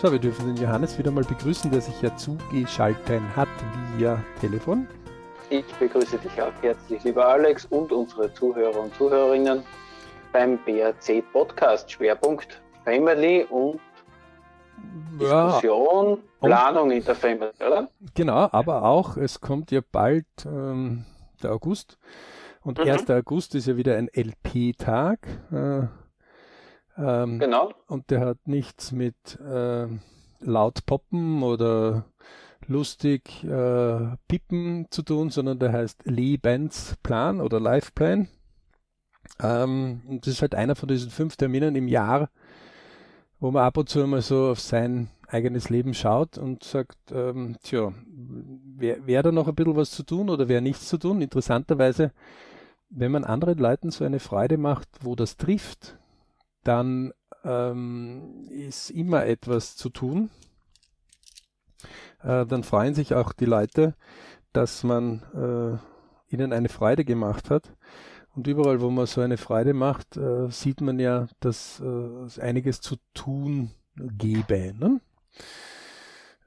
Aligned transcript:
So, 0.00 0.12
wir 0.12 0.20
dürfen 0.20 0.54
den 0.54 0.62
Johannes 0.62 0.96
wieder 0.96 1.10
mal 1.10 1.24
begrüßen, 1.24 1.72
der 1.72 1.80
sich 1.80 2.00
ja 2.02 2.14
zugeschaltet 2.14 3.20
hat 3.34 3.48
via 3.96 4.22
Telefon. 4.40 4.86
Ich 5.50 5.66
begrüße 5.74 6.18
dich 6.18 6.40
auch 6.40 6.52
herzlich, 6.62 7.02
lieber 7.02 7.26
Alex, 7.26 7.64
und 7.64 7.90
unsere 7.90 8.32
Zuhörer 8.32 8.78
und 8.78 8.94
Zuhörerinnen 8.94 9.64
beim 10.32 10.56
BRC 10.58 11.24
Podcast. 11.32 11.90
Schwerpunkt 11.90 12.62
Family 12.84 13.44
und 13.50 13.80
Diskussion, 15.20 16.18
ja, 16.42 16.46
Planung 16.46 16.92
in 16.92 17.04
der 17.04 17.16
Family, 17.16 17.50
oder? 17.56 17.88
Genau, 18.14 18.48
aber 18.52 18.84
auch, 18.84 19.16
es 19.16 19.40
kommt 19.40 19.72
ja 19.72 19.80
bald 19.90 20.26
ähm, 20.46 21.06
der 21.42 21.50
August. 21.50 21.98
Und 22.62 22.78
mhm. 22.78 22.88
1. 22.88 23.10
August 23.10 23.56
ist 23.56 23.66
ja 23.66 23.76
wieder 23.76 23.96
ein 23.96 24.08
LP-Tag. 24.14 25.26
Äh, 25.50 25.88
ähm, 26.98 27.38
genau. 27.38 27.72
Und 27.86 28.10
der 28.10 28.20
hat 28.20 28.46
nichts 28.46 28.92
mit 28.92 29.38
äh, 29.40 29.86
laut 30.40 30.86
poppen 30.86 31.42
oder 31.42 32.04
lustig 32.66 33.44
äh, 33.44 34.16
pippen 34.26 34.86
zu 34.90 35.02
tun, 35.02 35.30
sondern 35.30 35.58
der 35.58 35.72
heißt 35.72 36.02
Lee 36.04 36.36
Benz 36.36 36.96
Plan 37.02 37.40
oder 37.40 37.60
Life 37.60 37.92
Plan. 37.94 38.28
Ähm, 39.40 40.02
und 40.06 40.26
das 40.26 40.34
ist 40.34 40.42
halt 40.42 40.54
einer 40.54 40.74
von 40.74 40.88
diesen 40.88 41.10
fünf 41.10 41.36
Terminen 41.36 41.76
im 41.76 41.88
Jahr, 41.88 42.30
wo 43.40 43.50
man 43.50 43.64
ab 43.64 43.76
und 43.76 43.88
zu 43.88 44.06
mal 44.06 44.22
so 44.22 44.50
auf 44.50 44.60
sein 44.60 45.08
eigenes 45.28 45.68
Leben 45.68 45.94
schaut 45.94 46.38
und 46.38 46.64
sagt, 46.64 46.98
ähm, 47.12 47.56
tja, 47.62 47.92
wäre 48.76 49.06
wär 49.06 49.22
da 49.22 49.30
noch 49.30 49.46
ein 49.46 49.54
bisschen 49.54 49.76
was 49.76 49.90
zu 49.90 50.02
tun 50.02 50.30
oder 50.30 50.48
wäre 50.48 50.62
nichts 50.62 50.88
zu 50.88 50.98
tun? 50.98 51.20
Interessanterweise, 51.20 52.12
wenn 52.88 53.12
man 53.12 53.24
anderen 53.24 53.58
Leuten 53.58 53.90
so 53.90 54.04
eine 54.04 54.20
Freude 54.20 54.56
macht, 54.56 54.88
wo 55.02 55.14
das 55.14 55.36
trifft, 55.36 55.98
dann 56.68 57.14
ähm, 57.44 58.46
ist 58.50 58.90
immer 58.90 59.24
etwas 59.24 59.74
zu 59.76 59.88
tun. 59.88 60.28
Äh, 62.22 62.44
dann 62.44 62.62
freuen 62.62 62.94
sich 62.94 63.14
auch 63.14 63.32
die 63.32 63.46
Leute, 63.46 63.94
dass 64.52 64.84
man 64.84 65.22
äh, 65.32 66.34
ihnen 66.34 66.52
eine 66.52 66.68
Freude 66.68 67.06
gemacht 67.06 67.48
hat. 67.48 67.72
Und 68.34 68.46
überall, 68.46 68.82
wo 68.82 68.90
man 68.90 69.06
so 69.06 69.22
eine 69.22 69.38
Freude 69.38 69.72
macht, 69.72 70.18
äh, 70.18 70.50
sieht 70.50 70.82
man 70.82 70.98
ja, 70.98 71.26
dass 71.40 71.80
äh, 71.80 71.86
es 72.26 72.38
einiges 72.38 72.82
zu 72.82 72.96
tun 73.14 73.70
gäbe. 73.96 74.74
Ne? 74.78 75.00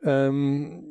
Ähm, 0.04 0.84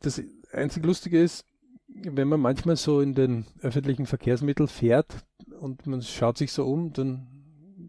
das 0.00 0.22
einzig 0.52 0.86
Lustige 0.86 1.20
ist, 1.20 1.44
wenn 1.86 2.28
man 2.28 2.40
manchmal 2.40 2.76
so 2.76 3.02
in 3.02 3.14
den 3.14 3.44
öffentlichen 3.60 4.06
Verkehrsmitteln 4.06 4.68
fährt 4.68 5.14
und 5.60 5.86
man 5.86 6.00
schaut 6.00 6.38
sich 6.38 6.50
so 6.50 6.64
um, 6.64 6.94
dann 6.94 7.39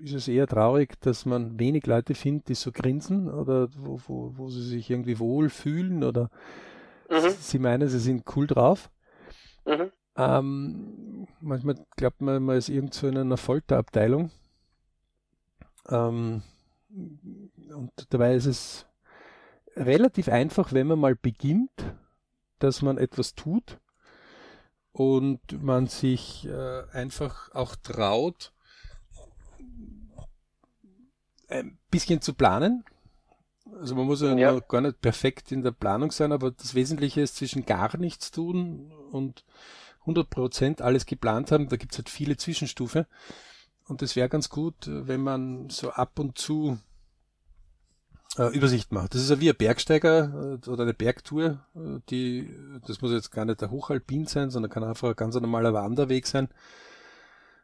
ist 0.04 0.14
es 0.14 0.28
eher 0.28 0.48
traurig, 0.48 1.00
dass 1.02 1.26
man 1.26 1.60
wenig 1.60 1.86
Leute 1.86 2.16
findet, 2.16 2.50
die 2.50 2.56
so 2.56 2.72
grinsen 2.72 3.30
oder 3.30 3.70
wo, 3.78 4.00
wo, 4.08 4.34
wo 4.36 4.50
sie 4.50 4.64
sich 4.64 4.90
irgendwie 4.90 5.20
wohl 5.20 5.50
fühlen 5.50 6.04
oder 6.04 6.30
mhm. 7.10 7.30
sie 7.40 7.60
meinen, 7.60 7.88
sie 7.88 8.00
sind 8.00 8.24
cool 8.36 8.48
drauf. 8.48 8.90
Mhm. 9.66 9.92
Ähm, 10.16 11.28
manchmal 11.40 11.86
glaubt 11.96 12.22
man, 12.22 12.44
man 12.44 12.58
ist 12.58 12.70
irgendwo 12.70 13.08
in 13.08 13.18
einer 13.18 13.38
Folterabteilung. 13.38 14.32
Ähm, 15.90 16.44
und 16.90 17.92
dabei 18.10 18.36
ist 18.36 18.46
es 18.46 18.86
relativ 19.76 20.28
einfach, 20.28 20.74
wenn 20.74 20.88
man 20.88 21.00
mal 21.00 21.16
beginnt, 21.16 21.96
dass 22.60 22.82
man 22.82 22.98
etwas 22.98 23.34
tut 23.36 23.80
und 24.92 25.64
man 25.64 25.88
sich 25.88 26.46
äh, 26.48 26.84
einfach 26.92 27.54
auch 27.54 27.76
traut, 27.76 28.52
ein 31.52 31.78
bisschen 31.90 32.22
zu 32.22 32.34
planen. 32.34 32.84
Also 33.80 33.96
man 33.96 34.06
muss 34.06 34.22
ja, 34.22 34.36
ja. 34.36 34.60
gar 34.60 34.82
nicht 34.82 35.02
perfekt 35.02 35.52
in 35.52 35.62
der 35.62 35.72
Planung 35.72 36.12
sein, 36.12 36.32
aber 36.32 36.52
das 36.52 36.74
Wesentliche 36.74 37.22
ist 37.22 37.36
zwischen 37.36 37.66
gar 37.66 37.96
nichts 37.98 38.32
tun 38.32 38.92
und 39.12 39.46
100 40.02 40.30
Prozent 40.30 40.82
alles 40.82 41.06
geplant 41.06 41.52
haben. 41.52 41.70
Da 41.70 41.78
gibt 41.78 41.94
es 41.94 42.00
halt 42.00 42.10
viele 42.10 42.38
Zwischenstufe. 42.38 43.08
Und 43.88 44.02
es 44.02 44.16
wäre 44.16 44.30
ganz 44.30 44.50
gut, 44.50 44.76
wenn 44.88 45.22
man 45.22 45.70
so 45.70 45.92
ab 45.92 46.18
und 46.18 46.38
zu 46.38 46.80
äh, 48.38 48.56
Übersicht 48.56 48.92
macht. 48.92 49.14
Das 49.14 49.22
ist 49.22 49.30
ja 49.30 49.40
wie 49.40 49.50
ein 49.50 49.58
Bergsteiger 49.58 50.60
äh, 50.66 50.70
oder 50.70 50.84
eine 50.84 50.94
Bergtour, 50.94 51.66
äh, 51.76 52.00
die, 52.10 52.56
das 52.88 53.02
muss 53.02 53.12
jetzt 53.12 53.32
gar 53.32 53.46
nicht 53.46 53.62
der 53.62 53.72
Hochalpin 53.72 54.26
sein, 54.26 54.50
sondern 54.50 54.72
kann 54.72 54.84
einfach 54.84 55.10
ein 55.10 55.16
ganz 55.16 55.36
normaler 55.36 55.74
Wanderweg 55.74 56.26
sein, 56.26 56.50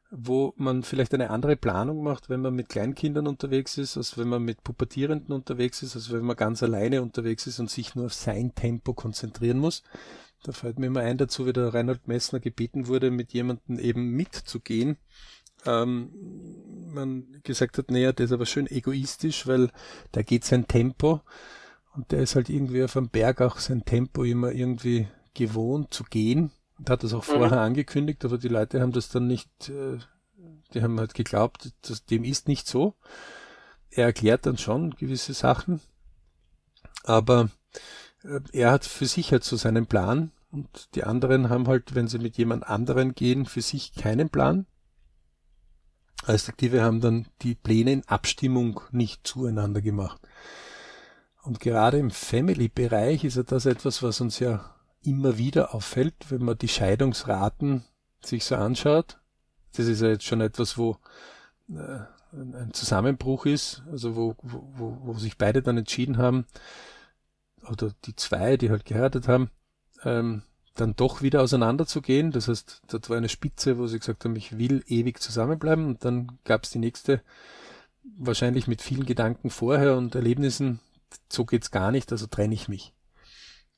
wo 0.09 0.53
man 0.57 0.83
vielleicht 0.83 1.13
eine 1.13 1.29
andere 1.29 1.55
Planung 1.55 2.03
macht, 2.03 2.29
wenn 2.29 2.41
man 2.41 2.55
mit 2.55 2.69
Kleinkindern 2.69 3.27
unterwegs 3.27 3.77
ist, 3.77 3.97
als 3.97 4.17
wenn 4.17 4.29
man 4.29 4.43
mit 4.43 4.63
Pubertierenden 4.63 5.33
unterwegs 5.33 5.81
ist, 5.81 5.95
als 5.95 6.11
wenn 6.11 6.23
man 6.23 6.35
ganz 6.35 6.63
alleine 6.63 7.01
unterwegs 7.01 7.45
ist 7.47 7.59
und 7.59 7.69
sich 7.69 7.95
nur 7.95 8.05
auf 8.05 8.13
sein 8.13 8.55
Tempo 8.55 8.93
konzentrieren 8.93 9.59
muss. 9.59 9.83
Da 10.43 10.51
fällt 10.51 10.79
mir 10.79 10.87
immer 10.87 11.01
ein 11.01 11.17
dazu, 11.17 11.45
wie 11.45 11.53
der 11.53 11.73
Reinhold 11.73 12.07
Messner 12.07 12.39
gebeten 12.39 12.87
wurde, 12.87 13.11
mit 13.11 13.33
jemandem 13.33 13.79
eben 13.79 14.11
mitzugehen 14.11 14.97
ähm, 15.65 16.09
man 16.93 17.25
gesagt 17.43 17.77
hat, 17.77 17.91
naja, 17.91 18.11
der 18.11 18.25
ist 18.25 18.31
aber 18.31 18.45
schön 18.45 18.67
egoistisch, 18.67 19.47
weil 19.47 19.69
da 20.11 20.21
geht 20.21 20.45
sein 20.45 20.67
Tempo 20.67 21.21
und 21.95 22.11
der 22.11 22.21
ist 22.21 22.35
halt 22.35 22.49
irgendwie 22.49 22.83
auf 22.83 22.93
dem 22.93 23.09
Berg 23.09 23.41
auch 23.41 23.57
sein 23.57 23.83
Tempo 23.85 24.23
immer 24.23 24.51
irgendwie 24.51 25.07
gewohnt 25.33 25.93
zu 25.93 26.03
gehen 26.03 26.51
und 26.77 26.89
hat 26.89 27.03
das 27.03 27.13
auch 27.13 27.27
mhm. 27.27 27.31
vorher 27.31 27.61
angekündigt, 27.61 28.23
aber 28.25 28.37
die 28.37 28.47
Leute 28.47 28.81
haben 28.81 28.91
das 28.91 29.09
dann 29.09 29.27
nicht, 29.27 29.69
äh, 29.69 29.97
die 30.73 30.81
haben 30.81 30.99
halt 30.99 31.13
geglaubt, 31.13 31.73
dass 31.83 32.05
dem 32.05 32.23
ist 32.23 32.47
nicht 32.47 32.67
so. 32.67 32.95
Er 33.89 34.05
erklärt 34.05 34.45
dann 34.45 34.57
schon 34.57 34.91
gewisse 34.91 35.33
Sachen, 35.33 35.81
aber 37.03 37.49
äh, 38.23 38.39
er 38.51 38.71
hat 38.71 38.85
für 38.85 39.05
sich 39.05 39.31
halt 39.31 39.43
so 39.43 39.55
seinen 39.55 39.87
Plan 39.87 40.31
und 40.51 40.95
die 40.95 41.03
anderen 41.03 41.49
haben 41.49 41.67
halt, 41.67 41.95
wenn 41.95 42.07
sie 42.07 42.19
mit 42.19 42.37
jemand 42.37 42.67
anderen 42.67 43.15
gehen, 43.15 43.45
für 43.45 43.61
sich 43.61 43.93
keinen 43.93 44.29
Plan 44.29 44.65
respektive 46.27 46.81
haben 46.81 47.01
dann 47.01 47.27
die 47.41 47.55
Pläne 47.55 47.91
in 47.91 48.07
Abstimmung 48.07 48.81
nicht 48.91 49.25
zueinander 49.27 49.81
gemacht. 49.81 50.19
Und 51.43 51.59
gerade 51.59 51.97
im 51.97 52.11
Family-Bereich 52.11 53.23
ist 53.23 53.37
ja 53.37 53.43
das 53.43 53.65
etwas, 53.65 54.03
was 54.03 54.19
uns 54.19 54.39
ja 54.39 54.75
immer 55.07 55.37
wieder 55.37 55.73
auffällt, 55.73 56.15
wenn 56.29 56.43
man 56.43 56.57
die 56.57 56.67
Scheidungsraten 56.67 57.85
sich 58.21 58.43
so 58.45 58.55
anschaut. 58.55 59.19
Das 59.75 59.87
ist 59.87 60.01
ja 60.01 60.09
jetzt 60.09 60.25
schon 60.25 60.41
etwas, 60.41 60.77
wo 60.77 60.97
äh, 61.69 61.99
ein 62.33 62.71
Zusammenbruch 62.73 63.45
ist, 63.45 63.83
also 63.91 64.15
wo, 64.15 64.35
wo, 64.41 64.97
wo 65.01 65.13
sich 65.13 65.37
beide 65.37 65.61
dann 65.61 65.77
entschieden 65.77 66.17
haben, 66.17 66.45
oder 67.69 67.91
die 68.05 68.15
zwei, 68.15 68.57
die 68.57 68.69
halt 68.69 68.85
geheiratet 68.85 69.27
haben, 69.27 69.49
ähm, 70.03 70.43
dann 70.75 70.95
doch 70.95 71.21
wieder 71.21 71.41
auseinanderzugehen. 71.41 72.31
Das 72.31 72.47
heißt, 72.47 72.83
dort 72.87 73.09
war 73.09 73.17
eine 73.17 73.29
Spitze, 73.29 73.77
wo 73.77 73.87
sie 73.87 73.99
gesagt 73.99 74.25
haben, 74.25 74.35
ich 74.35 74.57
will 74.57 74.83
ewig 74.87 75.19
zusammenbleiben. 75.19 75.85
Und 75.85 76.05
dann 76.05 76.37
gab 76.43 76.63
es 76.63 76.69
die 76.69 76.79
nächste, 76.79 77.21
wahrscheinlich 78.17 78.67
mit 78.67 78.81
vielen 78.81 79.05
Gedanken 79.05 79.49
vorher 79.49 79.97
und 79.97 80.15
Erlebnissen, 80.15 80.79
so 81.29 81.45
geht's 81.45 81.71
gar 81.71 81.91
nicht, 81.91 82.11
also 82.11 82.27
trenne 82.27 82.53
ich 82.53 82.67
mich. 82.67 82.93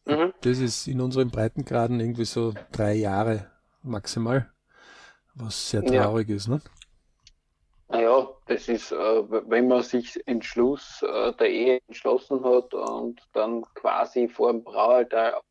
Mhm. 0.09 0.33
Das 0.41 0.59
ist 0.59 0.87
in 0.87 1.01
unseren 1.01 1.29
Breitengraden 1.29 1.99
irgendwie 1.99 2.25
so 2.25 2.53
drei 2.71 2.93
Jahre 2.93 3.51
maximal, 3.83 4.51
was 5.35 5.69
sehr 5.69 5.85
traurig 5.85 6.29
ja. 6.29 6.35
ist. 6.35 6.47
Ne? 6.47 6.61
Naja, 7.89 8.27
das 8.45 8.67
ist, 8.67 8.91
äh, 8.91 8.95
wenn 8.95 9.67
man 9.67 9.83
sich 9.83 10.19
Entschluss 10.27 11.01
äh, 11.01 11.33
der 11.33 11.49
Ehe 11.49 11.79
entschlossen 11.87 12.43
hat 12.43 12.73
und 12.73 13.21
dann 13.33 13.63
quasi 13.73 14.27
vor 14.27 14.51
dem 14.51 14.63
Braualtar 14.63 15.41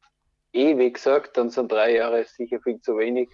ewig 0.53 0.95
gesagt, 0.95 1.37
dann 1.37 1.51
sind 1.51 1.71
drei 1.71 1.97
Jahre 1.97 2.25
sicher 2.25 2.61
viel 2.61 2.81
zu 2.81 2.97
wenig. 2.97 3.29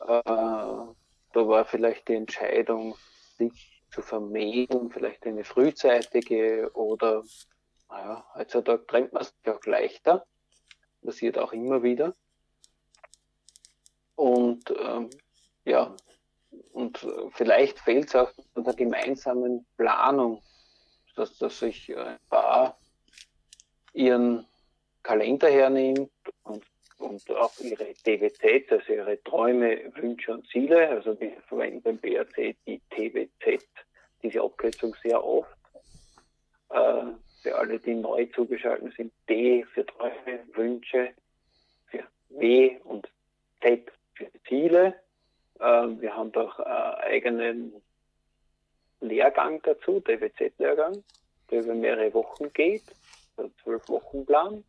Äh, 0.00 0.22
da 0.24 0.94
war 1.34 1.64
vielleicht 1.64 2.08
die 2.08 2.14
Entscheidung, 2.14 2.94
sich 3.38 3.82
zu 3.90 4.02
vermehren, 4.02 4.90
vielleicht 4.90 5.26
eine 5.26 5.44
frühzeitige 5.44 6.70
oder, 6.74 7.22
naja, 7.94 8.24
heutzutage 8.34 8.86
trennt 8.86 9.12
man 9.12 9.22
sich 9.22 9.34
auch 9.46 9.64
leichter. 9.66 10.26
Passiert 11.02 11.38
auch 11.38 11.52
immer 11.52 11.82
wieder. 11.82 12.14
Und 14.16 14.72
ähm, 14.78 15.10
ja, 15.64 15.94
und 16.72 17.06
vielleicht 17.32 17.78
fehlt 17.80 18.08
es 18.08 18.14
auch 18.14 18.32
an 18.54 18.64
der 18.64 18.74
gemeinsamen 18.74 19.66
Planung, 19.76 20.42
dass, 21.16 21.36
dass 21.38 21.58
sich 21.58 21.96
ein 21.96 22.18
Paar 22.28 22.76
ihren 23.92 24.46
Kalender 25.02 25.50
hernimmt 25.50 26.10
und, 26.44 26.64
und 26.98 27.30
auch 27.30 27.58
ihre 27.60 27.92
TWZ, 27.92 28.72
also 28.72 28.92
ihre 28.92 29.22
Träume, 29.22 29.92
Wünsche 29.96 30.32
und 30.32 30.48
Ziele. 30.48 30.88
Also 30.88 31.18
wir 31.20 31.40
verwenden 31.42 31.82
beim 31.82 31.98
BRC 31.98 32.56
die 32.66 32.80
TWZ, 32.90 33.64
diese 34.22 34.40
Abkürzung 34.42 34.96
sehr 35.02 35.22
oft. 35.22 35.56
Äh, 36.70 37.12
für 37.44 37.56
alle, 37.56 37.78
die 37.78 37.94
neu 37.94 38.24
zugeschaltet 38.34 38.94
sind, 38.96 39.12
D 39.28 39.64
für 39.74 39.84
Träume, 39.84 40.40
Wünsche, 40.54 41.10
für 41.88 42.02
W 42.30 42.78
und 42.84 43.06
Z 43.60 43.92
für 44.14 44.30
Ziele. 44.48 44.94
Äh, 45.60 45.62
wir 46.00 46.16
haben 46.16 46.32
doch 46.32 46.58
äh, 46.58 46.62
eigenen 46.62 47.74
Lehrgang 49.00 49.60
dazu, 49.62 50.00
TWZ-Lehrgang 50.00 51.04
der 51.50 51.60
über 51.62 51.74
mehrere 51.74 52.14
Wochen 52.14 52.50
geht, 52.54 52.84
der 53.36 53.50
zwölf 53.62 53.86
Wochen 53.90 54.24
Plan. 54.24 54.64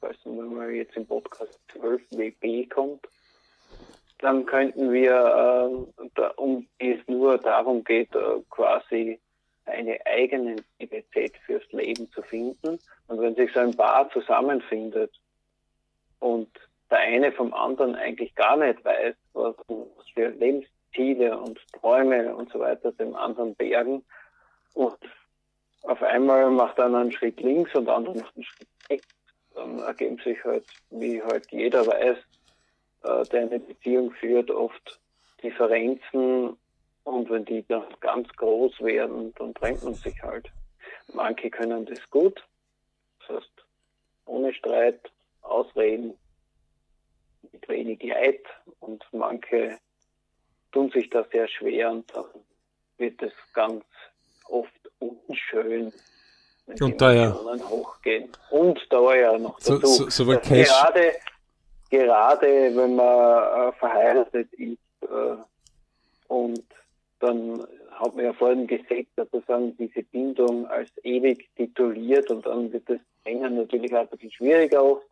Falls 0.00 0.16
man 0.24 0.74
jetzt 0.74 0.96
im 0.96 1.06
Podcast 1.06 1.60
12 1.72 2.02
WB 2.12 2.68
kommt, 2.70 3.06
dann 4.18 4.46
könnten 4.46 4.90
wir, 4.92 5.86
äh, 5.98 6.08
da, 6.14 6.28
um 6.36 6.66
es 6.78 6.98
nur 7.06 7.36
darum 7.36 7.84
geht, 7.84 8.14
äh, 8.14 8.40
quasi 8.48 9.20
eine 9.64 9.98
eigene 10.06 10.56
Identität 10.78 11.36
fürs 11.46 11.70
Leben 11.72 12.10
zu 12.12 12.22
finden. 12.22 12.78
Und 13.08 13.20
wenn 13.20 13.34
sich 13.34 13.52
so 13.52 13.60
ein 13.60 13.76
Paar 13.76 14.10
zusammenfindet 14.10 15.12
und 16.18 16.48
der 16.90 16.98
eine 16.98 17.32
vom 17.32 17.54
anderen 17.54 17.94
eigentlich 17.94 18.34
gar 18.34 18.56
nicht 18.56 18.84
weiß, 18.84 19.14
was, 19.32 19.54
was 19.68 20.08
für 20.14 20.28
Lebensziele 20.28 21.38
und 21.38 21.58
Träume 21.80 22.34
und 22.34 22.50
so 22.52 22.60
weiter 22.60 22.92
dem 22.92 23.14
anderen 23.14 23.54
bergen 23.54 24.04
und 24.74 24.98
auf 25.82 26.02
einmal 26.02 26.50
macht 26.50 26.78
einer 26.78 26.98
einen 26.98 27.12
Schritt 27.12 27.40
links 27.40 27.74
und 27.74 27.86
der 27.86 27.96
andere 27.96 28.18
macht 28.18 28.36
einen 28.36 28.44
Schritt 28.44 28.68
rechts, 28.88 29.08
dann 29.54 29.78
ergeben 29.80 30.18
sich 30.18 30.42
halt, 30.44 30.64
wie 30.90 31.22
halt 31.22 31.50
jeder 31.50 31.86
weiß, 31.86 32.18
äh, 33.04 33.24
der 33.30 33.40
eine 33.40 33.58
Beziehung 33.58 34.12
führt, 34.12 34.50
oft 34.50 35.00
Differenzen 35.42 36.56
und 37.04 37.30
wenn 37.30 37.44
die 37.44 37.64
dann 37.66 37.84
ganz 38.00 38.28
groß 38.36 38.80
werden, 38.80 39.34
dann 39.38 39.54
trennt 39.54 39.82
man 39.82 39.94
sich 39.94 40.22
halt. 40.22 40.50
Manche 41.12 41.50
können 41.50 41.84
das 41.86 41.98
gut, 42.10 42.42
das 43.20 43.36
heißt, 43.36 43.52
ohne 44.26 44.52
Streit, 44.54 45.10
Ausreden, 45.42 46.14
mit 47.50 47.68
wenig 47.68 48.02
Leid 48.02 48.44
und 48.80 49.04
manche 49.12 49.78
tun 50.70 50.90
sich 50.90 51.10
da 51.10 51.24
sehr 51.30 51.48
schwer 51.48 51.90
und 51.90 52.14
dann 52.14 52.24
wird 52.98 53.20
es 53.22 53.32
ganz 53.52 53.84
oft 54.48 54.72
unschön, 55.00 55.92
wenn 56.66 56.82
und 56.82 57.00
die 57.00 57.04
Emotionen 57.04 57.68
hochgehen. 57.68 58.28
Und 58.50 58.80
da 58.90 59.14
ja 59.14 59.38
noch 59.38 59.58
dazu, 59.58 59.80
so, 59.80 60.10
so, 60.10 60.24
so 60.24 60.24
gerade, 60.24 61.12
gerade 61.90 62.76
wenn 62.76 62.94
man 62.94 63.68
äh, 63.68 63.72
verheiratet 63.72 64.52
ist 64.54 64.78
äh, 65.02 65.36
und 66.28 66.64
dann 67.22 67.64
hat 67.92 68.16
man 68.16 68.24
ja 68.24 68.32
vorhin 68.32 68.66
gesagt, 68.66 69.06
sozusagen 69.16 69.76
diese 69.76 70.02
Bindung 70.02 70.66
als 70.66 70.90
ewig 71.04 71.48
tituliert 71.56 72.30
und 72.30 72.44
dann 72.44 72.72
wird 72.72 72.88
das 72.88 72.98
Hängen 73.24 73.54
natürlich 73.54 73.94
auch 73.94 74.00
ein 74.00 74.08
bisschen 74.08 74.32
schwieriger 74.32 74.82
oft, 74.84 75.06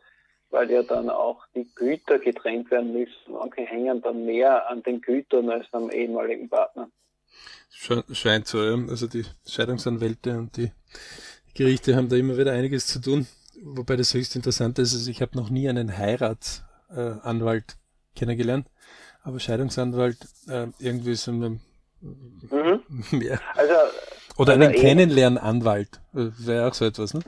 weil 0.50 0.70
ja 0.70 0.82
dann 0.82 1.08
auch 1.08 1.46
die 1.54 1.68
Güter 1.76 2.18
getrennt 2.18 2.70
werden 2.70 2.92
müssen. 2.92 3.32
Manche 3.32 3.62
hängen 3.62 4.02
dann 4.02 4.24
mehr 4.24 4.68
an 4.68 4.82
den 4.82 5.00
Gütern 5.00 5.50
als 5.50 5.66
am 5.72 5.90
ehemaligen 5.90 6.48
Partner. 6.48 6.90
Scheint 7.70 8.48
so, 8.48 8.62
ja. 8.62 8.76
Also 8.88 9.06
die 9.06 9.24
Scheidungsanwälte 9.46 10.36
und 10.36 10.56
die 10.56 10.72
Gerichte 11.54 11.94
haben 11.94 12.08
da 12.08 12.16
immer 12.16 12.36
wieder 12.36 12.52
einiges 12.52 12.88
zu 12.88 13.00
tun. 13.00 13.28
Wobei 13.62 13.94
das 13.96 14.14
höchst 14.14 14.34
interessant 14.34 14.78
ist, 14.80 14.94
also 14.94 15.10
ich 15.10 15.22
habe 15.22 15.36
noch 15.36 15.50
nie 15.50 15.68
einen 15.68 15.96
Heiratsanwalt 15.96 17.72
äh, 17.72 18.18
kennengelernt, 18.18 18.66
aber 19.22 19.38
Scheidungsanwalt 19.38 20.18
äh, 20.48 20.66
irgendwie 20.80 21.14
so 21.14 21.30
einem 21.30 21.60
Mhm. 22.00 22.82
Ja. 23.20 23.38
Also, 23.56 23.74
Oder 24.38 24.52
also 24.52 24.52
einen 24.52 24.68
also 24.68 24.80
Kennenlernanwalt. 24.80 26.00
Wäre 26.12 26.68
auch 26.68 26.74
so 26.74 26.86
etwas, 26.86 27.14
ne? 27.14 27.20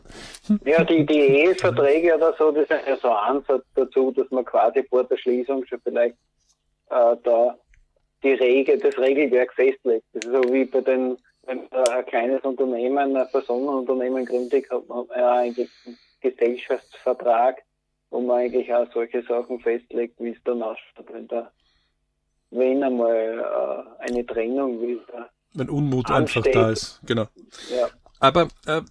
Ja, 0.65 0.85
die, 0.85 1.05
die 1.07 1.21
Eheverträge 1.21 2.17
oder 2.17 2.35
so, 2.39 2.51
das 2.51 2.65
ist 2.65 2.71
ja 2.71 2.97
so 2.97 3.09
ein 3.09 3.37
Ansatz 3.37 3.65
dazu, 3.75 4.11
dass 4.13 4.31
man 4.31 4.45
quasi 4.45 4.83
vor 4.85 5.05
der 5.05 5.17
Schließung 5.17 5.65
schon 5.67 5.81
vielleicht 5.81 6.17
äh, 6.91 7.17
da 7.23 7.57
die 8.23 8.35
Regel, 8.35 8.79
das 8.79 8.97
Regelwerk 8.99 9.53
festlegt. 9.55 10.07
Das 10.13 10.25
ist 10.25 10.33
so 10.33 10.53
wie 10.53 10.65
bei 10.65 10.81
den, 10.81 11.17
wenn 11.45 11.69
man 11.71 11.89
ein 11.89 12.07
kleines 12.07 12.43
Unternehmen, 12.43 13.17
ein 13.17 13.29
Personenunternehmen 13.31 14.25
gründet, 14.25 14.71
hat 14.71 14.87
man 14.89 15.07
ja 15.17 15.39
eigentlich 15.39 15.71
einen 15.85 15.99
Gesellschaftsvertrag, 16.21 17.63
wo 18.11 18.21
man 18.21 18.39
eigentlich 18.39 18.73
auch 18.73 18.87
solche 18.93 19.23
Sachen 19.23 19.59
festlegt, 19.61 20.21
wie 20.21 20.31
es 20.31 20.43
dann 20.45 20.63
ausschaut, 20.63 21.13
wenn 21.13 21.27
der 21.29 21.51
wenn 22.53 22.83
einmal 22.83 23.39
äh, 24.01 24.05
eine 24.11 24.25
Trennung 24.27 24.81
wieder. 24.81 25.31
Wenn 25.55 25.69
Unmut 25.69 26.11
ansteht. 26.11 26.47
einfach 26.47 26.53
da 26.53 26.71
ist, 26.71 27.01
genau. 27.05 27.27
Ja. 27.71 27.89
Aber 28.23 28.47
äh, 28.67 28.83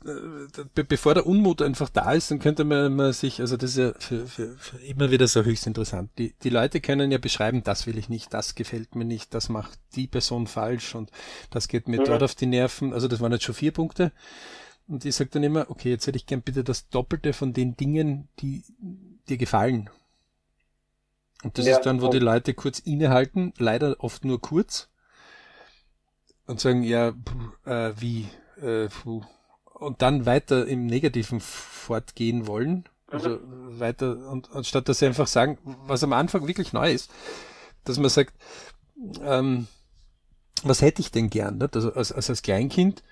be 0.75 0.83
bevor 0.83 1.13
der 1.13 1.25
Unmut 1.25 1.61
einfach 1.61 1.87
da 1.87 2.11
ist, 2.11 2.31
dann 2.31 2.39
könnte 2.39 2.65
man, 2.65 2.93
man 2.93 3.13
sich, 3.13 3.39
also 3.39 3.55
das 3.55 3.71
ist 3.71 3.77
ja 3.77 3.93
für, 3.97 4.27
für, 4.27 4.57
für 4.57 4.77
immer 4.79 5.09
wieder 5.09 5.25
so 5.25 5.43
höchst 5.43 5.67
interessant. 5.67 6.11
Die, 6.17 6.35
die 6.43 6.49
Leute 6.49 6.81
können 6.81 7.11
ja 7.11 7.17
beschreiben, 7.17 7.63
das 7.63 7.87
will 7.87 7.97
ich 7.97 8.09
nicht, 8.09 8.33
das 8.33 8.55
gefällt 8.55 8.93
mir 8.95 9.05
nicht, 9.05 9.33
das 9.33 9.47
macht 9.47 9.79
die 9.95 10.07
Person 10.07 10.47
falsch 10.47 10.95
und 10.95 11.11
das 11.49 11.69
geht 11.69 11.87
mir 11.87 12.01
mhm. 12.01 12.05
dort 12.05 12.23
auf 12.23 12.35
die 12.35 12.45
Nerven. 12.45 12.91
Also 12.91 13.07
das 13.07 13.21
waren 13.21 13.31
jetzt 13.31 13.45
schon 13.45 13.55
vier 13.55 13.71
Punkte. 13.71 14.11
Und 14.89 15.05
ich 15.05 15.15
sage 15.15 15.29
dann 15.31 15.43
immer, 15.43 15.69
okay, 15.69 15.91
jetzt 15.91 16.07
hätte 16.07 16.17
ich 16.17 16.25
gern 16.25 16.41
bitte 16.41 16.65
das 16.65 16.89
Doppelte 16.89 17.31
von 17.31 17.53
den 17.53 17.77
Dingen, 17.77 18.27
die 18.39 18.63
dir 19.29 19.37
gefallen. 19.37 19.89
Und 21.43 21.57
das 21.57 21.65
ja, 21.65 21.77
ist 21.77 21.85
dann, 21.85 22.01
wo 22.01 22.09
die 22.09 22.19
Leute 22.19 22.53
kurz 22.53 22.79
innehalten, 22.79 23.53
leider 23.57 23.95
oft 23.99 24.25
nur 24.25 24.39
kurz, 24.41 24.89
und 26.45 26.59
sagen, 26.59 26.83
ja, 26.83 27.13
äh, 27.65 27.93
wie, 27.97 28.27
äh, 28.61 28.89
und 29.73 30.01
dann 30.01 30.25
weiter 30.25 30.67
im 30.67 30.85
Negativen 30.85 31.39
fortgehen 31.39 32.45
wollen. 32.45 32.85
Also 33.07 33.29
mhm. 33.29 33.79
weiter, 33.79 34.29
und 34.29 34.51
anstatt 34.53 34.87
dass 34.87 34.99
sie 34.99 35.07
einfach 35.07 35.27
sagen, 35.27 35.57
was 35.63 36.03
am 36.03 36.13
Anfang 36.13 36.47
wirklich 36.47 36.73
neu 36.73 36.91
ist, 36.91 37.11
dass 37.83 37.97
man 37.97 38.09
sagt, 38.09 38.33
ähm, 39.21 39.67
was 40.63 40.81
hätte 40.81 41.01
ich 41.01 41.11
denn 41.11 41.29
gern? 41.29 41.57
Nicht? 41.57 41.75
Also 41.75 41.93
als, 41.93 42.11
als, 42.11 42.29
als 42.29 42.41
Kleinkind, 42.41 43.03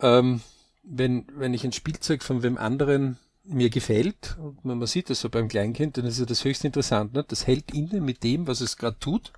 ähm, 0.00 0.40
wenn, 0.82 1.26
wenn 1.34 1.54
ich 1.54 1.64
ein 1.64 1.72
Spielzeug 1.72 2.22
von 2.22 2.42
wem 2.42 2.56
anderen 2.56 3.18
mir 3.48 3.70
gefällt, 3.70 4.36
und 4.38 4.64
man 4.64 4.86
sieht 4.86 5.10
das 5.10 5.20
so 5.20 5.28
beim 5.28 5.48
Kleinkind, 5.48 5.96
dann 5.96 6.04
ist 6.04 6.18
ja 6.18 6.26
das 6.26 6.44
höchst 6.44 6.64
interessant, 6.64 7.14
ne? 7.14 7.24
das 7.26 7.46
hält 7.46 7.72
inne 7.72 8.00
mit 8.00 8.22
dem, 8.24 8.46
was 8.46 8.60
es 8.60 8.76
gerade 8.76 8.98
tut. 8.98 9.32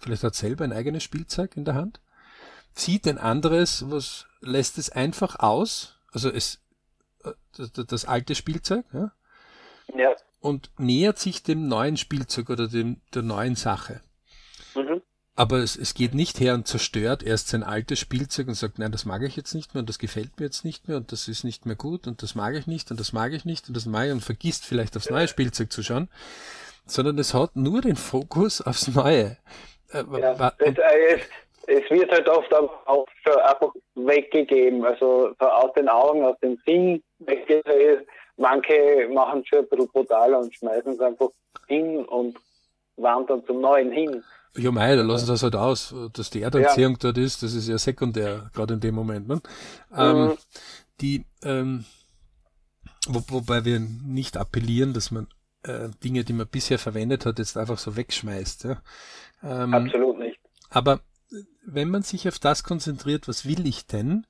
Vielleicht 0.00 0.22
hat 0.22 0.34
es 0.34 0.40
selber 0.40 0.64
ein 0.64 0.72
eigenes 0.72 1.02
Spielzeug 1.02 1.56
in 1.56 1.64
der 1.64 1.74
Hand, 1.74 2.00
sieht 2.72 3.06
ein 3.06 3.18
anderes, 3.18 3.90
was 3.90 4.26
lässt 4.40 4.78
es 4.78 4.90
einfach 4.90 5.38
aus, 5.38 5.98
also 6.12 6.30
es, 6.30 6.60
äh, 7.24 7.32
das, 7.56 7.72
das 7.72 8.04
alte 8.04 8.34
Spielzeug, 8.34 8.84
ja? 8.92 9.12
ja. 9.94 10.14
und 10.40 10.70
nähert 10.78 11.18
sich 11.18 11.42
dem 11.42 11.68
neuen 11.68 11.96
Spielzeug 11.96 12.50
oder 12.50 12.68
dem, 12.68 13.00
der 13.14 13.22
neuen 13.22 13.56
Sache. 13.56 14.00
Mhm. 14.74 15.02
Aber 15.38 15.58
es, 15.58 15.76
es 15.76 15.94
geht 15.94 16.14
nicht 16.14 16.40
her 16.40 16.54
und 16.54 16.66
zerstört 16.66 17.22
erst 17.22 17.46
sein 17.46 17.62
altes 17.62 18.00
Spielzeug 18.00 18.48
und 18.48 18.54
sagt, 18.54 18.80
nein, 18.80 18.90
das 18.90 19.04
mag 19.04 19.22
ich 19.22 19.36
jetzt 19.36 19.54
nicht 19.54 19.72
mehr 19.72 19.82
und 19.82 19.88
das 19.88 20.00
gefällt 20.00 20.40
mir 20.40 20.46
jetzt 20.46 20.64
nicht 20.64 20.88
mehr 20.88 20.96
und 20.96 21.12
das 21.12 21.28
ist 21.28 21.44
nicht 21.44 21.64
mehr 21.64 21.76
gut 21.76 22.08
und 22.08 22.24
das 22.24 22.34
mag 22.34 22.56
ich 22.56 22.66
nicht 22.66 22.90
und 22.90 22.98
das 22.98 23.12
mag 23.12 23.32
ich 23.32 23.44
nicht 23.44 23.68
und 23.68 23.76
das 23.76 23.86
mag 23.86 24.06
ich 24.06 24.12
und 24.12 24.20
vergisst 24.20 24.66
vielleicht 24.66 24.96
aufs 24.96 25.10
neue 25.10 25.28
Spielzeug 25.28 25.70
zu 25.70 25.84
schauen, 25.84 26.08
sondern 26.86 27.20
es 27.20 27.34
hat 27.34 27.54
nur 27.54 27.80
den 27.82 27.94
Fokus 27.94 28.60
aufs 28.60 28.88
Neue. 28.92 29.36
Äh, 29.92 30.02
ja, 30.18 30.52
äh, 30.58 31.20
es, 31.68 31.88
wird 31.88 32.10
halt 32.10 32.28
oft 32.28 32.52
auch 32.52 33.06
einfach 33.24 33.72
weggegeben, 33.94 34.84
also 34.84 35.36
so 35.38 35.46
aus 35.46 35.72
den 35.74 35.88
Augen, 35.88 36.24
aus 36.24 36.36
dem 36.40 36.58
Sinn 36.66 37.00
weggegeben. 37.20 38.04
Manche 38.38 39.08
machen 39.12 39.42
es 39.42 39.46
schon 39.46 39.60
ein 39.60 39.68
bisschen 39.68 39.86
brutaler 39.86 40.40
und 40.40 40.52
schmeißen 40.52 40.94
es 40.94 41.00
einfach 41.00 41.28
hin 41.68 42.04
und 42.06 42.36
wandern 42.96 43.46
zum 43.46 43.60
Neuen 43.60 43.92
hin. 43.92 44.24
Ja, 44.58 44.72
mei, 44.72 44.96
da 44.96 45.02
lassen 45.02 45.26
sie 45.26 45.32
das 45.32 45.42
halt 45.42 45.56
aus. 45.56 45.94
Dass 46.12 46.30
die 46.30 46.42
Erdanziehung 46.42 46.92
ja. 46.92 46.98
dort 47.00 47.18
ist, 47.18 47.42
das 47.42 47.54
ist 47.54 47.68
ja 47.68 47.78
sekundär, 47.78 48.50
gerade 48.52 48.74
in 48.74 48.80
dem 48.80 48.94
Moment. 48.94 49.28
Ne? 49.28 49.40
Ähm, 49.94 50.16
mhm. 50.16 50.38
Die, 51.00 51.24
ähm, 51.42 51.84
wo, 53.06 53.22
wobei 53.28 53.64
wir 53.64 53.78
nicht 53.78 54.36
appellieren, 54.36 54.92
dass 54.92 55.10
man 55.10 55.28
äh, 55.62 55.88
Dinge, 56.02 56.24
die 56.24 56.32
man 56.32 56.48
bisher 56.48 56.78
verwendet 56.78 57.24
hat, 57.24 57.38
jetzt 57.38 57.56
einfach 57.56 57.78
so 57.78 57.96
wegschmeißt. 57.96 58.64
Ja? 58.64 58.82
Ähm, 59.42 59.74
Absolut 59.74 60.18
nicht. 60.18 60.40
Aber 60.70 61.00
wenn 61.64 61.90
man 61.90 62.02
sich 62.02 62.26
auf 62.28 62.38
das 62.38 62.64
konzentriert, 62.64 63.28
was 63.28 63.46
will 63.46 63.66
ich 63.66 63.86
denn, 63.86 64.26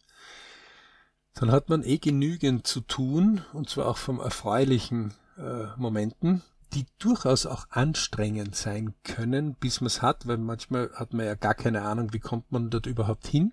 dann 1.35 1.53
hat 1.53 1.69
man 1.69 1.85
eh 1.85 1.99
genügend 1.99 2.67
zu 2.67 2.81
tun, 2.81 3.43
und 3.53 3.71
zwar 3.71 3.87
auch 3.87 3.97
vom 3.97 4.21
erfreulichen 4.21 5.15
äh, 5.37 5.67
Momenten, 5.77 6.43
die 6.75 6.87
durchaus 6.99 7.47
auch 7.47 7.67
anstrengend 7.71 8.55
sein 8.55 8.95
können, 9.05 9.55
bis 9.55 9.81
man 9.81 9.87
es 9.87 10.03
hat, 10.03 10.27
weil 10.27 10.39
manchmal 10.39 10.91
hat 10.95 11.13
man 11.15 11.27
ja 11.27 11.35
gar 11.35 11.55
keine 11.55 11.83
Ahnung, 11.83 12.13
wie 12.13 12.21
kommt 12.21 12.51
man 12.53 12.71
dort 12.71 12.87
überhaupt 12.87 13.27
hin. 13.27 13.53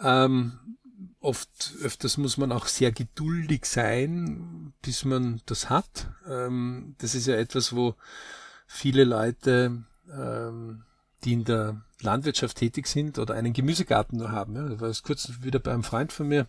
Ähm, 0.00 0.58
oft, 1.20 1.74
öfters 1.80 2.16
muss 2.16 2.36
man 2.36 2.52
auch 2.52 2.66
sehr 2.66 2.92
geduldig 2.92 3.66
sein, 3.66 4.72
bis 4.82 5.04
man 5.04 5.40
das 5.46 5.70
hat. 5.70 6.08
Ähm, 6.28 6.94
das 6.98 7.14
ist 7.14 7.26
ja 7.26 7.36
etwas, 7.36 7.74
wo 7.74 7.94
viele 8.66 9.04
Leute, 9.04 9.84
ähm, 10.10 10.84
die 11.24 11.34
in 11.34 11.44
der 11.44 11.82
Landwirtschaft 12.00 12.56
tätig 12.56 12.86
sind 12.86 13.18
oder 13.18 13.34
einen 13.34 13.52
Gemüsegarten 13.52 14.18
nur 14.18 14.32
haben. 14.32 14.56
Ja. 14.56 14.68
Ich 14.70 14.80
war 14.80 14.88
jetzt 14.88 15.04
kurz 15.04 15.30
wieder 15.42 15.60
bei 15.60 15.72
einem 15.72 15.84
Freund 15.84 16.12
von 16.12 16.28
mir, 16.28 16.46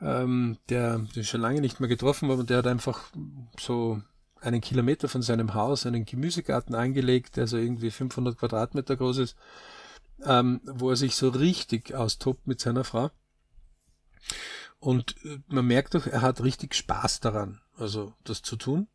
ähm, 0.00 0.58
der, 0.68 0.98
den 0.98 1.24
schon 1.24 1.40
lange 1.40 1.60
nicht 1.60 1.80
mehr 1.80 1.88
getroffen 1.88 2.28
habe 2.28 2.40
und 2.40 2.50
der 2.50 2.58
hat 2.58 2.66
einfach 2.66 3.10
so 3.58 4.00
einen 4.40 4.60
Kilometer 4.60 5.08
von 5.08 5.22
seinem 5.22 5.54
Haus 5.54 5.86
einen 5.86 6.04
Gemüsegarten 6.04 6.74
angelegt, 6.74 7.36
der 7.36 7.46
so 7.46 7.56
irgendwie 7.56 7.90
500 7.90 8.38
Quadratmeter 8.38 8.96
groß 8.96 9.18
ist, 9.18 9.36
ähm, 10.24 10.60
wo 10.64 10.90
er 10.90 10.96
sich 10.96 11.14
so 11.16 11.28
richtig 11.28 11.94
austobt 11.94 12.46
mit 12.46 12.60
seiner 12.60 12.84
Frau. 12.84 13.10
Und 14.78 15.16
äh, 15.24 15.38
man 15.48 15.66
merkt 15.66 15.94
doch, 15.94 16.06
er 16.06 16.22
hat 16.22 16.42
richtig 16.42 16.74
Spaß 16.74 17.20
daran, 17.20 17.60
also 17.76 18.14
das 18.24 18.42
zu 18.42 18.56
tun. 18.56 18.88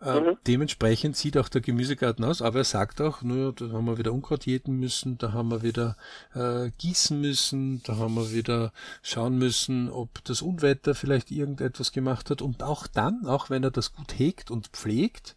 Äh, 0.00 0.20
mhm. 0.20 0.36
Dementsprechend 0.46 1.16
sieht 1.16 1.38
auch 1.38 1.48
der 1.48 1.60
Gemüsegarten 1.60 2.24
aus, 2.24 2.42
aber 2.42 2.58
er 2.58 2.64
sagt 2.64 3.00
auch, 3.00 3.22
naja, 3.22 3.52
da 3.52 3.70
haben 3.70 3.86
wir 3.86 3.98
wieder 3.98 4.12
Unkraut 4.12 4.46
jäten 4.46 4.78
müssen, 4.78 5.16
da 5.18 5.32
haben 5.32 5.50
wir 5.50 5.62
wieder 5.62 5.96
äh, 6.34 6.70
gießen 6.78 7.20
müssen, 7.20 7.82
da 7.84 7.96
haben 7.96 8.14
wir 8.14 8.32
wieder 8.32 8.72
schauen 9.02 9.38
müssen, 9.38 9.90
ob 9.90 10.24
das 10.24 10.42
Unwetter 10.42 10.94
vielleicht 10.94 11.30
irgendetwas 11.30 11.92
gemacht 11.92 12.30
hat. 12.30 12.42
Und 12.42 12.62
auch 12.62 12.86
dann, 12.88 13.26
auch 13.26 13.48
wenn 13.48 13.62
er 13.62 13.70
das 13.70 13.92
gut 13.92 14.18
hegt 14.18 14.50
und 14.50 14.68
pflegt, 14.68 15.36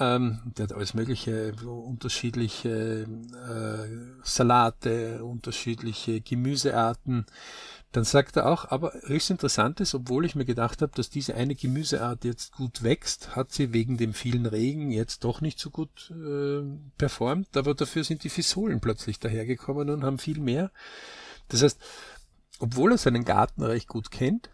ähm, 0.00 0.40
der 0.44 0.64
hat 0.64 0.72
alles 0.72 0.94
mögliche, 0.94 1.52
unterschiedliche 1.64 3.06
äh, 3.06 4.24
Salate, 4.24 5.24
unterschiedliche 5.24 6.20
Gemüsearten, 6.20 7.26
dann 7.94 8.02
sagt 8.02 8.34
er 8.34 8.46
auch, 8.46 8.72
aber 8.72 8.92
höchst 9.04 9.30
interessant 9.30 9.78
ist, 9.78 9.94
obwohl 9.94 10.24
ich 10.24 10.34
mir 10.34 10.44
gedacht 10.44 10.82
habe, 10.82 10.90
dass 10.96 11.10
diese 11.10 11.36
eine 11.36 11.54
Gemüseart 11.54 12.24
jetzt 12.24 12.50
gut 12.50 12.82
wächst, 12.82 13.36
hat 13.36 13.52
sie 13.52 13.72
wegen 13.72 13.96
dem 13.96 14.14
vielen 14.14 14.46
Regen 14.46 14.90
jetzt 14.90 15.22
doch 15.22 15.40
nicht 15.40 15.60
so 15.60 15.70
gut 15.70 16.10
äh, 16.10 16.64
performt, 16.98 17.56
aber 17.56 17.72
dafür 17.72 18.02
sind 18.02 18.24
die 18.24 18.30
Fisolen 18.30 18.80
plötzlich 18.80 19.20
dahergekommen 19.20 19.90
und 19.90 20.02
haben 20.02 20.18
viel 20.18 20.40
mehr. 20.40 20.72
Das 21.46 21.62
heißt, 21.62 21.80
obwohl 22.58 22.90
er 22.90 22.98
seinen 22.98 23.24
Garten 23.24 23.62
recht 23.62 23.86
gut 23.86 24.10
kennt, 24.10 24.50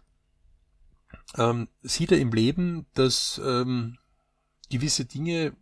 ähm, 1.35 1.67
sieht 1.81 2.11
er 2.11 2.19
im 2.19 2.31
Leben, 2.31 2.85
dass 2.93 3.41
ähm, 3.43 3.97
gewisse 4.69 5.05
Dinge, 5.05 5.53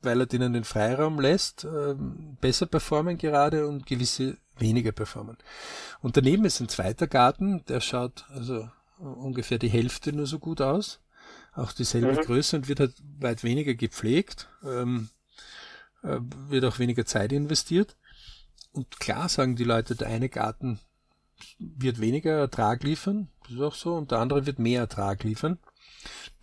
weil 0.00 0.20
er 0.20 0.26
denen 0.26 0.54
den 0.54 0.64
Freiraum 0.64 1.20
lässt, 1.20 1.64
ähm, 1.64 2.38
besser 2.40 2.64
performen 2.64 3.18
gerade 3.18 3.66
und 3.66 3.84
gewisse 3.84 4.38
weniger 4.58 4.92
performen. 4.92 5.36
Und 6.00 6.16
daneben 6.16 6.44
ist 6.44 6.60
ein 6.60 6.68
zweiter 6.68 7.06
Garten, 7.06 7.64
der 7.66 7.80
schaut 7.80 8.24
also 8.30 8.68
ungefähr 8.98 9.58
die 9.58 9.68
Hälfte 9.68 10.12
nur 10.12 10.26
so 10.26 10.38
gut 10.38 10.60
aus, 10.60 11.00
auch 11.54 11.72
dieselbe 11.72 12.12
mhm. 12.12 12.24
Größe 12.24 12.56
und 12.56 12.68
wird 12.68 12.80
halt 12.80 12.94
weit 13.18 13.44
weniger 13.44 13.74
gepflegt, 13.74 14.48
ähm, 14.64 15.10
äh, 16.02 16.18
wird 16.48 16.64
auch 16.64 16.78
weniger 16.78 17.04
Zeit 17.04 17.32
investiert. 17.32 17.96
Und 18.72 19.00
klar 19.00 19.28
sagen 19.28 19.56
die 19.56 19.64
Leute, 19.64 19.96
der 19.96 20.08
eine 20.08 20.28
Garten 20.28 20.80
wird 21.58 22.00
weniger 22.00 22.32
Ertrag 22.32 22.82
liefern, 22.82 23.28
das 23.44 23.52
ist 23.52 23.60
auch 23.60 23.74
so, 23.74 23.94
und 23.94 24.10
der 24.10 24.18
andere 24.18 24.46
wird 24.46 24.58
mehr 24.58 24.80
Ertrag 24.80 25.22
liefern. 25.22 25.58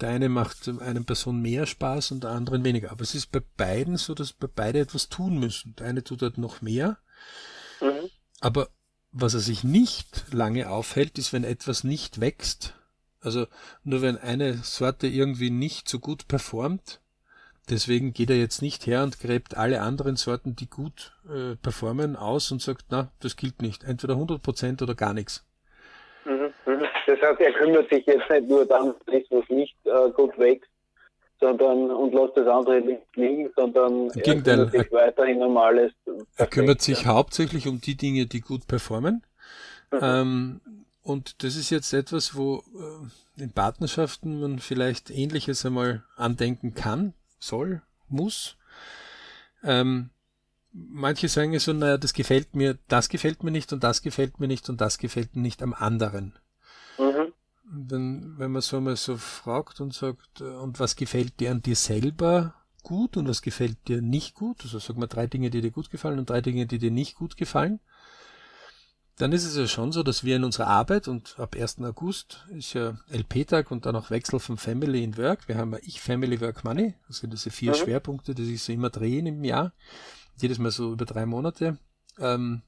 Der 0.02 0.10
eine 0.10 0.30
macht 0.30 0.68
einer 0.68 1.04
Person 1.04 1.42
mehr 1.42 1.66
Spaß 1.66 2.12
und 2.12 2.24
der 2.24 2.32
anderen 2.32 2.64
weniger. 2.64 2.92
Aber 2.92 3.02
es 3.02 3.16
ist 3.16 3.32
bei 3.32 3.42
beiden 3.58 3.98
so, 3.98 4.14
dass 4.14 4.34
bei 4.34 4.48
beide 4.54 4.80
etwas 4.80 5.10
tun 5.10 5.40
müssen. 5.40 5.76
Der 5.76 5.88
eine 5.88 6.04
tut 6.04 6.22
halt 6.22 6.38
noch 6.38 6.62
mehr 6.62 6.98
Mhm. 7.84 8.10
Aber 8.40 8.70
was 9.12 9.34
er 9.36 9.40
sich 9.40 9.64
nicht 9.64 10.34
lange 10.34 10.70
aufhält, 10.70 11.18
ist, 11.18 11.34
wenn 11.34 11.44
etwas 11.44 11.84
nicht 11.84 12.20
wächst. 12.20 12.74
Also 13.22 13.46
nur 13.84 14.02
wenn 14.02 14.18
eine 14.18 14.56
Sorte 14.56 15.08
irgendwie 15.08 15.50
nicht 15.50 15.88
so 15.88 16.00
gut 16.00 16.28
performt, 16.28 17.00
deswegen 17.70 18.14
geht 18.14 18.30
er 18.30 18.38
jetzt 18.38 18.62
nicht 18.62 18.86
her 18.86 19.04
und 19.04 19.20
gräbt 19.20 19.56
alle 19.56 19.82
anderen 19.82 20.16
Sorten, 20.16 20.56
die 20.56 20.70
gut 20.70 21.14
äh, 21.30 21.56
performen, 21.56 22.16
aus 22.16 22.52
und 22.52 22.62
sagt, 22.62 22.86
na, 22.90 23.12
das 23.22 23.38
gilt 23.38 23.62
nicht. 23.62 23.84
Entweder 23.84 24.16
100% 24.16 24.82
oder 24.82 24.96
gar 24.96 25.14
nichts. 25.14 25.46
Mhm, 26.26 26.54
mhm. 26.66 26.86
Das 27.06 27.22
heißt, 27.22 27.40
er 27.40 27.54
kümmert 27.54 27.90
sich 27.90 28.06
jetzt 28.06 28.30
nicht 28.30 28.50
nur 28.50 28.66
darum, 28.66 28.96
was 29.06 29.50
nicht 29.50 29.76
äh, 29.86 30.10
gut 30.12 30.38
wächst, 30.38 30.70
sondern 31.44 31.92
und 31.92 32.14
lässt 32.14 32.38
das 32.38 32.48
andere 32.48 32.82
nicht 32.82 33.16
liegen, 33.16 33.50
sondern 33.56 34.10
Im 34.10 34.22
Gegenteil, 34.22 34.60
er 34.60 34.66
kümmert 34.66 34.72
sich 34.72 34.92
weiterhin 34.92 35.44
um 35.44 35.58
alles. 35.58 35.92
Er 36.38 36.48
kümmert 36.48 36.82
sich 36.82 37.06
hauptsächlich 37.06 37.68
um 37.68 37.82
die 37.82 37.96
Dinge, 37.96 38.26
die 38.26 38.42
gut 38.42 38.66
performen. 38.68 39.24
Mhm. 39.92 40.00
Ähm, 40.02 40.62
und 41.04 41.44
das 41.44 41.58
ist 41.58 41.70
jetzt 41.70 41.94
etwas, 41.94 42.36
wo 42.36 42.64
äh, 43.38 43.42
in 43.44 43.52
Partnerschaften 43.52 44.40
man 44.40 44.60
vielleicht 44.60 45.10
Ähnliches 45.10 45.66
einmal 45.66 46.04
andenken 46.16 46.74
kann, 46.74 47.14
soll, 47.40 47.82
muss. 48.08 48.56
Ähm, 49.64 50.12
manche 50.72 51.28
sagen 51.28 51.58
so, 51.60 51.74
naja, 51.74 51.98
das 51.98 52.14
gefällt 52.14 52.56
mir, 52.56 52.78
das 52.88 53.10
gefällt 53.10 53.44
mir 53.44 53.52
nicht 53.52 53.74
und 53.74 53.84
das 53.84 54.02
gefällt 54.02 54.40
mir 54.40 54.48
nicht 54.48 54.70
und 54.70 54.80
das 54.80 54.98
gefällt 54.98 55.36
mir 55.36 55.42
nicht 55.42 55.62
am 55.62 55.74
anderen. 55.74 56.34
Wenn, 57.76 58.38
wenn 58.38 58.52
man 58.52 58.62
so 58.62 58.80
mal 58.80 58.96
so 58.96 59.18
fragt 59.18 59.82
und 59.82 59.94
sagt, 59.94 60.42
äh, 60.42 60.44
und 60.44 60.80
was 60.80 60.96
gefällt 60.96 61.40
dir 61.40 61.52
an 61.52 61.62
dir 61.62 61.76
selber 61.76 62.54
gut 62.84 63.18
und 63.18 63.28
was 63.28 63.42
gefällt 63.42 63.88
dir 63.88 64.02
nicht 64.02 64.36
gut, 64.36 64.64
also 64.64 64.78
sag 64.80 64.98
mal 64.98 65.08
drei 65.08 65.28
Dinge, 65.28 65.50
die 65.50 65.62
dir 65.62 65.72
gut 65.72 65.90
gefallen 65.90 66.20
und 66.20 66.30
drei 66.30 66.42
Dinge, 66.42 66.68
die 66.68 66.78
dir 66.78 66.92
nicht 66.92 67.16
gut 67.16 67.38
gefallen, 67.38 67.80
dann 69.18 69.32
ist 69.32 69.46
es 69.46 69.56
ja 69.56 69.68
schon 69.68 69.92
so, 69.92 70.02
dass 70.02 70.24
wir 70.24 70.36
in 70.36 70.44
unserer 70.44 70.68
Arbeit 70.68 71.08
und 71.08 71.38
ab 71.38 71.56
1. 71.56 71.82
August 71.82 72.46
ist 72.50 72.74
ja 72.74 72.98
LP-Tag 73.12 73.70
und 73.70 73.86
dann 73.86 73.96
auch 73.96 74.10
Wechsel 74.10 74.40
von 74.40 74.58
Family 74.58 75.04
in 75.04 75.18
Work. 75.18 75.48
Wir 75.48 75.58
haben 75.58 75.74
ja 75.74 75.80
Ich 75.84 76.02
Family 76.02 76.42
Work 76.42 76.64
Money. 76.64 76.96
Das 77.08 77.18
sind 77.18 77.32
diese 77.32 77.52
vier 77.52 77.72
mhm. 77.72 77.76
Schwerpunkte, 77.76 78.34
die 78.34 78.46
sich 78.46 78.64
so 78.64 78.74
immer 78.74 78.90
drehen 78.90 79.28
im 79.28 79.44
Jahr. 79.44 79.72
Jedes 80.38 80.58
Mal 80.58 80.72
so 80.72 80.94
über 80.94 81.06
drei 81.06 81.28
Monate. 81.28 81.78
Ähm, 82.18 82.64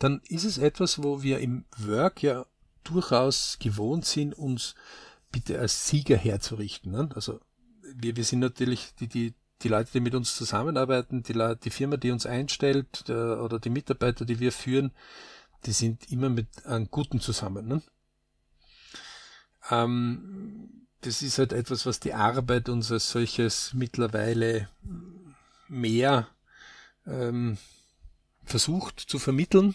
dann 0.00 0.20
ist 0.28 0.44
es 0.44 0.58
etwas, 0.58 1.02
wo 1.02 1.22
wir 1.22 1.38
im 1.38 1.64
Work 1.76 2.22
ja 2.22 2.44
durchaus 2.84 3.58
gewohnt 3.58 4.04
sind, 4.04 4.34
uns 4.34 4.74
bitte 5.30 5.58
als 5.58 5.88
Sieger 5.88 6.16
herzurichten. 6.16 6.92
Ne? 6.92 7.10
Also 7.14 7.40
wir, 7.94 8.16
wir 8.16 8.24
sind 8.24 8.40
natürlich 8.40 8.94
die, 9.00 9.08
die, 9.08 9.34
die 9.62 9.68
Leute, 9.68 9.92
die 9.92 10.00
mit 10.00 10.14
uns 10.14 10.36
zusammenarbeiten, 10.36 11.22
die, 11.22 11.56
die 11.62 11.70
Firma, 11.70 11.96
die 11.96 12.10
uns 12.10 12.26
einstellt 12.26 13.08
der, 13.08 13.42
oder 13.42 13.58
die 13.58 13.70
Mitarbeiter, 13.70 14.24
die 14.24 14.40
wir 14.40 14.52
führen, 14.52 14.92
die 15.66 15.72
sind 15.72 16.10
immer 16.10 16.28
mit 16.28 16.66
einem 16.66 16.90
Guten 16.90 17.20
zusammen. 17.20 17.66
Ne? 17.66 17.82
Ähm, 19.70 20.86
das 21.02 21.22
ist 21.22 21.38
halt 21.38 21.52
etwas, 21.52 21.86
was 21.86 22.00
die 22.00 22.14
Arbeit 22.14 22.68
uns 22.68 22.90
als 22.90 23.10
solches 23.10 23.72
mittlerweile 23.74 24.68
mehr 25.68 26.28
ähm, 27.06 27.58
versucht 28.44 28.98
zu 29.00 29.18
vermitteln 29.18 29.74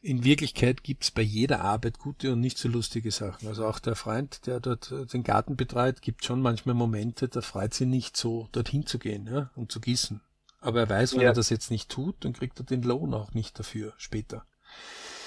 in 0.00 0.24
Wirklichkeit 0.24 0.84
gibt's 0.84 1.10
bei 1.10 1.22
jeder 1.22 1.60
Arbeit 1.60 1.98
gute 1.98 2.32
und 2.32 2.40
nicht 2.40 2.58
so 2.58 2.68
lustige 2.68 3.10
Sachen. 3.10 3.48
Also 3.48 3.66
auch 3.66 3.78
der 3.78 3.96
Freund, 3.96 4.46
der 4.46 4.60
dort 4.60 4.92
äh, 4.92 5.06
den 5.06 5.24
Garten 5.24 5.56
betreut, 5.56 6.02
gibt 6.02 6.24
schon 6.24 6.40
manchmal 6.40 6.74
Momente, 6.74 7.28
da 7.28 7.40
freut 7.40 7.74
sie 7.74 7.86
nicht 7.86 8.16
so, 8.16 8.48
dorthin 8.52 8.86
zu 8.86 8.98
gehen 8.98 9.26
ja, 9.26 9.50
und 9.56 9.72
zu 9.72 9.80
gießen. 9.80 10.20
Aber 10.60 10.80
er 10.80 10.88
weiß, 10.88 11.14
wenn 11.14 11.22
ja. 11.22 11.28
er 11.28 11.34
das 11.34 11.50
jetzt 11.50 11.70
nicht 11.70 11.88
tut, 11.88 12.24
dann 12.24 12.32
kriegt 12.32 12.58
er 12.60 12.64
den 12.64 12.82
Lohn 12.82 13.14
auch 13.14 13.32
nicht 13.32 13.58
dafür 13.58 13.94
später. 13.96 14.44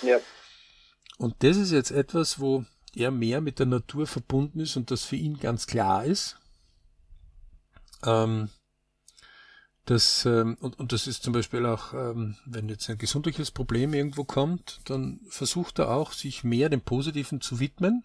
Ja. 0.02 0.18
Und 1.18 1.36
das 1.40 1.58
ist 1.58 1.72
jetzt 1.72 1.92
etwas, 1.92 2.40
wo 2.40 2.66
er 2.96 3.12
mehr 3.12 3.42
mit 3.42 3.60
der 3.60 3.66
Natur 3.66 4.08
verbunden 4.08 4.60
ist 4.60 4.76
und 4.76 4.92
das 4.92 5.04
für 5.04 5.16
ihn 5.16 5.38
ganz 5.38 5.68
klar 5.68 6.04
ist. 6.06 6.38
Ähm, 8.04 8.50
das, 9.86 10.26
ähm, 10.26 10.58
und, 10.60 10.80
und 10.80 10.92
das 10.92 11.08
ist 11.08 11.24
zum 11.24 11.34
Beispiel 11.34 11.66
auch, 11.66 11.94
ähm, 11.94 12.38
wenn 12.46 12.70
jetzt 12.70 12.90
ein 12.90 12.98
gesundheitliches 12.98 13.52
Problem 13.52 13.94
irgendwo 13.94 14.24
kommt, 14.24 14.80
dann 14.86 15.20
versucht 15.28 15.80
er 15.80 15.90
auch, 15.90 16.14
sich 16.14 16.44
mehr 16.44 16.70
dem 16.70 16.82
Positiven 16.82 17.42
zu 17.42 17.60
widmen 17.60 18.04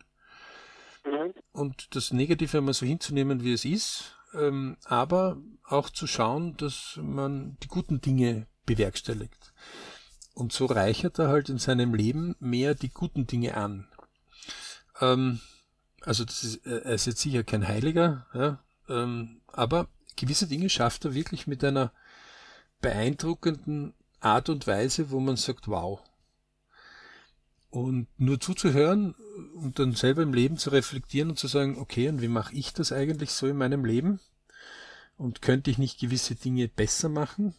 mhm. 1.04 1.35
und 1.52 1.95
das 1.95 2.12
Negative 2.12 2.59
einmal 2.59 2.75
so 2.75 2.87
hinzunehmen, 2.87 3.42
wie 3.42 3.52
es 3.52 3.64
ist, 3.64 4.16
ähm, 4.35 4.78
aber 4.85 5.37
auch 5.64 5.90
zu 5.90 6.06
schauen, 6.06 6.56
dass 6.56 6.99
man 7.02 7.59
die 7.62 7.68
guten 7.68 8.00
Dinge 8.00 8.47
bewerkstelligt. 8.64 9.52
Und 10.35 10.52
so 10.52 10.66
reichert 10.66 11.18
er 11.18 11.28
halt 11.28 11.49
in 11.49 11.59
seinem 11.59 11.95
Leben 11.95 12.37
mehr 12.40 12.75
die 12.75 12.90
guten 12.90 13.26
Dinge 13.26 13.56
an. 13.56 13.87
Ähm, 15.00 15.40
also 16.00 16.25
das 16.25 16.42
ist, 16.42 16.66
er 16.66 16.95
ist 16.95 17.06
jetzt 17.06 17.21
sicher 17.21 17.42
kein 17.42 17.66
Heiliger, 17.66 18.26
ja, 18.33 18.61
ähm, 18.88 19.40
aber 19.49 19.88
gewisse 20.16 20.46
Dinge 20.46 20.68
schafft 20.68 21.04
er 21.04 21.14
wirklich 21.14 21.46
mit 21.46 21.62
einer 21.64 21.92
beeindruckenden 22.80 23.94
Art 24.20 24.49
und 24.49 24.66
Weise, 24.66 25.11
wo 25.11 25.20
man 25.20 25.37
sagt, 25.37 25.68
wow. 25.68 26.00
Und 27.70 28.08
nur 28.16 28.40
zuzuhören 28.40 29.14
und 29.54 29.78
dann 29.78 29.92
selber 29.92 30.23
im 30.23 30.32
Leben 30.32 30.56
zu 30.56 30.70
reflektieren 30.70 31.30
und 31.30 31.38
zu 31.38 31.46
sagen, 31.46 31.78
okay, 31.78 32.08
und 32.08 32.23
wie 32.23 32.28
mache 32.28 32.54
ich 32.54 32.73
das 32.73 32.92
eigentlich 32.92 33.30
so 33.32 33.46
in 33.46 33.56
meinem 33.56 33.85
Leben? 33.85 34.20
Und 35.16 35.42
könnte 35.42 35.70
ich 35.70 35.78
nicht 35.78 36.00
gewisse 36.00 36.35
Dinge 36.35 36.68
besser 36.68 37.08
machen? 37.08 37.54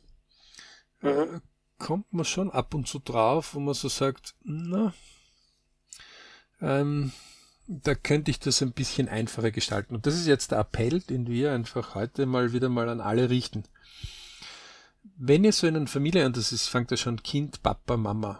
Mhm. 1.02 1.10
Äh, 1.10 1.40
kommt 1.78 2.12
man 2.12 2.26
schon 2.26 2.52
ab 2.52 2.74
und 2.74 2.88
zu 2.88 3.00
drauf, 3.00 3.54
wo 3.54 3.60
man 3.60 3.74
so 3.74 3.88
sagt, 3.88 4.36
na, 4.44 4.94
ähm, 6.62 7.12
da 7.68 7.96
könnte 7.96 8.32
ich 8.32 8.40
das 8.40 8.62
ein 8.62 8.72
bisschen 8.72 9.10
einfacher 9.10 9.52
gestalten. 9.52 9.96
Und 9.96 10.06
das 10.06 10.16
ist 10.16 10.28
jetzt 10.28 10.52
der 10.52 10.60
Appell, 10.60 11.02
den 11.02 11.28
wir 11.28 11.52
einfach 11.52 11.96
heute 11.96 12.26
mal 12.26 12.54
wieder 12.54 12.70
mal 12.70 12.88
an 12.90 13.02
alle 13.02 13.30
richten. 13.30 13.64
Wenn 15.18 15.44
ihr 15.44 15.52
so 15.52 15.68
in 15.68 15.76
einer 15.76 15.88
Familie, 15.88 16.26
und 16.26 16.38
das 16.38 16.52
ist, 16.52 16.68
fängt 16.68 16.92
ja 16.92 16.98
schon 16.98 17.22
Kind, 17.24 17.62
Papa, 17.64 17.98
Mama, 17.98 18.40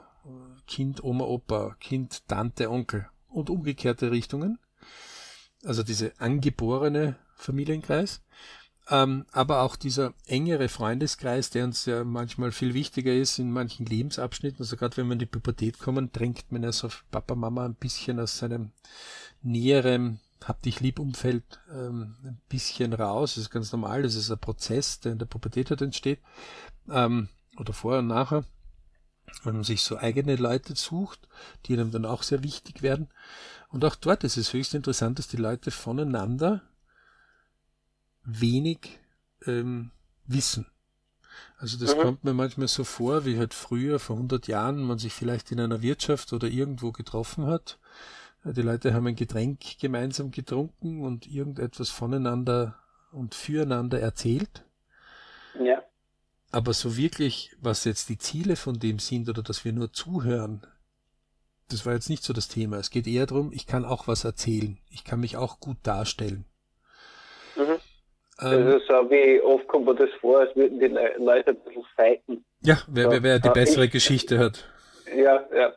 Kind, 0.66 1.04
Oma, 1.04 1.26
Opa, 1.26 1.76
Kind, 1.80 2.28
Tante, 2.28 2.70
Onkel 2.70 3.10
und 3.30 3.50
umgekehrte 3.50 4.12
Richtungen, 4.12 4.60
also 5.64 5.84
diese 5.84 6.14
angeborene 6.20 7.18
Familienkreis, 7.36 8.22
Ähm, 8.90 9.26
aber 9.32 9.62
auch 9.62 9.76
dieser 9.76 10.14
engere 10.26 10.70
Freundeskreis, 10.70 11.50
der 11.50 11.66
uns 11.66 11.86
ja 11.86 12.04
manchmal 12.04 12.52
viel 12.52 12.74
wichtiger 12.74 13.14
ist 13.14 13.38
in 13.38 13.52
manchen 13.52 13.86
Lebensabschnitten. 13.86 14.60
Also 14.60 14.78
gerade 14.78 14.96
wenn 14.98 15.08
wir 15.08 15.14
in 15.14 15.20
die 15.20 15.26
Pubertät 15.26 15.80
kommen, 15.80 16.12
drängt 16.14 16.52
man 16.52 16.64
ja 16.64 16.72
so 16.72 16.90
Papa, 17.12 17.36
Mama 17.36 17.66
ein 17.66 17.76
bisschen 17.76 18.20
aus 18.20 18.38
seinem 18.38 18.72
näheren 19.42 20.20
hab 20.44 20.62
dich 20.62 20.80
lieb 20.80 21.00
Umfeld 21.00 21.60
ähm, 21.72 22.16
ein 22.24 22.42
bisschen 22.50 22.94
raus. 22.94 23.36
Das 23.36 23.44
ist 23.44 23.50
ganz 23.50 23.72
normal. 23.72 24.04
Das 24.04 24.16
ist 24.16 24.32
ein 24.32 24.38
Prozess, 24.38 25.00
der 25.00 25.14
in 25.14 25.20
der 25.20 25.26
Pubertät 25.26 25.70
halt 25.70 25.82
entsteht. 25.82 26.20
Ähm, 26.90 27.30
oder 27.58 27.74
vorher 27.74 28.00
und 28.00 28.08
nachher. 28.08 28.46
Wenn 29.44 29.56
man 29.56 29.64
sich 29.64 29.82
so 29.82 29.98
eigene 29.98 30.36
Leute 30.36 30.76
sucht, 30.76 31.28
die 31.66 31.74
einem 31.74 31.92
dann 31.92 32.06
auch 32.06 32.24
sehr 32.24 32.44
wichtig 32.44 32.82
werden. 32.82 33.10
Und 33.70 33.84
auch 33.84 33.96
dort 33.96 34.24
ist 34.24 34.38
es 34.38 34.54
höchst 34.54 34.74
interessant, 34.74 35.20
dass 35.20 35.28
die 35.28 35.38
Leute 35.38 35.72
voneinander 35.72 36.62
wenig 38.28 39.00
ähm, 39.46 39.92
wissen. 40.26 40.68
Also 41.58 41.78
das 41.78 41.96
mhm. 41.96 42.02
kommt 42.02 42.24
mir 42.24 42.34
manchmal 42.34 42.68
so 42.68 42.84
vor, 42.84 43.26
wie 43.26 43.38
halt 43.38 43.54
früher, 43.54 44.00
vor 44.00 44.18
100 44.18 44.48
Jahren, 44.48 44.84
man 44.84 45.00
sich 45.00 45.14
vielleicht 45.14 45.52
in 45.52 45.60
einer 45.60 45.82
Wirtschaft 45.82 46.34
oder 46.34 46.48
irgendwo 46.48 46.92
getroffen 46.92 47.48
hat. 47.48 47.80
Die 48.44 48.62
Leute 48.62 48.94
haben 48.94 49.08
ein 49.08 49.16
Getränk 49.16 49.80
gemeinsam 49.80 50.32
getrunken 50.32 51.04
und 51.04 51.26
irgendetwas 51.26 51.90
voneinander 51.90 52.78
und 53.12 53.34
füreinander 53.34 54.00
erzählt. 54.00 54.64
Ja. 55.60 55.82
Aber 56.52 56.74
so 56.74 56.96
wirklich, 56.96 57.56
was 57.60 57.84
jetzt 57.84 58.10
die 58.10 58.18
Ziele 58.18 58.56
von 58.56 58.80
dem 58.80 59.00
sind 59.00 59.28
oder 59.28 59.42
dass 59.42 59.66
wir 59.66 59.74
nur 59.74 59.92
zuhören, 59.92 60.66
das 61.70 61.86
war 61.86 61.94
jetzt 61.94 62.10
nicht 62.10 62.24
so 62.24 62.34
das 62.34 62.48
Thema. 62.48 62.78
Es 62.78 62.90
geht 62.90 63.08
eher 63.08 63.26
darum, 63.26 63.52
ich 63.52 63.66
kann 63.66 63.84
auch 63.84 64.08
was 64.08 64.24
erzählen. 64.24 64.78
Ich 64.90 65.04
kann 65.04 65.20
mich 65.20 65.36
auch 65.36 65.60
gut 65.60 65.78
darstellen. 65.84 66.46
Ähm, 68.42 68.68
also 68.68 68.80
so 68.80 69.10
wie 69.10 69.42
oft 69.42 69.68
kommt 69.68 69.86
mir 69.86 69.96
das 69.96 70.10
vor, 70.22 70.40
als 70.40 70.56
würden 70.56 70.80
die 70.80 70.88
Leute 70.88 71.52
ein 71.52 71.60
bisschen 71.66 71.86
fighten. 71.96 72.46
Ja, 72.62 72.78
wer, 72.88 73.12
wer, 73.12 73.24
wer 73.24 73.40
die 73.40 73.50
bessere 73.50 73.86
ich, 73.86 73.92
Geschichte 73.92 74.38
hat. 74.38 74.64
Ja, 75.16 75.44
ja. 75.56 75.74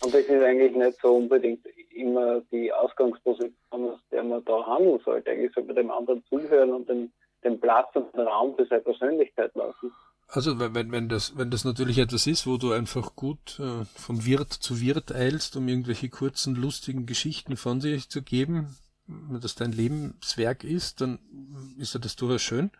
Und 0.00 0.14
das 0.14 0.22
ist 0.22 0.42
eigentlich 0.42 0.74
nicht 0.76 1.00
so 1.00 1.16
unbedingt 1.16 1.66
immer 1.94 2.40
die 2.52 2.72
Ausgangsposition, 2.72 3.52
aus 3.70 4.00
der 4.12 4.22
man 4.22 4.44
da 4.44 4.64
handeln 4.66 5.00
sollte. 5.04 5.30
Eigentlich 5.30 5.52
sollte 5.52 5.68
man 5.68 5.76
dem 5.76 5.90
anderen 5.90 6.24
zuhören 6.28 6.72
und 6.72 6.88
den, 6.88 7.12
den 7.44 7.60
Platz 7.60 7.88
und 7.94 8.14
den 8.14 8.20
Raum 8.20 8.54
für 8.56 8.66
seine 8.66 8.82
Persönlichkeit 8.82 9.54
lassen. 9.54 9.92
Also 10.28 10.60
wenn, 10.60 10.92
wenn, 10.92 11.08
das, 11.08 11.38
wenn 11.38 11.50
das 11.50 11.64
natürlich 11.64 11.98
etwas 11.98 12.26
ist, 12.26 12.46
wo 12.46 12.58
du 12.58 12.72
einfach 12.72 13.16
gut 13.16 13.58
äh, 13.60 13.86
von 13.96 14.26
Wirt 14.26 14.52
zu 14.52 14.80
Wirt 14.80 15.10
eilst, 15.10 15.56
um 15.56 15.66
irgendwelche 15.66 16.10
kurzen, 16.10 16.54
lustigen 16.54 17.06
Geschichten 17.06 17.56
von 17.56 17.80
sich 17.80 18.10
zu 18.10 18.22
geben, 18.22 18.76
wenn 19.28 19.40
das 19.40 19.54
dein 19.54 19.72
Lebenswerk 19.72 20.64
ist, 20.64 21.00
dann 21.00 21.18
ist 21.78 21.94
ja 21.94 22.00
das 22.00 22.16
durchaus 22.16 22.42
schön. 22.42 22.70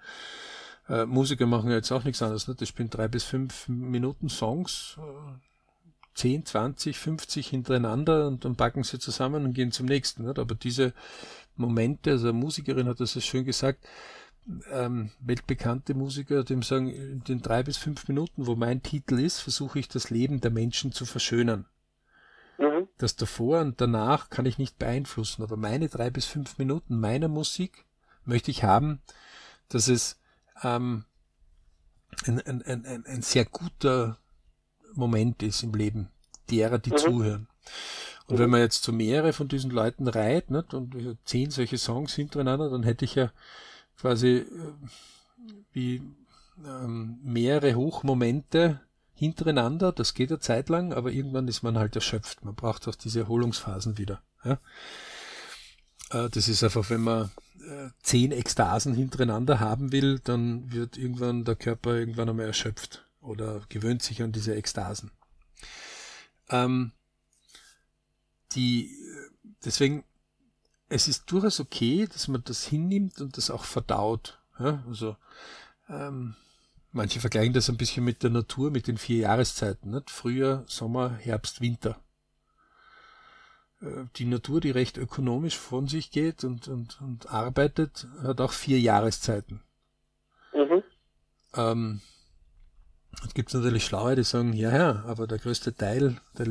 Äh, 0.88 1.06
Musiker 1.06 1.46
machen 1.46 1.70
ja 1.70 1.76
jetzt 1.76 1.92
auch 1.92 2.04
nichts 2.04 2.22
anderes. 2.22 2.48
Ne? 2.48 2.54
Die 2.54 2.66
spielen 2.66 2.90
drei 2.90 3.08
bis 3.08 3.24
fünf 3.24 3.68
Minuten 3.68 4.28
Songs, 4.28 4.96
äh, 4.98 5.38
10, 6.14 6.46
20, 6.46 6.98
50 6.98 7.46
hintereinander 7.46 8.26
und 8.26 8.44
dann 8.44 8.56
packen 8.56 8.82
sie 8.82 8.98
zusammen 8.98 9.44
und 9.44 9.52
gehen 9.52 9.70
zum 9.70 9.86
nächsten. 9.86 10.24
Nicht? 10.24 10.38
Aber 10.38 10.54
diese 10.54 10.92
Momente, 11.56 12.10
also 12.12 12.28
eine 12.28 12.38
Musikerin 12.38 12.88
hat 12.88 13.00
das 13.00 13.12
so 13.12 13.20
schön 13.20 13.44
gesagt, 13.44 13.86
ähm, 14.72 15.10
weltbekannte 15.20 15.94
Musiker, 15.94 16.42
dem 16.42 16.62
sagen, 16.62 16.88
in 16.88 17.22
den 17.24 17.42
drei 17.42 17.62
bis 17.62 17.76
fünf 17.76 18.08
Minuten, 18.08 18.46
wo 18.46 18.56
mein 18.56 18.82
Titel 18.82 19.18
ist, 19.18 19.40
versuche 19.40 19.78
ich 19.78 19.88
das 19.88 20.10
Leben 20.10 20.40
der 20.40 20.50
Menschen 20.50 20.90
zu 20.90 21.04
verschönern. 21.04 21.66
Das 22.98 23.16
davor 23.16 23.60
und 23.60 23.80
danach 23.80 24.28
kann 24.28 24.46
ich 24.46 24.58
nicht 24.58 24.78
beeinflussen, 24.78 25.42
aber 25.42 25.56
meine 25.56 25.88
drei 25.88 26.10
bis 26.10 26.26
fünf 26.26 26.58
Minuten 26.58 26.98
meiner 26.98 27.28
Musik 27.28 27.84
möchte 28.24 28.50
ich 28.50 28.64
haben, 28.64 29.00
dass 29.68 29.88
es 29.88 30.18
ähm, 30.62 31.04
ein, 32.26 32.40
ein, 32.40 32.62
ein, 32.62 33.06
ein 33.06 33.22
sehr 33.22 33.44
guter 33.44 34.18
Moment 34.94 35.42
ist 35.42 35.62
im 35.62 35.74
Leben 35.74 36.10
derer, 36.50 36.78
die 36.78 36.90
mhm. 36.90 36.96
zuhören. 36.98 37.48
Und 38.26 38.36
mhm. 38.36 38.40
wenn 38.40 38.50
man 38.50 38.60
jetzt 38.60 38.82
zu 38.82 38.92
mehrere 38.92 39.32
von 39.32 39.48
diesen 39.48 39.70
Leuten 39.70 40.08
reiht 40.08 40.50
nicht, 40.50 40.74
und 40.74 41.18
zehn 41.24 41.50
solche 41.50 41.78
Songs 41.78 42.14
hintereinander, 42.14 42.70
dann 42.70 42.82
hätte 42.82 43.04
ich 43.04 43.14
ja 43.14 43.32
quasi 43.96 44.38
äh, 44.38 44.72
wie 45.72 46.02
ähm, 46.64 47.18
mehrere 47.22 47.74
Hochmomente 47.74 48.80
hintereinander. 49.18 49.92
Das 49.92 50.14
geht 50.14 50.30
ja 50.30 50.38
Zeit 50.38 50.68
lang, 50.68 50.92
aber 50.92 51.10
irgendwann 51.10 51.48
ist 51.48 51.62
man 51.62 51.76
halt 51.76 51.96
erschöpft. 51.96 52.44
Man 52.44 52.54
braucht 52.54 52.86
auch 52.86 52.94
diese 52.94 53.20
Erholungsphasen 53.20 53.98
wieder. 53.98 54.22
Ja? 54.44 54.60
Äh, 56.10 56.30
das 56.30 56.48
ist 56.48 56.62
einfach, 56.62 56.88
wenn 56.90 57.02
man 57.02 57.30
äh, 57.60 57.90
zehn 58.02 58.30
Ekstasen 58.32 58.94
hintereinander 58.94 59.60
haben 59.60 59.92
will, 59.92 60.20
dann 60.20 60.72
wird 60.72 60.96
irgendwann 60.96 61.44
der 61.44 61.56
Körper 61.56 61.96
irgendwann 61.96 62.28
einmal 62.28 62.46
erschöpft 62.46 63.04
oder 63.20 63.62
gewöhnt 63.68 64.02
sich 64.02 64.22
an 64.22 64.32
diese 64.32 64.54
Ekstasen. 64.54 65.10
Ähm, 66.48 66.92
die, 68.52 68.96
deswegen, 69.64 70.04
es 70.88 71.08
ist 71.08 71.30
durchaus 71.30 71.60
okay, 71.60 72.08
dass 72.10 72.28
man 72.28 72.42
das 72.44 72.64
hinnimmt 72.64 73.20
und 73.20 73.36
das 73.36 73.50
auch 73.50 73.64
verdaut. 73.64 74.38
Ja? 74.58 74.82
Also, 74.86 75.16
ähm, 75.88 76.36
manche 76.98 77.20
vergleichen 77.20 77.54
das 77.54 77.70
ein 77.70 77.76
bisschen 77.78 78.04
mit 78.04 78.22
der 78.22 78.30
Natur, 78.30 78.70
mit 78.70 78.88
den 78.88 78.98
vier 78.98 79.18
Jahreszeiten. 79.18 79.92
Nicht? 79.92 80.10
Frühjahr, 80.10 80.64
Sommer, 80.66 81.16
Herbst, 81.16 81.60
Winter. 81.60 81.96
Äh, 83.80 84.04
die 84.16 84.26
Natur, 84.26 84.60
die 84.60 84.72
recht 84.72 84.98
ökonomisch 84.98 85.56
von 85.56 85.86
sich 85.86 86.10
geht 86.10 86.44
und, 86.44 86.68
und, 86.68 87.00
und 87.00 87.30
arbeitet, 87.30 88.06
hat 88.22 88.40
auch 88.40 88.52
vier 88.52 88.80
Jahreszeiten. 88.80 89.62
Mhm. 90.52 90.82
Ähm, 91.54 92.00
es 93.24 93.32
gibt 93.32 93.54
natürlich 93.54 93.84
Schlaue, 93.84 94.16
die 94.16 94.24
sagen, 94.24 94.52
ja, 94.52 94.76
ja, 94.76 95.04
aber 95.06 95.26
der 95.26 95.38
größte 95.38 95.74
Teil 95.74 96.20
der, 96.36 96.46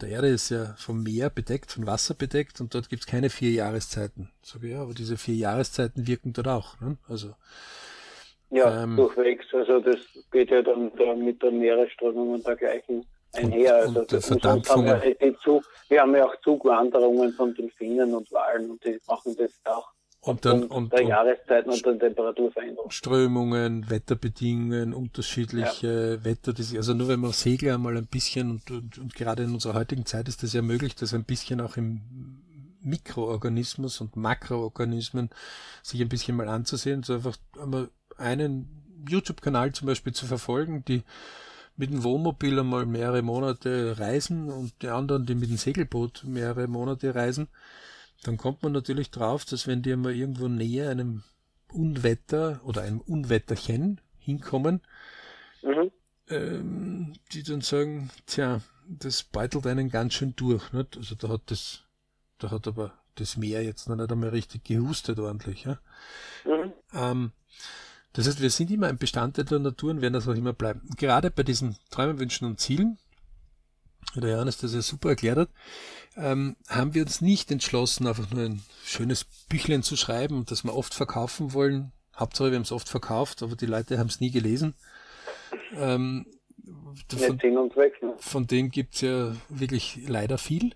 der 0.00 0.08
Erde 0.08 0.28
ist 0.28 0.48
ja 0.50 0.74
vom 0.76 1.02
Meer 1.02 1.28
bedeckt, 1.28 1.72
von 1.72 1.86
Wasser 1.86 2.14
bedeckt 2.14 2.60
und 2.60 2.74
dort 2.74 2.88
gibt 2.88 3.02
es 3.02 3.06
keine 3.06 3.30
vier 3.30 3.50
Jahreszeiten. 3.50 4.30
Sag 4.42 4.62
ich, 4.62 4.70
ja, 4.70 4.82
aber 4.82 4.94
diese 4.94 5.16
vier 5.16 5.34
Jahreszeiten 5.34 6.06
wirken 6.06 6.32
dort 6.32 6.48
auch. 6.48 6.80
Ne? 6.80 6.96
Also, 7.08 7.34
ja, 8.50 8.82
ähm, 8.82 8.96
durchwegs. 8.96 9.46
Also 9.52 9.80
das 9.80 9.98
geht 10.30 10.50
ja 10.50 10.62
dann 10.62 10.92
da 10.96 11.14
mit 11.14 11.42
der 11.42 11.50
Meeresströmung 11.50 12.34
und 12.34 12.46
dergleichen 12.46 13.06
einher. 13.32 13.74
Und, 13.74 13.80
also 13.80 14.00
und 14.00 14.12
der 14.12 14.20
Verdampfung. 14.20 14.88
Haben 14.88 15.02
wir, 15.02 15.38
Zug, 15.38 15.64
wir 15.88 16.00
haben 16.00 16.14
ja 16.14 16.26
auch 16.26 16.36
Zugwanderungen 16.42 17.32
von 17.32 17.54
Delfinen 17.54 18.14
und 18.14 18.30
Walen 18.32 18.70
und 18.70 18.84
die 18.84 18.98
machen 19.06 19.36
das 19.36 19.52
auch 19.64 19.90
und 20.22 20.44
dann 20.44 20.64
und, 20.64 20.92
der 20.92 21.02
Jahreszeiten 21.02 21.70
und 21.70 21.84
der 21.84 21.98
Temperaturveränderung. 21.98 22.90
Strömungen, 22.90 23.88
Wetterbedingungen, 23.88 24.92
unterschiedliche 24.92 26.18
ja. 26.18 26.24
Wetter, 26.24 26.52
also 26.76 26.92
nur 26.92 27.08
wenn 27.08 27.20
man 27.20 27.32
Segel 27.32 27.72
einmal 27.72 27.96
ein 27.96 28.06
bisschen 28.06 28.50
und, 28.50 28.70
und, 28.70 28.98
und 28.98 29.14
gerade 29.14 29.44
in 29.44 29.54
unserer 29.54 29.74
heutigen 29.74 30.04
Zeit 30.04 30.28
ist 30.28 30.42
das 30.42 30.52
ja 30.52 30.60
möglich, 30.60 30.94
dass 30.94 31.14
ein 31.14 31.24
bisschen 31.24 31.62
auch 31.62 31.78
im 31.78 32.02
Mikroorganismus 32.82 34.00
und 34.02 34.16
Makroorganismen 34.16 35.30
sich 35.82 36.02
ein 36.02 36.08
bisschen 36.08 36.36
mal 36.36 36.48
anzusehen, 36.48 37.02
so 37.02 37.14
einfach 37.14 37.36
einmal 37.58 37.88
einen 38.20 39.04
YouTube-Kanal 39.08 39.72
zum 39.72 39.86
Beispiel 39.86 40.12
zu 40.12 40.26
verfolgen, 40.26 40.84
die 40.84 41.02
mit 41.76 41.90
dem 41.90 42.04
Wohnmobil 42.04 42.58
einmal 42.58 42.86
mehrere 42.86 43.22
Monate 43.22 43.98
reisen 43.98 44.50
und 44.50 44.72
die 44.82 44.88
anderen, 44.88 45.26
die 45.26 45.34
mit 45.34 45.48
dem 45.48 45.56
Segelboot 45.56 46.24
mehrere 46.24 46.68
Monate 46.68 47.14
reisen 47.14 47.48
dann 48.22 48.36
kommt 48.36 48.62
man 48.62 48.72
natürlich 48.72 49.10
drauf, 49.10 49.44
dass 49.44 49.66
wenn 49.66 49.82
die 49.82 49.96
mal 49.96 50.14
irgendwo 50.14 50.48
näher 50.48 50.90
einem 50.90 51.22
Unwetter 51.72 52.60
oder 52.64 52.82
einem 52.82 53.00
Unwetterchen 53.00 54.00
hinkommen, 54.18 54.82
mhm. 55.62 55.90
ähm, 56.28 57.12
die 57.32 57.42
dann 57.42 57.60
sagen, 57.62 58.10
tja, 58.26 58.60
das 58.86 59.22
beutelt 59.22 59.66
einen 59.66 59.90
ganz 59.90 60.14
schön 60.14 60.34
durch. 60.36 60.72
Nicht? 60.72 60.96
Also 60.96 61.14
da 61.14 61.28
hat 61.28 61.42
das, 61.46 61.84
da 62.38 62.50
hat 62.50 62.66
aber 62.66 62.92
das 63.14 63.36
Meer 63.36 63.62
jetzt 63.62 63.88
noch 63.88 63.96
nicht 63.96 64.12
einmal 64.12 64.30
richtig 64.30 64.64
gehustet 64.64 65.18
ordentlich. 65.18 65.64
Ja? 65.64 65.78
Mhm. 66.44 66.72
Ähm, 66.92 67.32
das 68.12 68.26
heißt, 68.26 68.42
wir 68.42 68.50
sind 68.50 68.70
immer 68.70 68.88
ein 68.88 68.98
Bestandteil 68.98 69.44
der 69.44 69.60
Natur 69.60 69.90
und 69.90 70.02
werden 70.02 70.14
das 70.14 70.26
auch 70.26 70.34
immer 70.34 70.52
bleiben. 70.52 70.82
Gerade 70.96 71.30
bei 71.30 71.42
diesen 71.42 71.76
Träumen, 71.90 72.18
Wünschen 72.18 72.46
und 72.46 72.58
Zielen, 72.58 72.98
der 74.16 74.30
Johannes 74.30 74.58
das 74.58 74.74
ja 74.74 74.82
super 74.82 75.10
erklärt 75.10 75.38
hat, 75.38 75.48
ähm, 76.16 76.56
haben 76.68 76.94
wir 76.94 77.02
uns 77.02 77.20
nicht 77.20 77.50
entschlossen, 77.52 78.06
einfach 78.06 78.30
nur 78.30 78.44
ein 78.44 78.62
schönes 78.84 79.26
Büchlein 79.48 79.82
zu 79.82 79.96
schreiben, 79.96 80.44
das 80.48 80.64
wir 80.64 80.74
oft 80.74 80.94
verkaufen 80.94 81.54
wollen. 81.54 81.92
Hauptsache, 82.16 82.50
wir 82.50 82.56
haben 82.56 82.64
es 82.64 82.72
oft 82.72 82.88
verkauft, 82.88 83.42
aber 83.42 83.54
die 83.54 83.66
Leute 83.66 83.98
haben 83.98 84.08
es 84.08 84.20
nie 84.20 84.30
gelesen. 84.30 84.74
Ähm, 85.76 86.26
von, 87.08 87.40
weg, 87.40 88.02
ne? 88.02 88.14
von 88.18 88.46
denen 88.46 88.70
gibt 88.70 88.94
es 88.94 89.00
ja 89.02 89.32
wirklich 89.48 90.00
leider 90.08 90.38
viel. 90.38 90.72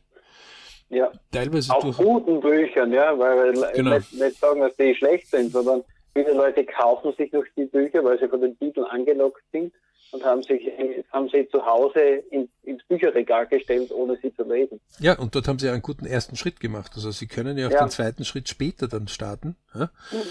Ja. 0.88 1.11
Teilweise 1.33 1.75
auch 1.75 1.83
durch 1.83 1.97
guten 1.97 2.40
Büchern, 2.40 2.92
ja, 2.92 3.18
weil 3.18 3.53
genau. 3.75 3.97
nicht, 3.97 4.12
nicht 4.12 4.38
sagen, 4.38 4.61
dass 4.61 4.77
die 4.77 4.94
schlecht 4.94 5.29
sind, 5.29 5.51
sondern 5.51 5.83
viele 6.14 6.33
Leute 6.33 6.64
kaufen 6.64 7.12
sich 7.18 7.33
noch 7.33 7.44
die 7.57 7.66
Bücher, 7.66 8.03
weil 8.05 8.18
sie 8.18 8.29
von 8.29 8.40
den 8.40 8.59
Titeln 8.59 8.87
angelockt 8.87 9.42
sind 9.53 9.72
und 10.12 10.24
haben 10.24 10.42
sich 10.42 10.70
haben 11.12 11.29
sie 11.29 11.48
zu 11.48 11.64
Hause 11.66 12.00
in, 12.31 12.48
ins 12.62 12.83
Bücherregal 12.85 13.46
gestellt, 13.46 13.90
ohne 13.92 14.16
sie 14.22 14.35
zu 14.35 14.44
lesen. 14.44 14.81
Ja, 15.00 15.18
und 15.18 15.35
dort 15.35 15.48
haben 15.48 15.59
sie 15.59 15.68
einen 15.68 15.83
guten 15.83 16.07
ersten 16.07 16.37
Schritt 16.37 16.61
gemacht. 16.61 16.92
Also 16.94 17.11
sie 17.11 17.27
können 17.27 17.59
ja 17.59 17.66
auch 17.66 17.72
ja. 17.72 17.85
den 17.85 17.90
zweiten 17.90 18.24
Schritt 18.24 18.48
später 18.48 18.88
dann 18.88 19.09
starten. 19.09 19.57
Ja? 19.74 19.90
Mhm. 20.12 20.22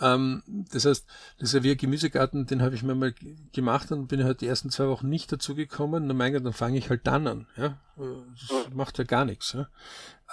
Ähm, 0.00 0.42
das 0.72 0.84
heißt, 0.84 1.06
das 1.38 1.54
ist 1.54 1.64
ja 1.64 1.74
Gemüsegarten, 1.74 2.46
den 2.46 2.62
habe 2.62 2.74
ich 2.74 2.82
mir 2.82 2.94
mal 2.94 3.14
gemacht 3.52 3.92
und 3.92 4.08
bin 4.08 4.24
halt 4.24 4.40
die 4.40 4.46
ersten 4.46 4.70
zwei 4.70 4.88
Wochen 4.88 5.08
nicht 5.08 5.32
dazu 5.32 5.54
gekommen. 5.54 6.06
Na 6.06 6.14
mein 6.14 6.32
Gott, 6.32 6.44
dann 6.44 6.52
fange 6.52 6.78
ich 6.78 6.90
halt 6.90 7.06
dann 7.06 7.26
an. 7.26 7.46
Ja? 7.56 7.78
Das 7.96 8.74
macht 8.74 8.98
ja 8.98 9.04
gar 9.04 9.24
nichts. 9.24 9.52
Ja? 9.52 9.68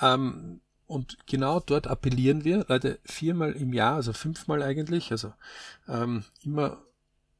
Ähm, 0.01 0.61
und 0.89 1.17
genau 1.27 1.59
dort 1.59 1.87
appellieren 1.87 2.43
wir, 2.43 2.65
Leute, 2.67 2.99
viermal 3.05 3.53
im 3.53 3.73
Jahr, 3.73 3.95
also 3.95 4.11
fünfmal 4.11 4.63
eigentlich, 4.63 5.11
also 5.11 5.33
ähm, 5.87 6.25
immer 6.43 6.81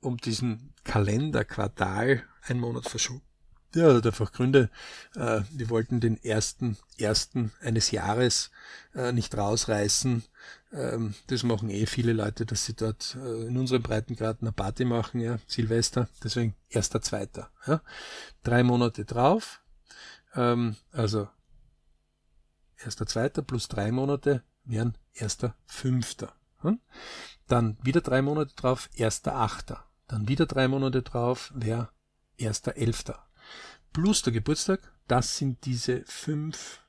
um 0.02 0.18
diesen 0.18 0.74
Kalenderquartal 0.86 2.24
ein 2.44 2.60
Monat 2.60 2.88
verschoben 2.88 3.22
ja, 3.76 3.94
hat 3.94 4.06
einfach 4.06 4.32
Gründe. 4.32 4.70
Äh, 5.16 5.42
die 5.52 5.70
wollten 5.70 6.00
den 6.00 6.22
ersten, 6.24 6.78
ersten 6.98 7.52
eines 7.62 7.92
Jahres 7.92 8.52
äh, 8.96 9.12
nicht 9.12 9.38
rausreißen. 9.38 10.24
Ähm, 10.74 11.14
das 11.28 11.44
machen 11.44 11.70
eh 11.70 11.86
viele 11.86 12.14
Leute, 12.14 12.46
dass 12.46 12.66
sie 12.66 12.74
dort 12.74 13.16
äh, 13.24 13.48
in 13.48 13.58
unserem 13.58 13.84
Breitengrad 13.84 14.38
eine 14.42 14.52
Party 14.52 14.86
machen, 14.86 15.20
ja, 15.20 15.40
Silvester. 15.48 16.10
Deswegen 16.24 16.56
erster, 16.70 17.02
zweiter. 17.02 17.52
Ja. 17.68 17.82
Drei 18.44 18.64
Monate 18.64 19.06
drauf. 19.06 19.62
Ähm, 20.36 20.76
also 20.92 21.28
erster, 22.84 23.06
zweiter 23.06 23.42
plus 23.42 23.68
drei 23.68 23.92
Monate 23.92 24.44
wären 24.64 24.98
erster, 25.14 25.56
fünfter. 25.66 26.34
Hm? 26.62 26.80
Dann 27.48 27.78
wieder 27.82 28.02
drei 28.02 28.22
Monate 28.22 28.54
drauf, 28.56 28.90
erster, 28.94 29.36
achter. 29.36 29.86
Dann 30.08 30.28
wieder 30.28 30.46
drei 30.46 30.68
Monate 30.68 31.02
drauf, 31.02 31.52
wäre 31.56 31.90
erster, 32.38 32.78
elfter 32.78 33.30
plus 33.94 34.22
der 34.22 34.34
Geburtstag, 34.34 34.94
das 35.08 35.38
sind 35.38 35.66
diese 35.66 36.04
fünf 36.06 36.82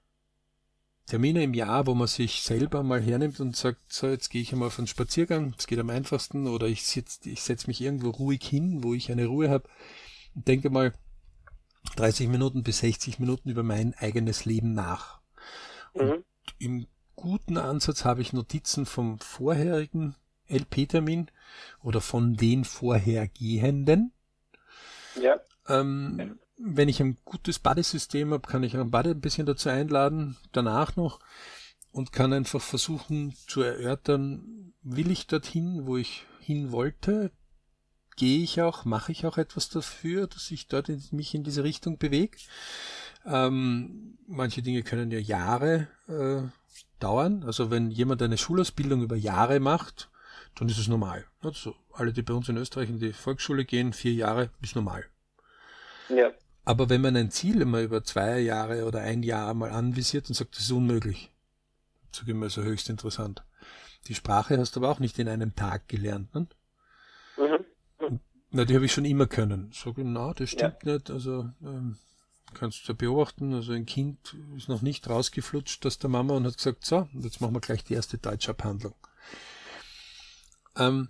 Termine 1.07 1.42
im 1.42 1.55
Jahr, 1.55 1.87
wo 1.87 1.94
man 1.94 2.07
sich 2.07 2.42
selber 2.42 2.83
mal 2.83 3.03
hernimmt 3.03 3.40
und 3.40 3.57
sagt, 3.57 3.92
so, 3.92 4.07
jetzt 4.07 4.29
gehe 4.29 4.42
ich 4.42 4.53
einmal 4.53 4.68
auf 4.68 4.79
einen 4.79 4.87
Spaziergang, 4.87 5.53
das 5.57 5.66
geht 5.66 5.81
am 5.81 5.90
einfachsten, 5.90 6.46
oder 6.46 6.68
ich 6.68 6.87
setze 6.87 7.29
ich 7.29 7.42
setz 7.42 7.66
mich 7.66 7.81
irgendwo 7.81 8.11
ruhig 8.11 8.46
hin, 8.46 8.85
wo 8.85 8.94
ich 8.94 9.11
eine 9.11 9.26
Ruhe 9.26 9.50
habe 9.50 9.68
und 10.35 10.46
denke 10.46 10.70
mal 10.70 10.92
30 11.96 12.29
Minuten 12.29 12.62
bis 12.62 12.79
60 12.79 13.18
Minuten 13.18 13.48
über 13.48 13.62
mein 13.62 13.94
eigenes 13.94 14.44
Leben 14.44 14.74
nach. 14.74 15.19
Mhm. 15.94 16.11
Und 16.11 16.24
im 16.59 16.87
guten 17.16 17.57
Ansatz 17.59 18.05
habe 18.05 18.22
ich 18.22 18.33
Notizen 18.33 18.87
vom 18.87 19.18
vorherigen 19.18 20.16
LP-Termin 20.48 21.31
oder 21.83 22.00
von 22.00 22.35
den 22.35 22.64
vorhergehenden. 22.64 24.12
Ja. 25.20 25.40
Ähm, 25.68 26.38
wenn 26.57 26.88
ich 26.88 27.00
ein 27.00 27.18
gutes 27.24 27.59
Badesystem 27.59 28.33
habe, 28.33 28.46
kann 28.46 28.62
ich 28.62 28.74
einen 28.74 28.90
Bade 28.90 29.11
ein 29.11 29.20
bisschen 29.20 29.46
dazu 29.46 29.68
einladen, 29.68 30.37
danach 30.53 30.96
noch 30.96 31.20
und 31.92 32.12
kann 32.12 32.33
einfach 32.33 32.61
versuchen 32.61 33.35
zu 33.46 33.62
erörtern, 33.62 34.74
will 34.83 35.11
ich 35.11 35.26
dorthin, 35.26 35.87
wo 35.87 35.96
ich 35.96 36.24
hin 36.40 36.72
wollte? 36.72 37.33
Gehe 38.16 38.42
ich 38.42 38.61
auch, 38.61 38.85
mache 38.85 39.12
ich 39.12 39.26
auch 39.26 39.38
etwas 39.38 39.68
dafür, 39.70 40.26
dass 40.26 40.50
ich 40.50 40.68
dort 40.68 40.88
in, 40.88 41.03
mich 41.12 41.35
in 41.35 41.44
diese 41.44 41.64
Richtung 41.64 41.98
bewege? 41.98 42.37
Ähm, 43.24 44.18
manche 44.26 44.62
Dinge 44.62 44.83
können 44.83 45.11
ja 45.11 45.18
Jahre 45.18 45.88
äh, 46.09 46.42
dauern. 46.98 47.42
Also 47.44 47.70
wenn 47.70 47.90
jemand 47.90 48.22
eine 48.22 48.38
Schulausbildung 48.38 49.02
über 49.02 49.16
Jahre 49.16 49.61
macht, 49.61 50.11
dann 50.56 50.68
ist 50.68 50.78
es 50.78 50.88
normal. 50.88 51.24
Also 51.42 51.74
alle, 51.92 52.12
die 52.12 52.22
bei 52.22 52.35
uns 52.35 52.48
in 52.48 52.56
Österreich 52.56 52.88
in 52.88 52.98
die 52.98 53.12
Volksschule 53.12 53.64
gehen, 53.64 53.92
vier 53.92 54.12
Jahre 54.12 54.50
ist 54.62 54.76
normal. 54.76 55.04
Ja. 56.09 56.30
Aber 56.64 56.88
wenn 56.88 57.00
man 57.00 57.16
ein 57.16 57.30
Ziel 57.30 57.61
immer 57.61 57.80
über 57.80 58.04
zwei 58.04 58.40
Jahre 58.40 58.85
oder 58.85 59.00
ein 59.00 59.22
Jahr 59.22 59.54
mal 59.54 59.70
anvisiert 59.70 60.28
und 60.28 60.35
sagt, 60.35 60.56
das 60.56 60.64
ist 60.64 60.70
unmöglich, 60.70 61.33
sage 62.12 62.33
ich 62.33 62.37
mal 62.37 62.50
so 62.50 62.62
höchst 62.62 62.88
interessant. 62.90 63.44
Die 64.06 64.14
Sprache 64.14 64.59
hast 64.59 64.76
du 64.76 64.80
aber 64.80 64.90
auch 64.90 64.98
nicht 64.98 65.18
in 65.18 65.28
einem 65.28 65.54
Tag 65.54 65.88
gelernt, 65.88 66.35
ne? 66.35 66.46
Mhm. 67.37 68.20
Na, 68.52 68.64
die 68.64 68.74
habe 68.74 68.85
ich 68.85 68.92
schon 68.92 69.04
immer 69.04 69.26
können. 69.26 69.70
Sag 69.72 69.98
ich, 69.98 70.04
na, 70.04 70.33
das 70.35 70.50
stimmt 70.50 70.85
ja. 70.85 70.94
nicht. 70.94 71.11
Also 71.11 71.50
ähm, 71.62 71.98
kannst 72.54 72.88
du 72.88 72.94
beobachten. 72.94 73.54
Also 73.54 73.72
ein 73.72 73.86
Kind 73.86 74.36
ist 74.56 74.68
noch 74.68 74.82
nicht 74.82 75.08
rausgeflutscht 75.08 75.84
aus 75.86 75.98
der 75.98 76.10
Mama 76.10 76.34
und 76.34 76.46
hat 76.46 76.56
gesagt, 76.56 76.84
so, 76.84 77.08
jetzt 77.14 77.40
machen 77.40 77.54
wir 77.54 77.60
gleich 77.60 77.84
die 77.84 77.94
erste 77.94 78.18
deutsche 78.18 78.50
Abhandlung. 78.50 78.94
Ähm, 80.76 81.08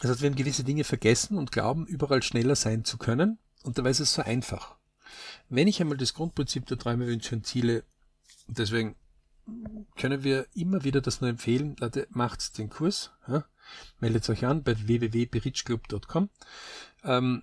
das 0.00 0.10
heißt, 0.10 0.22
wir 0.22 0.30
haben 0.30 0.36
gewisse 0.36 0.64
Dinge 0.64 0.84
vergessen 0.84 1.36
und 1.36 1.52
glauben, 1.52 1.86
überall 1.86 2.22
schneller 2.22 2.56
sein 2.56 2.84
zu 2.84 2.96
können. 2.96 3.38
Und 3.62 3.76
dabei 3.76 3.90
ist 3.90 4.00
es 4.00 4.14
so 4.14 4.22
einfach. 4.22 4.76
Wenn 5.48 5.68
ich 5.68 5.80
einmal 5.80 5.98
das 5.98 6.14
Grundprinzip 6.14 6.66
der 6.66 6.78
Träume, 6.78 7.06
Wünsche 7.06 7.34
und 7.34 7.46
Ziele, 7.46 7.84
deswegen 8.46 8.96
können 9.96 10.22
wir 10.22 10.46
immer 10.54 10.84
wieder 10.84 11.00
das 11.00 11.20
nur 11.20 11.28
empfehlen, 11.28 11.76
Leute, 11.80 12.06
macht 12.10 12.56
den 12.58 12.70
Kurs, 12.70 13.10
ja, 13.26 13.44
meldet 13.98 14.28
euch 14.30 14.46
an 14.46 14.62
bei 14.62 14.76
www.berichclub.com, 14.86 16.30
ähm, 17.04 17.42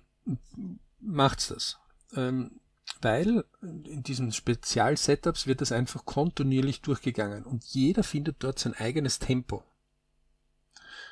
macht's 1.00 1.48
das. 1.48 1.78
Ähm, 2.14 2.60
weil 3.00 3.44
in 3.60 4.02
diesen 4.02 4.32
Spezial-Setups 4.32 5.46
wird 5.46 5.60
das 5.60 5.72
einfach 5.72 6.04
kontinuierlich 6.04 6.80
durchgegangen 6.80 7.44
und 7.44 7.64
jeder 7.64 8.02
findet 8.02 8.36
dort 8.40 8.58
sein 8.58 8.74
eigenes 8.74 9.18
Tempo. 9.18 9.64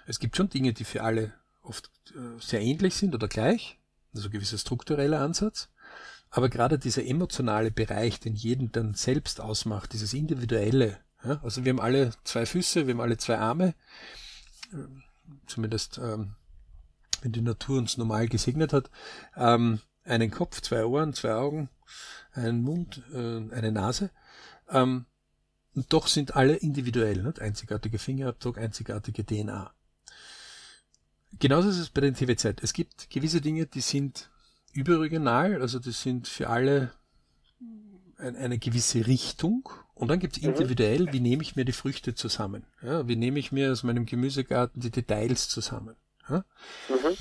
Es 0.07 0.19
gibt 0.19 0.37
schon 0.37 0.49
Dinge, 0.49 0.73
die 0.73 0.85
für 0.85 1.03
alle 1.03 1.35
oft 1.63 1.91
äh, 2.15 2.41
sehr 2.41 2.61
ähnlich 2.61 2.95
sind 2.95 3.15
oder 3.15 3.29
gleich, 3.29 3.79
also 4.15 4.31
gewisser 4.31 4.59
struktureller 4.59 5.21
Ansatz. 5.21 5.69
Aber 6.31 6.49
gerade 6.49 6.79
dieser 6.79 7.05
emotionale 7.05 7.71
Bereich, 7.71 8.21
den 8.21 8.35
jeden 8.35 8.73
dann 8.73 8.95
selbst 8.95 9.41
ausmacht, 9.41 9.93
dieses 9.93 10.13
individuelle, 10.13 10.99
ja, 11.25 11.41
also 11.43 11.65
wir 11.65 11.71
haben 11.71 11.81
alle 11.81 12.11
zwei 12.25 12.47
Füße, 12.47 12.87
wir 12.87 12.95
haben 12.95 13.01
alle 13.01 13.17
zwei 13.17 13.39
Arme, 13.39 13.75
ähm, 14.73 15.03
zumindest 15.47 15.99
ähm, 15.99 16.35
wenn 17.23 17.33
die 17.33 17.41
Natur 17.41 17.79
uns 17.79 17.97
normal 17.97 18.29
gesegnet 18.29 18.73
hat, 18.73 18.91
ähm, 19.37 19.81
einen 20.05 20.31
Kopf, 20.31 20.61
zwei 20.61 20.85
Ohren, 20.85 21.15
zwei 21.15 21.35
Augen, 21.35 21.69
einen 22.33 22.63
Mund, 22.63 23.03
äh, 23.13 23.55
eine 23.55 23.73
Nase. 23.73 24.11
Ähm, 24.71 25.07
und 25.75 25.93
doch 25.93 26.07
sind 26.07 26.37
alle 26.37 26.57
individuell, 26.57 27.23
nicht? 27.23 27.41
einzigartige 27.41 27.99
Fingerabdruck, 27.99 28.59
einzigartige 28.59 29.25
DNA. 29.25 29.73
Genauso 31.39 31.69
ist 31.69 31.79
es 31.79 31.91
bei 31.91 32.01
den 32.01 32.15
TVZ. 32.15 32.63
Es 32.63 32.73
gibt 32.73 33.11
gewisse 33.11 33.43
Dinge, 33.43 33.67
die 33.67 33.83
sind 33.83 34.31
überregional, 34.73 35.61
also 35.61 35.79
die 35.79 35.93
sind 35.93 36.29
für 36.29 36.49
alle 36.49 36.93
ein, 38.19 38.37
eine 38.37 38.59
gewisse 38.59 39.07
Richtung. 39.07 39.69
Und 39.95 40.09
dann 40.09 40.19
gibt 40.19 40.37
es 40.37 40.43
mhm. 40.43 40.51
individuell, 40.51 41.13
wie 41.13 41.21
nehme 41.21 41.43
ich 41.43 41.57
mir 41.57 41.65
die 41.65 41.73
Früchte 41.73 42.15
zusammen? 42.15 42.65
Ja, 42.83 43.07
wie 43.09 43.17
nehme 43.17 43.39
ich 43.39 43.53
mir 43.53 43.73
aus 43.73 43.83
meinem 43.83 44.07
Gemüsegarten 44.07 44.81
die 44.81 44.91
Details 44.91 45.49
zusammen? 45.49 45.97
Ja? 46.29 46.45
Mhm. 46.89 47.17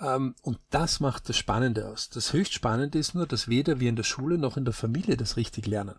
Ähm, 0.00 0.34
und 0.42 0.58
das 0.70 1.00
macht 1.00 1.28
das 1.28 1.36
Spannende 1.36 1.88
aus. 1.88 2.08
Das 2.10 2.32
höchst 2.32 2.52
Spannende 2.52 2.98
ist 2.98 3.14
nur, 3.14 3.26
dass 3.26 3.48
weder 3.48 3.80
wir 3.80 3.88
in 3.88 3.96
der 3.96 4.02
Schule 4.02 4.38
noch 4.38 4.56
in 4.56 4.64
der 4.64 4.74
Familie 4.74 5.16
das 5.16 5.36
richtig 5.36 5.66
lernen. 5.66 5.96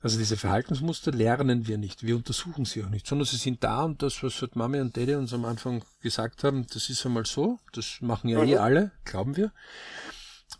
Also 0.00 0.16
diese 0.16 0.36
Verhaltensmuster 0.36 1.10
lernen 1.10 1.66
wir 1.66 1.76
nicht, 1.76 2.04
wir 2.04 2.14
untersuchen 2.14 2.64
sie 2.64 2.84
auch 2.84 2.88
nicht, 2.88 3.04
sondern 3.04 3.26
sie 3.26 3.36
sind 3.36 3.64
da 3.64 3.82
und 3.82 4.00
das, 4.00 4.22
was 4.22 4.40
halt 4.40 4.54
Mami 4.54 4.80
und 4.80 4.96
Daddy 4.96 5.16
uns 5.16 5.32
am 5.32 5.44
Anfang 5.44 5.82
gesagt 6.00 6.44
haben, 6.44 6.66
das 6.72 6.88
ist 6.88 7.04
einmal 7.04 7.26
so, 7.26 7.58
das 7.72 7.98
machen 8.00 8.28
ja 8.28 8.40
eh 8.44 8.54
mhm. 8.54 8.60
alle, 8.60 8.92
glauben 9.04 9.36
wir. 9.36 9.52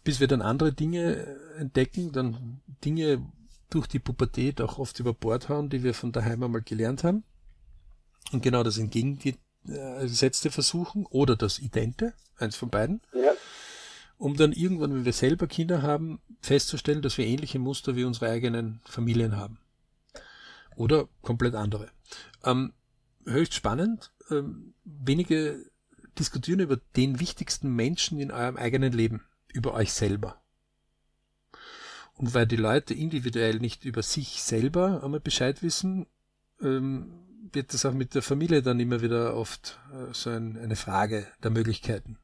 Bis 0.02 0.18
wir 0.18 0.26
dann 0.26 0.42
andere 0.42 0.72
Dinge 0.72 1.36
entdecken, 1.56 2.10
dann 2.10 2.60
Dinge 2.84 3.24
durch 3.70 3.86
die 3.86 4.00
Pubertät 4.00 4.60
auch 4.60 4.78
oft 4.78 4.98
über 4.98 5.14
Bord 5.14 5.48
hauen, 5.48 5.68
die 5.68 5.84
wir 5.84 5.94
von 5.94 6.10
daheim 6.10 6.42
einmal 6.42 6.62
gelernt 6.62 7.04
haben. 7.04 7.22
Und 8.32 8.42
genau 8.42 8.64
das 8.64 8.76
entgegengesetzte 9.68 10.50
versuchen 10.50 11.06
oder 11.06 11.36
das 11.36 11.58
Idente, 11.58 12.14
eins 12.36 12.56
von 12.56 12.70
beiden. 12.70 13.00
Ja 13.12 13.32
um 14.18 14.36
dann 14.36 14.52
irgendwann, 14.52 14.92
wenn 14.92 15.04
wir 15.04 15.12
selber 15.12 15.46
Kinder 15.46 15.82
haben, 15.82 16.20
festzustellen, 16.40 17.02
dass 17.02 17.18
wir 17.18 17.26
ähnliche 17.26 17.60
Muster 17.60 17.96
wie 17.96 18.04
unsere 18.04 18.30
eigenen 18.30 18.80
Familien 18.84 19.36
haben. 19.36 19.58
Oder 20.76 21.08
komplett 21.22 21.54
andere. 21.54 21.90
Ähm, 22.44 22.72
höchst 23.24 23.54
spannend. 23.54 24.12
Ähm, 24.30 24.74
wenige 24.84 25.64
diskutieren 26.18 26.60
über 26.60 26.78
den 26.96 27.20
wichtigsten 27.20 27.74
Menschen 27.74 28.18
in 28.18 28.32
eurem 28.32 28.56
eigenen 28.56 28.92
Leben, 28.92 29.22
über 29.52 29.74
euch 29.74 29.92
selber. 29.92 30.42
Und 32.14 32.34
weil 32.34 32.46
die 32.46 32.56
Leute 32.56 32.94
individuell 32.94 33.60
nicht 33.60 33.84
über 33.84 34.02
sich 34.02 34.42
selber 34.42 35.04
einmal 35.04 35.20
Bescheid 35.20 35.62
wissen, 35.62 36.06
ähm, 36.60 37.27
wird 37.52 37.74
das 37.74 37.84
auch 37.84 37.92
mit 37.92 38.14
der 38.14 38.22
Familie 38.22 38.62
dann 38.62 38.80
immer 38.80 39.00
wieder 39.02 39.36
oft 39.36 39.78
äh, 39.92 40.12
so 40.12 40.30
ein, 40.30 40.58
eine 40.58 40.76
Frage 40.76 41.26
der 41.42 41.50
Möglichkeiten. 41.50 42.18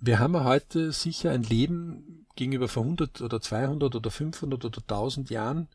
Wir 0.00 0.20
haben 0.20 0.34
ja 0.34 0.44
heute 0.44 0.92
sicher 0.92 1.32
ein 1.32 1.42
Leben 1.42 2.26
gegenüber 2.36 2.68
vor 2.68 2.84
100 2.84 3.20
oder 3.20 3.40
200 3.40 3.94
oder 3.94 4.10
500 4.10 4.64
oder 4.64 4.78
1000 4.78 5.30
Jahren, 5.30 5.68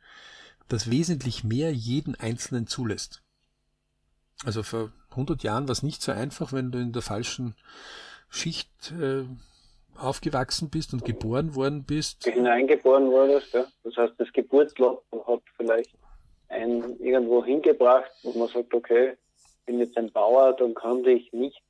das 0.70 0.90
wesentlich 0.90 1.44
mehr 1.44 1.74
jeden 1.74 2.16
Einzelnen 2.16 2.68
zulässt. 2.68 3.22
Also 4.46 4.64
vor 4.64 4.92
100 5.12 5.44
Jahren 5.44 5.68
war 5.68 5.74
es 5.74 5.84
nicht 5.84 6.02
so 6.02 6.12
einfach, 6.12 6.54
wenn 6.54 6.72
du 6.72 6.80
in 6.80 6.94
der 6.94 7.02
falschen 7.02 7.56
Schicht 8.30 8.94
äh, 8.94 9.26
aufgewachsen 9.98 10.70
bist 10.70 10.94
und 10.94 11.06
geboren 11.06 11.56
worden 11.56 11.84
bist. 11.84 12.24
Hineingeboren 12.24 13.08
wurdest, 13.08 13.54
ja. 13.54 13.66
Das 13.84 13.96
heißt, 13.96 14.14
das 14.18 14.32
Geburtsland 14.34 15.00
hat 15.28 15.42
vielleicht 15.58 15.92
einen 16.54 17.00
irgendwo 17.00 17.44
hingebracht, 17.44 18.12
wo 18.24 18.38
man 18.38 18.48
sagt, 18.48 18.74
okay, 18.74 19.14
ich 19.36 19.66
bin 19.66 19.80
jetzt 19.80 19.98
ein 19.98 20.12
Bauer, 20.12 20.54
dann 20.54 20.74
kann 20.74 21.06
ich 21.06 21.32
nicht 21.34 21.62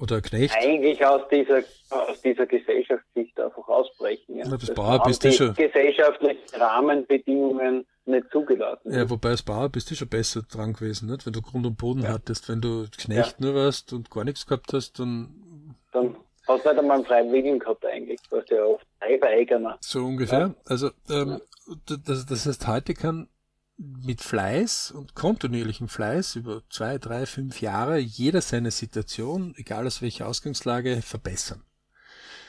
oder 0.00 0.20
Knecht. 0.20 0.54
Eigentlich 0.56 1.04
aus 1.04 1.22
dieser, 1.28 1.62
aus 1.90 2.20
dieser 2.22 2.46
Gesellschaftssicht 2.46 3.38
einfach 3.40 3.66
ausbrechen. 3.66 4.36
Ja. 4.36 4.44
Na, 4.46 4.56
das, 4.56 4.66
das 4.66 4.74
Bauer 4.74 5.02
bist 5.02 5.24
du 5.24 5.32
schon. 5.32 5.54
Gesellschaftlichen 5.54 6.54
Rahmenbedingungen 6.54 7.84
nicht 8.06 8.30
zugelassen. 8.30 8.92
Ja, 8.92 9.10
wobei 9.10 9.30
als 9.30 9.42
Bauer 9.42 9.68
bist 9.68 9.90
du 9.90 9.94
schon 9.94 10.08
besser 10.08 10.42
dran 10.42 10.72
gewesen, 10.72 11.10
nicht? 11.10 11.26
Wenn 11.26 11.32
du 11.32 11.42
Grund 11.42 11.66
und 11.66 11.76
Boden 11.76 12.02
ja. 12.02 12.10
hattest, 12.10 12.48
wenn 12.48 12.60
du 12.60 12.86
Knecht 12.96 13.40
ja. 13.40 13.46
nur 13.46 13.54
warst 13.54 13.92
und 13.92 14.10
gar 14.10 14.24
nichts 14.24 14.46
gehabt 14.46 14.72
hast, 14.72 14.98
dann. 14.98 15.74
Dann 15.92 16.14
hast 16.46 16.64
du 16.64 16.68
nicht 16.68 16.78
einmal 16.78 16.98
einen 16.98 17.06
freien 17.06 17.32
Willen 17.32 17.58
gehabt 17.58 17.84
eigentlich. 17.84 18.20
Du 18.30 18.36
hast 18.36 18.50
ja 18.50 18.64
oft 18.64 18.86
Eigener. 19.00 19.78
So 19.80 20.04
ungefähr. 20.04 20.54
Also, 20.66 20.90
ähm, 21.10 21.40
das, 21.86 22.24
das 22.24 22.46
heißt, 22.46 22.66
heute 22.68 22.94
kann 22.94 23.28
mit 23.78 24.20
Fleiß 24.20 24.90
und 24.90 25.14
kontinuierlichem 25.14 25.88
Fleiß 25.88 26.34
über 26.36 26.62
zwei, 26.68 26.98
drei, 26.98 27.26
fünf 27.26 27.60
Jahre 27.60 27.98
jeder 27.98 28.40
seine 28.40 28.72
Situation, 28.72 29.54
egal 29.56 29.86
aus 29.86 30.02
welcher 30.02 30.26
Ausgangslage, 30.26 31.00
verbessern. 31.00 31.62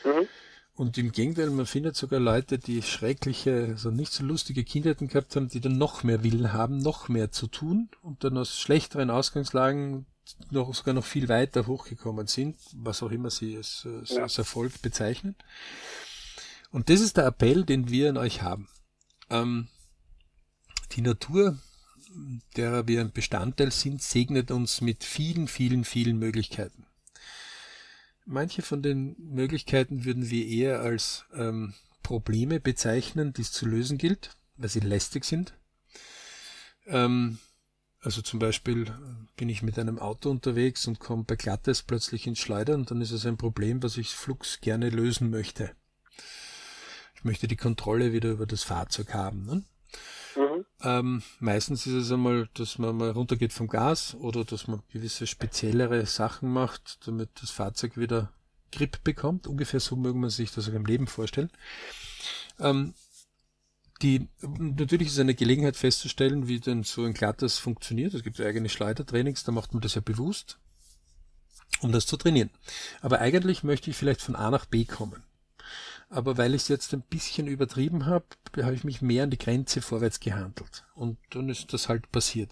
Mhm. 0.03 0.27
Und 0.73 0.97
im 0.97 1.11
Gegenteil, 1.11 1.49
man 1.49 1.65
findet 1.65 1.95
sogar 1.97 2.19
Leute, 2.19 2.57
die 2.57 2.81
schreckliche, 2.81 3.67
also 3.71 3.91
nicht 3.91 4.13
so 4.13 4.23
lustige 4.23 4.63
Kindheiten 4.63 5.07
gehabt 5.07 5.35
haben, 5.35 5.49
die 5.49 5.59
dann 5.59 5.77
noch 5.77 6.03
mehr 6.03 6.23
Willen 6.23 6.53
haben, 6.53 6.77
noch 6.77 7.09
mehr 7.09 7.31
zu 7.31 7.47
tun 7.47 7.89
und 8.01 8.23
dann 8.23 8.37
aus 8.37 8.57
schlechteren 8.57 9.09
Ausgangslagen 9.09 10.05
noch 10.51 10.73
sogar 10.73 10.93
noch 10.93 11.05
viel 11.05 11.27
weiter 11.27 11.67
hochgekommen 11.67 12.27
sind, 12.27 12.55
was 12.75 13.03
auch 13.03 13.11
immer 13.11 13.29
sie 13.29 13.57
als, 13.57 13.85
als, 13.85 14.11
ja. 14.11 14.23
als 14.23 14.37
Erfolg 14.37 14.81
bezeichnen. 14.81 15.35
Und 16.71 16.89
das 16.89 17.01
ist 17.01 17.17
der 17.17 17.25
Appell, 17.25 17.65
den 17.65 17.89
wir 17.89 18.09
an 18.09 18.17
euch 18.17 18.41
haben. 18.41 18.69
Ähm, 19.29 19.67
die 20.91 21.01
Natur, 21.01 21.57
derer 22.55 22.87
wir 22.87 23.01
ein 23.01 23.11
Bestandteil 23.11 23.71
sind, 23.71 24.01
segnet 24.01 24.51
uns 24.51 24.81
mit 24.81 25.03
vielen, 25.03 25.47
vielen, 25.47 25.85
vielen 25.85 26.17
Möglichkeiten. 26.17 26.85
Manche 28.25 28.61
von 28.61 28.81
den 28.81 29.15
Möglichkeiten 29.17 30.05
würden 30.05 30.29
wir 30.29 30.45
eher 30.45 30.81
als 30.81 31.25
ähm, 31.33 31.73
Probleme 32.03 32.59
bezeichnen, 32.59 33.33
die 33.33 33.41
es 33.41 33.51
zu 33.51 33.65
lösen 33.65 33.97
gilt, 33.97 34.35
weil 34.57 34.69
sie 34.69 34.81
lästig 34.81 35.25
sind. 35.25 35.53
Ähm, 36.85 37.39
also 38.01 38.21
zum 38.21 38.39
Beispiel 38.39 38.83
äh, 38.83 38.91
bin 39.35 39.49
ich 39.49 39.61
mit 39.61 39.77
einem 39.77 39.99
Auto 39.99 40.29
unterwegs 40.29 40.87
und 40.87 40.99
komme 40.99 41.23
bei 41.23 41.35
Glattes 41.35 41.81
plötzlich 41.81 42.27
ins 42.27 42.39
Schleudern, 42.39 42.85
dann 42.85 43.01
ist 43.01 43.11
es 43.11 43.25
ein 43.25 43.37
Problem, 43.37 43.83
was 43.83 43.97
ich 43.97 44.09
flugs 44.09 44.61
gerne 44.61 44.89
lösen 44.89 45.29
möchte. 45.29 45.71
Ich 47.15 47.23
möchte 47.23 47.47
die 47.47 47.57
Kontrolle 47.57 48.13
wieder 48.13 48.29
über 48.29 48.45
das 48.45 48.63
Fahrzeug 48.63 49.13
haben. 49.13 49.45
Ne? 49.45 49.63
Mhm. 50.59 50.65
Ähm, 50.83 51.23
meistens 51.39 51.85
ist 51.87 51.93
es 51.93 52.11
einmal, 52.11 52.49
dass 52.53 52.77
man 52.77 52.97
mal 52.97 53.11
runtergeht 53.11 53.53
vom 53.53 53.67
Gas 53.67 54.15
oder 54.15 54.43
dass 54.45 54.67
man 54.67 54.81
gewisse 54.91 55.27
speziellere 55.27 56.05
Sachen 56.05 56.51
macht, 56.51 56.99
damit 57.07 57.29
das 57.41 57.51
Fahrzeug 57.51 57.97
wieder 57.97 58.31
Grip 58.71 59.03
bekommt. 59.03 59.47
Ungefähr 59.47 59.79
so 59.79 59.95
mögen 59.95 60.19
man 60.19 60.29
sich 60.29 60.51
das 60.51 60.69
auch 60.69 60.73
im 60.73 60.85
Leben 60.85 61.07
vorstellen. 61.07 61.49
Ähm, 62.59 62.93
die, 64.01 64.27
natürlich 64.41 65.07
ist 65.07 65.13
es 65.13 65.19
eine 65.19 65.35
Gelegenheit 65.35 65.75
festzustellen, 65.75 66.47
wie 66.47 66.59
denn 66.59 66.83
so 66.83 67.03
ein 67.03 67.13
Glattes 67.13 67.57
funktioniert. 67.57 68.13
Es 68.13 68.23
gibt 68.23 68.39
eigene 68.39 68.69
Schleudertrainings, 68.69 69.43
da 69.43 69.51
macht 69.51 69.73
man 69.73 69.81
das 69.81 69.95
ja 69.95 70.01
bewusst, 70.01 70.57
um 71.81 71.91
das 71.91 72.05
zu 72.05 72.15
trainieren. 72.15 72.49
Aber 73.01 73.19
eigentlich 73.19 73.63
möchte 73.63 73.89
ich 73.89 73.97
vielleicht 73.97 74.21
von 74.21 74.35
A 74.35 74.51
nach 74.51 74.65
B 74.65 74.85
kommen 74.85 75.21
aber 76.09 76.37
weil 76.37 76.55
ich 76.55 76.63
es 76.63 76.67
jetzt 76.67 76.93
ein 76.93 77.01
bisschen 77.01 77.47
übertrieben 77.47 78.05
habe, 78.07 78.25
habe 78.57 78.73
ich 78.73 78.83
mich 78.83 79.01
mehr 79.01 79.23
an 79.23 79.29
die 79.29 79.37
Grenze 79.37 79.81
vorwärts 79.81 80.19
gehandelt. 80.19 80.85
Und 80.95 81.17
dann 81.29 81.49
ist 81.49 81.71
das 81.71 81.87
halt 81.87 82.11
passiert. 82.11 82.51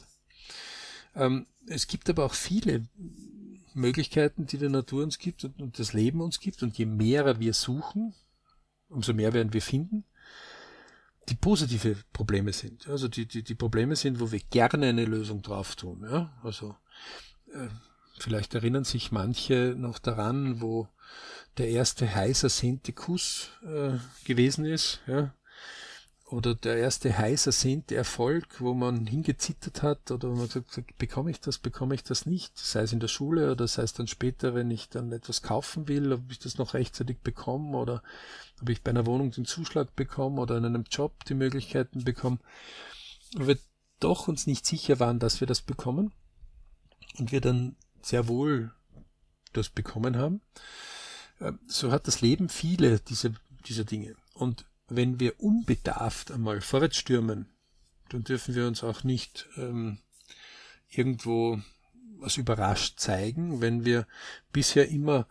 Ähm, 1.16 1.48
es 1.68 1.88
gibt 1.88 2.10
aber 2.10 2.26
auch 2.26 2.36
viele 2.36 2.88
Möglichkeiten, 3.74 4.46
die 4.46 4.58
die 4.58 4.70
Natur 4.70 5.04
uns 5.04 5.18
gibt 5.18 5.44
und, 5.44 5.60
und 5.60 5.80
das 5.80 5.94
Leben 5.94 6.22
uns 6.22 6.40
gibt. 6.40 6.62
Und 6.62 6.78
je 6.78 6.86
mehr 6.86 7.40
wir 7.40 7.54
suchen, 7.54 8.14
umso 8.90 9.14
mehr 9.14 9.34
werden 9.34 9.54
wir 9.54 9.62
finden, 9.62 10.06
die 11.30 11.36
positive 11.36 11.98
Probleme 12.14 12.54
sind. 12.54 12.88
Also 12.88 13.08
die, 13.08 13.26
die, 13.26 13.44
die 13.44 13.56
Probleme 13.56 13.96
sind, 13.96 14.20
wo 14.20 14.32
wir 14.32 14.40
gerne 14.40 14.88
eine 14.88 15.06
Lösung 15.06 15.42
drauf 15.42 15.76
tun. 15.76 16.08
Ja? 16.10 16.32
Also 16.44 16.76
äh, 17.54 17.68
vielleicht 18.20 18.54
erinnern 18.54 18.84
sich 18.84 19.12
manche 19.12 19.76
noch 19.78 20.00
daran, 20.00 20.62
wo 20.62 20.88
der 21.58 21.70
erste 21.70 22.14
heiß 22.14 22.44
ersehnte 22.44 22.94
Kuss 22.94 23.50
äh, 23.64 23.98
gewesen 24.26 24.66
ist, 24.66 25.02
ja, 25.08 25.34
oder 26.30 26.56
der 26.56 26.78
erste 26.78 27.18
heiß 27.18 27.46
ersehnte 27.46 27.96
Erfolg, 27.96 28.60
wo 28.60 28.74
man 28.74 29.08
hingezittert 29.08 29.82
hat 29.82 30.12
oder 30.12 30.30
wo 30.30 30.36
man 30.36 30.50
hat, 30.50 30.66
bekomme 30.98 31.32
ich 31.32 31.40
das, 31.40 31.58
bekomme 31.58 31.96
ich 31.96 32.04
das 32.04 32.26
nicht, 32.26 32.58
sei 32.58 32.82
es 32.82 32.92
in 32.92 33.00
der 33.00 33.08
Schule 33.08 33.50
oder 33.50 33.66
sei 33.68 33.84
es 33.84 33.94
dann 33.94 34.08
später, 34.08 34.54
wenn 34.54 34.70
ich 34.70 34.90
dann 34.90 35.14
etwas 35.14 35.42
kaufen 35.42 35.88
will, 35.88 36.12
ob 36.12 36.30
ich 36.30 36.40
das 36.40 36.58
noch 36.58 36.74
rechtzeitig 36.74 37.20
bekomme 37.20 37.78
oder 37.78 38.04
ob 38.62 38.70
ich 38.70 38.84
bei 38.84 38.92
einer 38.92 39.06
Wohnung 39.06 39.32
den 39.32 39.46
Zuschlag 39.46 39.96
bekomme 39.96 40.42
oder 40.42 40.58
in 40.58 40.66
einem 40.66 40.84
Job 40.92 41.24
die 41.26 41.34
Möglichkeiten 41.34 42.04
bekomme, 42.04 42.40
wo 43.38 43.48
wir 43.48 43.58
doch 44.02 44.28
uns 44.28 44.48
nicht 44.48 44.66
sicher 44.66 45.00
waren, 45.00 45.20
dass 45.20 45.40
wir 45.40 45.48
das 45.48 45.62
bekommen 45.62 46.12
und 47.18 47.32
wir 47.32 47.40
dann 47.40 47.78
sehr 48.02 48.28
wohl 48.28 48.74
das 49.54 49.70
bekommen 49.70 50.18
haben 50.18 50.42
so 51.68 51.92
hat 51.92 52.08
das 52.08 52.22
Leben 52.22 52.50
viele 52.50 53.00
dieser, 53.00 53.32
dieser 53.68 53.84
Dinge. 53.84 54.16
Und 54.34 54.66
wenn 54.88 55.20
wir 55.20 55.40
unbedarft 55.40 56.32
einmal 56.32 56.62
vorwärts 56.62 56.98
stürmen, 56.98 57.48
dann 58.10 58.24
dürfen 58.24 58.56
wir 58.56 58.68
uns 58.68 58.84
auch 58.84 59.04
nicht 59.04 59.48
ähm, 59.58 60.00
irgendwo 60.90 61.60
was 62.20 62.38
überrascht 62.38 63.00
zeigen, 63.00 63.62
wenn 63.62 63.86
wir 63.86 64.08
bisher 64.52 64.90
immer 64.90 65.28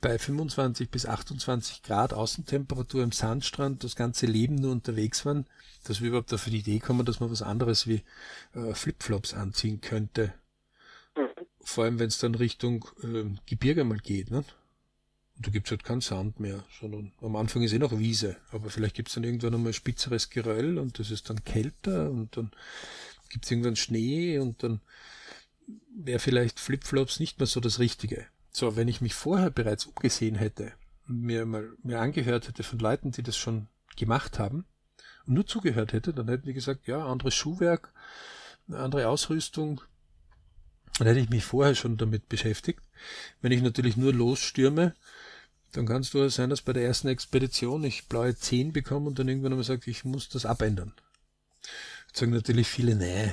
bei 0.00 0.18
25 0.18 0.90
bis 0.90 1.06
28 1.06 1.82
Grad 1.82 2.12
Außentemperatur 2.12 3.04
im 3.04 3.12
Sandstrand 3.12 3.84
das 3.84 3.94
ganze 3.94 4.26
Leben 4.26 4.56
nur 4.56 4.72
unterwegs 4.72 5.24
waren, 5.24 5.46
dass 5.84 6.00
wir 6.00 6.08
überhaupt 6.08 6.34
auf 6.34 6.44
die 6.44 6.58
Idee 6.58 6.80
kommen, 6.80 7.06
dass 7.06 7.20
man 7.20 7.30
was 7.30 7.40
anderes 7.40 7.86
wie 7.86 8.02
äh, 8.54 8.74
Flipflops 8.74 9.32
anziehen 9.32 9.80
könnte. 9.80 10.34
Mhm. 11.16 11.46
Vor 11.60 11.84
allem, 11.84 12.00
wenn 12.00 12.08
es 12.08 12.18
dann 12.18 12.34
Richtung 12.34 12.84
äh, 13.02 13.24
Gebirge 13.46 13.84
mal 13.84 13.98
geht. 13.98 14.32
Ne? 14.32 14.44
Und 15.36 15.46
da 15.46 15.50
gibt's 15.50 15.70
halt 15.70 15.84
keinen 15.84 16.00
Sand 16.00 16.40
mehr, 16.40 16.64
sondern 16.80 17.12
am 17.20 17.36
Anfang 17.36 17.62
ist 17.62 17.72
eh 17.72 17.78
noch 17.78 17.98
Wiese, 17.98 18.36
aber 18.50 18.70
vielleicht 18.70 18.94
gibt's 18.94 19.14
dann 19.14 19.24
irgendwann 19.24 19.54
einmal 19.54 19.72
spitzeres 19.72 20.30
Geröll 20.30 20.78
und 20.78 20.98
das 20.98 21.10
ist 21.10 21.30
dann 21.30 21.44
kälter 21.44 22.10
und 22.10 22.36
dann 22.36 22.50
gibt's 23.30 23.50
irgendwann 23.50 23.76
Schnee 23.76 24.38
und 24.38 24.62
dann 24.62 24.80
wäre 25.94 26.18
vielleicht 26.18 26.60
Flipflops 26.60 27.18
nicht 27.18 27.38
mehr 27.38 27.46
so 27.46 27.60
das 27.60 27.78
Richtige. 27.78 28.26
So, 28.50 28.76
wenn 28.76 28.88
ich 28.88 29.00
mich 29.00 29.14
vorher 29.14 29.50
bereits 29.50 29.86
umgesehen 29.86 30.34
hätte 30.34 30.72
und 31.08 31.22
mir 31.22 31.46
mal 31.46 31.72
mir 31.82 32.00
angehört 32.00 32.48
hätte 32.48 32.62
von 32.62 32.78
Leuten, 32.78 33.10
die 33.10 33.22
das 33.22 33.36
schon 33.36 33.68
gemacht 33.96 34.38
haben 34.38 34.66
und 35.26 35.34
nur 35.34 35.46
zugehört 35.46 35.92
hätte, 35.92 36.12
dann 36.12 36.28
hätten 36.28 36.46
die 36.46 36.52
gesagt, 36.52 36.86
ja, 36.86 37.06
anderes 37.06 37.34
Schuhwerk, 37.34 37.92
eine 38.68 38.78
andere 38.78 39.08
Ausrüstung, 39.08 39.80
dann 40.98 41.06
hätte 41.06 41.20
ich 41.20 41.30
mich 41.30 41.44
vorher 41.44 41.74
schon 41.74 41.96
damit 41.96 42.28
beschäftigt. 42.28 42.82
Wenn 43.40 43.52
ich 43.52 43.62
natürlich 43.62 43.96
nur 43.96 44.12
losstürme, 44.12 44.94
dann 45.72 45.86
kann 45.86 46.02
es 46.02 46.10
durchaus 46.10 46.34
sein, 46.34 46.50
dass 46.50 46.62
bei 46.62 46.72
der 46.72 46.84
ersten 46.84 47.08
Expedition 47.08 47.82
ich 47.84 48.06
blaue 48.06 48.36
10 48.36 48.72
bekomme 48.72 49.08
und 49.08 49.18
dann 49.18 49.28
irgendwann 49.28 49.52
einmal 49.52 49.64
sagt, 49.64 49.86
ich 49.86 50.04
muss 50.04 50.28
das 50.28 50.46
abändern. 50.46 50.92
Jetzt 52.08 52.20
sagen 52.20 52.32
natürlich 52.32 52.68
viele, 52.68 52.94
nee, 52.94 53.32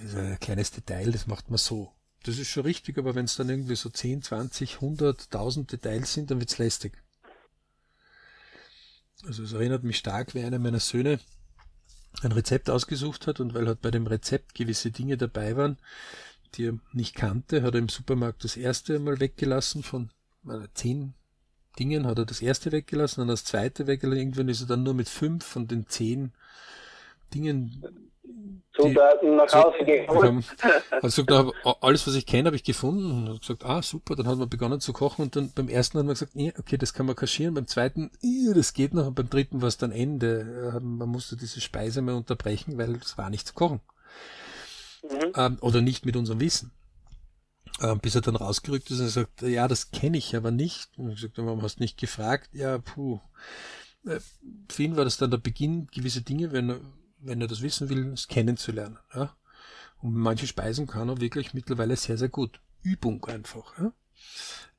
das 0.00 0.12
ist 0.12 0.16
ein 0.16 0.40
kleines 0.40 0.72
Detail, 0.72 1.12
das 1.12 1.26
macht 1.26 1.50
man 1.50 1.58
so. 1.58 1.92
Das 2.24 2.38
ist 2.38 2.48
schon 2.48 2.64
richtig, 2.64 2.98
aber 2.98 3.14
wenn 3.14 3.26
es 3.26 3.36
dann 3.36 3.48
irgendwie 3.48 3.76
so 3.76 3.88
10, 3.88 4.22
20, 4.22 4.74
100, 4.76 5.26
1000 5.32 5.72
Details 5.72 6.12
sind, 6.12 6.30
dann 6.30 6.40
wird's 6.40 6.58
lästig. 6.58 7.00
Also 9.24 9.44
es 9.44 9.52
erinnert 9.52 9.84
mich 9.84 9.98
stark, 9.98 10.34
wie 10.34 10.42
einer 10.42 10.58
meiner 10.58 10.80
Söhne 10.80 11.20
ein 12.22 12.32
Rezept 12.32 12.70
ausgesucht 12.70 13.28
hat 13.28 13.38
und 13.38 13.54
weil 13.54 13.68
halt 13.68 13.80
bei 13.82 13.90
dem 13.92 14.06
Rezept 14.06 14.54
gewisse 14.54 14.90
Dinge 14.90 15.16
dabei 15.16 15.56
waren, 15.56 15.78
die 16.54 16.68
er 16.68 16.78
nicht 16.92 17.14
kannte, 17.14 17.62
hat 17.62 17.74
er 17.74 17.80
im 17.80 17.88
Supermarkt 17.88 18.42
das 18.42 18.56
erste 18.56 18.98
mal 18.98 19.20
weggelassen 19.20 19.82
von 19.82 20.10
zehn 20.74 21.14
Dingen, 21.78 22.06
hat 22.06 22.18
er 22.18 22.26
das 22.26 22.42
erste 22.42 22.72
weggelassen, 22.72 23.20
dann 23.20 23.28
das 23.28 23.44
zweite 23.44 23.86
weggelassen, 23.86 24.20
irgendwann 24.20 24.48
ist 24.48 24.60
er 24.60 24.66
dann 24.66 24.82
nur 24.82 24.94
mit 24.94 25.08
fünf 25.08 25.44
von 25.44 25.66
den 25.66 25.86
zehn 25.86 26.32
Dingen 27.34 27.84
Zutaten 28.72 29.36
nach 29.36 29.52
Hause 29.52 29.84
gekommen. 29.84 30.44
Also 31.02 31.24
gesagt, 31.24 31.52
alles, 31.80 32.06
was 32.06 32.14
ich 32.14 32.26
kenne, 32.26 32.46
habe 32.46 32.56
ich 32.56 32.64
gefunden 32.64 33.10
und 33.10 33.34
hat 33.34 33.40
gesagt, 33.40 33.64
ah, 33.64 33.82
super, 33.82 34.14
dann 34.16 34.26
hat 34.26 34.38
man 34.38 34.48
begonnen 34.48 34.80
zu 34.80 34.92
kochen 34.92 35.22
und 35.22 35.36
dann 35.36 35.50
beim 35.54 35.68
ersten 35.68 35.98
hat 35.98 36.06
man 36.06 36.14
gesagt, 36.14 36.36
nee, 36.36 36.52
okay, 36.58 36.76
das 36.76 36.94
kann 36.94 37.06
man 37.06 37.16
kaschieren, 37.16 37.54
beim 37.54 37.66
zweiten, 37.66 38.10
das 38.54 38.72
geht 38.74 38.94
noch 38.94 39.06
und 39.06 39.14
beim 39.14 39.30
dritten 39.30 39.62
war 39.62 39.68
es 39.68 39.78
dann 39.78 39.92
Ende. 39.92 40.78
Man 40.82 41.08
musste 41.08 41.36
diese 41.36 41.60
Speise 41.60 42.02
mal 42.02 42.14
unterbrechen, 42.14 42.78
weil 42.78 42.94
es 42.96 43.18
war 43.18 43.30
nicht 43.30 43.46
zu 43.46 43.54
kochen 43.54 43.80
mhm. 45.02 45.32
ähm, 45.36 45.58
oder 45.60 45.80
nicht 45.80 46.06
mit 46.06 46.16
unserem 46.16 46.40
Wissen. 46.40 46.70
Ähm, 47.80 48.00
bis 48.00 48.14
er 48.16 48.22
dann 48.22 48.36
rausgerückt 48.36 48.90
ist 48.90 49.00
und 49.00 49.08
sagt, 49.08 49.42
ja, 49.42 49.68
das 49.68 49.92
kenne 49.92 50.18
ich 50.18 50.34
aber 50.34 50.50
nicht. 50.50 50.98
Und 50.98 51.10
ich 51.10 51.16
gesagt, 51.16 51.38
warum 51.38 51.62
hast 51.62 51.76
du 51.76 51.82
nicht 51.82 51.98
gefragt? 51.98 52.50
Ja, 52.52 52.78
puh. 52.78 53.20
Äh, 54.04 54.18
für 54.68 54.82
ihn 54.82 54.96
war 54.96 55.04
das 55.04 55.16
dann 55.16 55.30
der 55.30 55.38
Beginn, 55.38 55.86
gewisse 55.86 56.22
Dinge 56.22 56.50
werden 56.50 56.80
wenn 57.20 57.40
er 57.40 57.48
das 57.48 57.62
wissen 57.62 57.88
will, 57.88 58.12
es 58.12 58.28
kennenzulernen. 58.28 58.98
Ja? 59.14 59.34
Und 60.00 60.14
manche 60.14 60.46
Speisen 60.46 60.86
kann 60.86 61.08
er 61.08 61.20
wirklich 61.20 61.54
mittlerweile 61.54 61.96
sehr, 61.96 62.18
sehr 62.18 62.28
gut. 62.28 62.60
Übung 62.82 63.24
einfach. 63.26 63.78
Ja? 63.78 63.92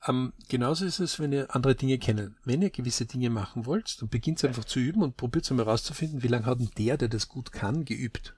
Ähm, 0.08 0.34
genauso 0.48 0.86
ist 0.86 1.00
es, 1.00 1.20
wenn 1.20 1.34
ihr 1.34 1.54
andere 1.54 1.76
Dinge 1.76 1.98
kennen. 1.98 2.38
Wenn 2.46 2.62
ihr 2.62 2.70
gewisse 2.70 3.06
Dinge 3.06 3.30
machen 3.30 3.66
wollt, 3.66 4.02
dann 4.02 4.10
beginnt 4.10 4.44
einfach 4.46 4.66
zu 4.66 4.80
üben 4.80 5.04
und 5.04 5.18
probiert 5.18 5.50
einmal 5.52 5.66
rauszufinden, 5.66 6.24
wie 6.24 6.28
lange 6.28 6.46
hat 6.46 6.60
denn 6.60 6.72
der, 6.78 6.98
der 6.98 7.10
das 7.10 7.28
gut 7.28 7.52
kann, 7.52 7.86
geübt. 7.86 8.36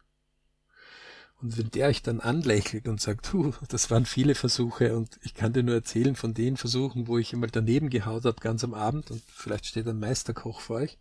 Und 1.41 1.57
wenn 1.57 1.71
der 1.71 1.87
euch 1.87 2.03
dann 2.03 2.19
anlächelt 2.19 2.87
und 2.87 3.01
sagt, 3.01 3.33
huh, 3.33 3.53
das 3.67 3.89
waren 3.89 4.05
viele 4.05 4.35
Versuche 4.35 4.95
und 4.95 5.19
ich 5.23 5.33
kann 5.33 5.53
dir 5.53 5.63
nur 5.63 5.73
erzählen 5.73 6.15
von 6.15 6.35
den 6.35 6.55
Versuchen, 6.55 7.07
wo 7.07 7.17
ich 7.17 7.33
einmal 7.33 7.49
daneben 7.49 7.89
gehaut 7.89 8.25
habe, 8.25 8.39
ganz 8.39 8.63
am 8.63 8.75
Abend 8.75 9.09
und 9.09 9.23
vielleicht 9.27 9.65
steht 9.65 9.87
ein 9.87 9.99
Meisterkoch 9.99 10.61
vor 10.61 10.77
euch, 10.77 10.99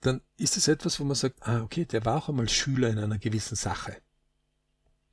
dann 0.00 0.20
ist 0.36 0.56
es 0.56 0.66
etwas, 0.66 0.98
wo 0.98 1.04
man 1.04 1.14
sagt, 1.14 1.46
ah, 1.46 1.62
okay, 1.62 1.84
der 1.84 2.04
war 2.04 2.16
auch 2.16 2.28
einmal 2.28 2.48
Schüler 2.48 2.90
in 2.90 2.98
einer 2.98 3.18
gewissen 3.18 3.54
Sache. 3.54 3.96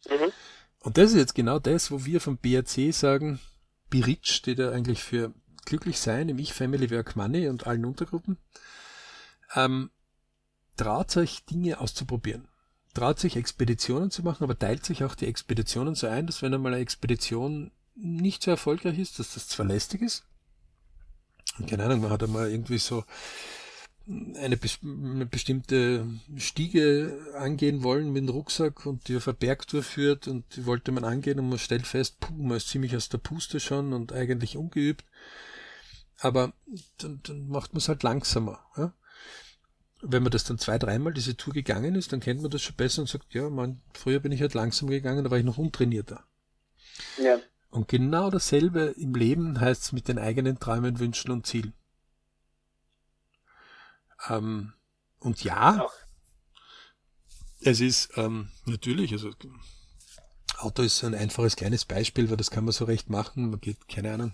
Mhm. 0.09 0.31
Und 0.79 0.97
das 0.97 1.11
ist 1.11 1.17
jetzt 1.17 1.35
genau 1.35 1.59
das, 1.59 1.91
wo 1.91 2.03
wir 2.03 2.19
vom 2.19 2.37
BRC 2.37 2.93
sagen, 2.93 3.39
BIRIT 3.89 4.27
steht 4.27 4.57
ja 4.57 4.71
eigentlich 4.71 5.03
für 5.03 5.33
glücklich 5.65 5.99
sein 5.99 6.29
im 6.29 6.39
Ich, 6.39 6.53
Family, 6.53 6.89
Work, 6.89 7.15
Money 7.15 7.47
und 7.47 7.67
allen 7.67 7.85
Untergruppen. 7.85 8.37
Ähm, 9.55 9.91
traut 10.77 11.15
euch 11.15 11.45
Dinge 11.45 11.79
auszuprobieren 11.79 12.47
traut 12.93 13.19
sich 13.19 13.35
Expeditionen 13.35 14.11
zu 14.11 14.23
machen, 14.23 14.43
aber 14.43 14.57
teilt 14.57 14.85
sich 14.85 15.03
auch 15.03 15.15
die 15.15 15.27
Expeditionen 15.27 15.95
so 15.95 16.07
ein, 16.07 16.27
dass 16.27 16.41
wenn 16.41 16.53
einmal 16.53 16.73
eine 16.73 16.81
Expedition 16.81 17.71
nicht 17.95 18.43
so 18.43 18.51
erfolgreich 18.51 18.99
ist, 18.99 19.19
dass 19.19 19.33
das 19.33 19.47
zwar 19.47 19.65
lästig 19.65 20.01
ist. 20.01 20.25
Keine 21.67 21.83
Ahnung, 21.83 22.01
man 22.01 22.09
hat 22.09 22.23
einmal 22.23 22.49
irgendwie 22.49 22.79
so 22.79 23.03
eine, 24.07 24.59
eine 24.81 25.25
bestimmte 25.25 26.07
Stiege 26.35 27.17
angehen 27.37 27.83
wollen 27.83 28.11
mit 28.11 28.23
dem 28.23 28.29
Rucksack 28.29 28.85
und 28.85 29.07
die 29.07 29.17
auf 29.17 29.27
einen 29.27 29.37
Berg 29.37 29.67
durchführt 29.67 30.27
und 30.27 30.55
die 30.55 30.65
wollte 30.65 30.91
man 30.91 31.05
angehen 31.05 31.39
und 31.39 31.49
man 31.49 31.59
stellt 31.59 31.87
fest, 31.87 32.19
puh, 32.19 32.33
man 32.33 32.57
ist 32.57 32.69
ziemlich 32.69 32.95
aus 32.95 33.09
der 33.09 33.19
Puste 33.19 33.59
schon 33.59 33.93
und 33.93 34.11
eigentlich 34.11 34.57
ungeübt. 34.57 35.05
Aber 36.19 36.53
dann, 36.97 37.21
dann 37.23 37.47
macht 37.47 37.73
man 37.73 37.79
es 37.79 37.87
halt 37.87 38.03
langsamer. 38.03 38.59
Ja? 38.77 38.93
Wenn 40.03 40.23
man 40.23 40.31
das 40.31 40.43
dann 40.43 40.57
zwei, 40.57 40.77
dreimal 40.77 41.13
diese 41.13 41.37
Tour 41.37 41.53
gegangen 41.53 41.95
ist, 41.95 42.11
dann 42.11 42.19
kennt 42.19 42.41
man 42.41 42.51
das 42.51 42.61
schon 42.61 42.75
besser 42.75 43.01
und 43.01 43.07
sagt, 43.07 43.33
ja, 43.33 43.49
man, 43.49 43.81
früher 43.93 44.19
bin 44.19 44.31
ich 44.31 44.41
halt 44.41 44.53
langsam 44.53 44.89
gegangen, 44.89 45.23
da 45.23 45.31
war 45.31 45.37
ich 45.37 45.45
noch 45.45 45.57
untrainierter. 45.57 46.23
Ja. 47.21 47.39
Und 47.69 47.87
genau 47.87 48.29
dasselbe 48.29 48.93
im 48.97 49.15
Leben 49.15 49.59
heißt 49.59 49.81
es 49.81 49.91
mit 49.93 50.07
den 50.07 50.19
eigenen 50.19 50.59
Träumen, 50.59 50.99
Wünschen 50.99 51.31
und 51.31 51.47
Zielen. 51.47 51.73
Ähm, 54.29 54.73
und 55.19 55.43
ja, 55.43 55.87
Ach. 55.87 55.93
es 57.61 57.79
ist 57.79 58.11
ähm, 58.17 58.51
natürlich, 58.65 59.11
also 59.13 59.31
Auto 60.57 60.83
ist 60.83 61.03
ein 61.03 61.15
einfaches 61.15 61.55
kleines 61.55 61.85
Beispiel, 61.85 62.29
weil 62.29 62.37
das 62.37 62.51
kann 62.51 62.65
man 62.65 62.73
so 62.73 62.85
recht 62.85 63.09
machen. 63.09 63.49
Man 63.49 63.59
geht, 63.59 63.87
keine 63.87 64.13
Ahnung, 64.13 64.33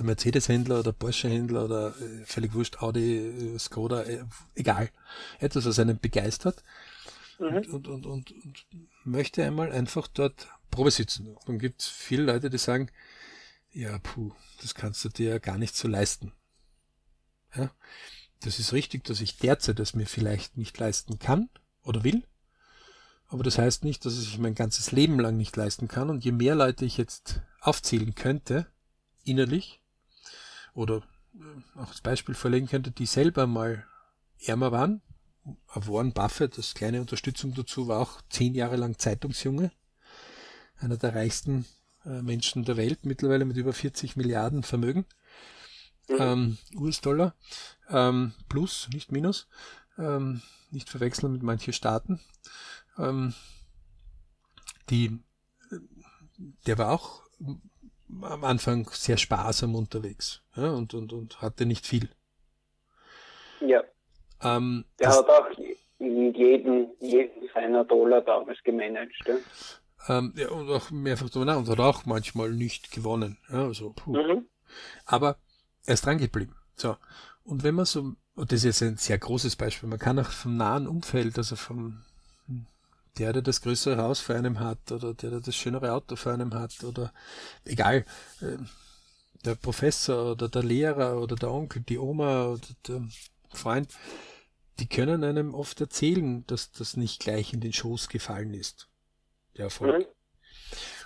zum 0.00 0.06
Mercedes-Händler 0.06 0.80
oder 0.80 0.94
Porsche-Händler 0.94 1.66
oder 1.66 1.88
äh, 1.88 2.24
völlig 2.24 2.54
wurscht, 2.54 2.80
Audi, 2.80 3.18
äh, 3.18 3.58
Skoda, 3.58 4.02
äh, 4.04 4.24
egal. 4.54 4.88
Etwas, 5.40 5.66
was 5.66 5.78
einen 5.78 6.00
begeistert 6.00 6.64
mhm. 7.38 7.46
und, 7.48 7.68
und, 7.68 7.86
und, 7.86 8.06
und, 8.06 8.30
und 8.32 8.66
möchte 9.04 9.44
einmal 9.44 9.70
einfach 9.70 10.08
dort 10.08 10.48
Probe 10.70 10.90
sitzen. 10.90 11.36
Dann 11.44 11.58
gibt 11.58 11.82
es 11.82 11.88
viele 11.88 12.22
Leute, 12.22 12.48
die 12.48 12.56
sagen, 12.56 12.90
ja, 13.72 13.98
puh, 13.98 14.32
das 14.62 14.74
kannst 14.74 15.04
du 15.04 15.10
dir 15.10 15.32
ja 15.32 15.38
gar 15.38 15.58
nicht 15.58 15.76
so 15.76 15.86
leisten. 15.86 16.32
Ja, 17.54 17.70
das 18.40 18.58
ist 18.58 18.72
richtig, 18.72 19.04
dass 19.04 19.20
ich 19.20 19.36
derzeit 19.36 19.78
das 19.78 19.92
mir 19.92 20.06
vielleicht 20.06 20.56
nicht 20.56 20.78
leisten 20.78 21.18
kann 21.18 21.50
oder 21.82 22.04
will. 22.04 22.24
Aber 23.26 23.42
das 23.42 23.58
heißt 23.58 23.84
nicht, 23.84 24.06
dass 24.06 24.18
ich 24.18 24.38
mein 24.38 24.54
ganzes 24.54 24.92
Leben 24.92 25.20
lang 25.20 25.36
nicht 25.36 25.54
leisten 25.56 25.88
kann. 25.88 26.08
Und 26.08 26.24
je 26.24 26.32
mehr 26.32 26.54
Leute 26.54 26.86
ich 26.86 26.96
jetzt 26.96 27.42
aufzählen 27.60 28.14
könnte, 28.14 28.66
innerlich 29.24 29.79
oder 30.74 31.02
äh, 31.34 31.78
auch 31.78 31.88
als 31.88 32.00
Beispiel 32.00 32.34
verlegen 32.34 32.66
könnte, 32.66 32.90
die 32.90 33.06
selber 33.06 33.46
mal 33.46 33.86
ärmer 34.44 34.72
waren. 34.72 35.02
Warren 35.74 36.12
Buffett, 36.12 36.58
das 36.58 36.74
kleine 36.74 37.00
Unterstützung 37.00 37.54
dazu, 37.54 37.88
war 37.88 38.00
auch 38.00 38.20
zehn 38.28 38.54
Jahre 38.54 38.76
lang 38.76 38.98
Zeitungsjunge. 38.98 39.72
Einer 40.78 40.96
der 40.96 41.14
reichsten 41.14 41.66
äh, 42.04 42.22
Menschen 42.22 42.64
der 42.64 42.76
Welt, 42.76 43.04
mittlerweile 43.04 43.44
mit 43.44 43.56
über 43.56 43.72
40 43.72 44.16
Milliarden 44.16 44.62
Vermögen. 44.62 45.06
Mhm. 46.08 46.16
Ähm, 46.18 46.58
US-Dollar. 46.76 47.34
Ähm, 47.88 48.32
plus, 48.48 48.88
nicht 48.92 49.12
minus. 49.12 49.48
Ähm, 49.98 50.42
nicht 50.70 50.88
verwechseln 50.88 51.32
mit 51.32 51.42
manchen 51.42 51.72
Staaten. 51.72 52.20
Ähm, 52.98 53.34
die, 54.88 55.20
äh, 55.70 55.78
der 56.66 56.78
war 56.78 56.90
auch 56.90 57.22
am 58.22 58.44
Anfang 58.44 58.88
sehr 58.92 59.16
sparsam 59.16 59.74
unterwegs 59.74 60.42
ja, 60.56 60.70
und, 60.70 60.94
und, 60.94 61.12
und 61.12 61.40
hatte 61.42 61.66
nicht 61.66 61.86
viel. 61.86 62.08
Ja. 63.60 63.82
Ähm, 64.42 64.84
Der 64.98 65.10
hat 65.10 65.28
auch 65.28 65.46
jeden, 65.98 66.90
jeden 67.00 67.48
seiner 67.52 67.84
Dollar 67.84 68.22
damals 68.22 68.62
gemanagt. 68.62 69.14
Ja. 69.26 69.36
Ähm, 70.08 70.32
ja, 70.36 70.48
und 70.50 70.70
auch 70.70 70.90
mehrfach 70.90 71.28
drüber 71.28 71.56
und 71.56 71.68
hat 71.68 71.80
auch 71.80 72.06
manchmal 72.06 72.50
nicht 72.52 72.90
gewonnen. 72.90 73.38
Ja, 73.50 73.64
also. 73.64 73.94
Mhm. 74.06 74.46
Aber 75.04 75.36
er 75.84 75.94
ist 75.94 76.06
dran 76.06 76.18
geblieben. 76.18 76.56
So. 76.74 76.96
Und 77.42 77.64
wenn 77.64 77.74
man 77.74 77.84
so, 77.84 78.14
und 78.34 78.52
das 78.52 78.64
ist 78.64 78.64
jetzt 78.64 78.82
ein 78.82 78.96
sehr 78.96 79.18
großes 79.18 79.56
Beispiel, 79.56 79.88
man 79.88 79.98
kann 79.98 80.18
auch 80.18 80.30
vom 80.30 80.56
nahen 80.56 80.86
Umfeld, 80.86 81.36
also 81.36 81.56
vom 81.56 82.02
der, 83.20 83.34
der 83.34 83.42
das 83.42 83.60
größere 83.60 83.98
Haus 83.98 84.20
für 84.20 84.34
einem 84.34 84.60
hat 84.60 84.90
oder 84.90 85.12
der, 85.12 85.30
der 85.30 85.40
das 85.40 85.54
schönere 85.54 85.92
Auto 85.92 86.16
für 86.16 86.32
einem 86.32 86.54
hat 86.54 86.82
oder 86.84 87.12
egal, 87.64 88.06
äh, 88.40 88.56
der 89.44 89.56
Professor 89.56 90.32
oder 90.32 90.48
der 90.48 90.62
Lehrer 90.62 91.20
oder 91.20 91.36
der 91.36 91.50
Onkel, 91.50 91.82
die 91.82 91.98
Oma 91.98 92.46
oder 92.46 92.66
der 92.88 93.02
Freund, 93.52 93.92
die 94.78 94.88
können 94.88 95.22
einem 95.22 95.54
oft 95.54 95.80
erzählen, 95.82 96.46
dass 96.46 96.72
das 96.72 96.96
nicht 96.96 97.20
gleich 97.20 97.52
in 97.52 97.60
den 97.60 97.74
Schoß 97.74 98.08
gefallen 98.08 98.54
ist. 98.54 98.88
Der 99.56 99.64
Erfolg. 99.64 99.98
Mhm. 99.98 100.06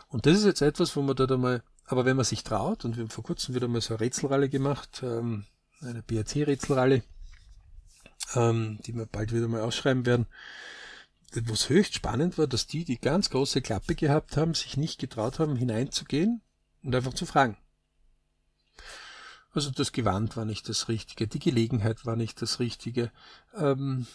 Und 0.09 0.27
das 0.27 0.38
ist 0.38 0.44
jetzt 0.44 0.62
etwas, 0.62 0.94
wo 0.94 1.03
man 1.03 1.16
da 1.16 1.24
einmal, 1.24 1.64
aber 1.87 2.05
wenn 2.05 2.16
man 2.16 2.24
sich 2.24 2.44
traut, 2.44 2.85
und 2.85 2.96
wir 2.96 3.03
haben 3.03 3.11
vor 3.11 3.24
kurzem 3.24 3.57
wieder 3.57 3.66
mal 3.66 3.81
so 3.81 3.94
eine 3.94 4.00
Rätselralle 4.00 4.48
gemacht, 4.48 5.03
ähm, 5.03 5.46
eine 5.81 6.03
BRC-Rätselralle, 6.03 7.03
ähm, 8.37 8.79
die 8.87 8.94
wir 8.94 9.07
bald 9.07 9.33
wieder 9.33 9.48
mal 9.48 9.62
ausschreiben 9.62 10.07
werden, 10.07 10.27
was 11.42 11.68
höchst 11.68 11.94
spannend 11.94 12.38
war, 12.38 12.47
dass 12.47 12.66
die, 12.66 12.85
die 12.85 12.99
ganz 12.99 13.31
große 13.31 13.62
Klappe 13.62 13.94
gehabt 13.94 14.37
haben, 14.37 14.55
sich 14.55 14.77
nicht 14.77 15.01
getraut 15.01 15.38
haben, 15.38 15.57
hineinzugehen 15.57 16.42
und 16.83 16.94
einfach 16.94 17.14
zu 17.14 17.27
fragen. 17.27 17.57
Also 19.53 19.70
das 19.70 19.92
Gewand 19.92 20.37
war 20.37 20.44
nicht 20.44 20.68
das 20.68 20.88
Richtige, 20.88 21.29
die 21.29 21.38
Gelegenheit 21.38 22.05
war 22.07 22.16
nicht 22.16 22.42
das 22.42 22.59
Richtige, 22.59 23.12
ähm, 23.57 24.07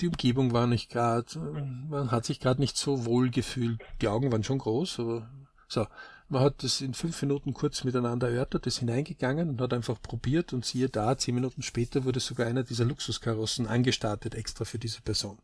die 0.00 0.08
Umgebung 0.08 0.52
war 0.52 0.66
nicht 0.66 0.90
gerade, 0.90 1.38
man 1.38 2.10
hat 2.10 2.24
sich 2.24 2.40
gerade 2.40 2.60
nicht 2.60 2.76
so 2.76 3.04
wohl 3.04 3.30
gefühlt. 3.30 3.80
Die 4.00 4.08
Augen 4.08 4.32
waren 4.32 4.42
schon 4.42 4.58
groß, 4.58 5.00
aber 5.00 5.30
so. 5.68 5.86
Man 6.28 6.42
hat 6.42 6.62
das 6.62 6.80
in 6.80 6.94
fünf 6.94 7.20
Minuten 7.22 7.54
kurz 7.54 7.82
miteinander 7.82 8.28
erörtert, 8.28 8.64
ist 8.68 8.78
hineingegangen 8.78 9.50
und 9.50 9.60
hat 9.60 9.72
einfach 9.72 10.00
probiert 10.00 10.52
und 10.52 10.64
siehe 10.64 10.88
da, 10.88 11.18
zehn 11.18 11.34
Minuten 11.34 11.60
später 11.62 12.04
wurde 12.04 12.20
sogar 12.20 12.46
einer 12.46 12.62
dieser 12.62 12.84
Luxuskarossen 12.84 13.66
angestartet, 13.66 14.36
extra 14.36 14.64
für 14.64 14.78
diese 14.78 15.02
Person. 15.02 15.38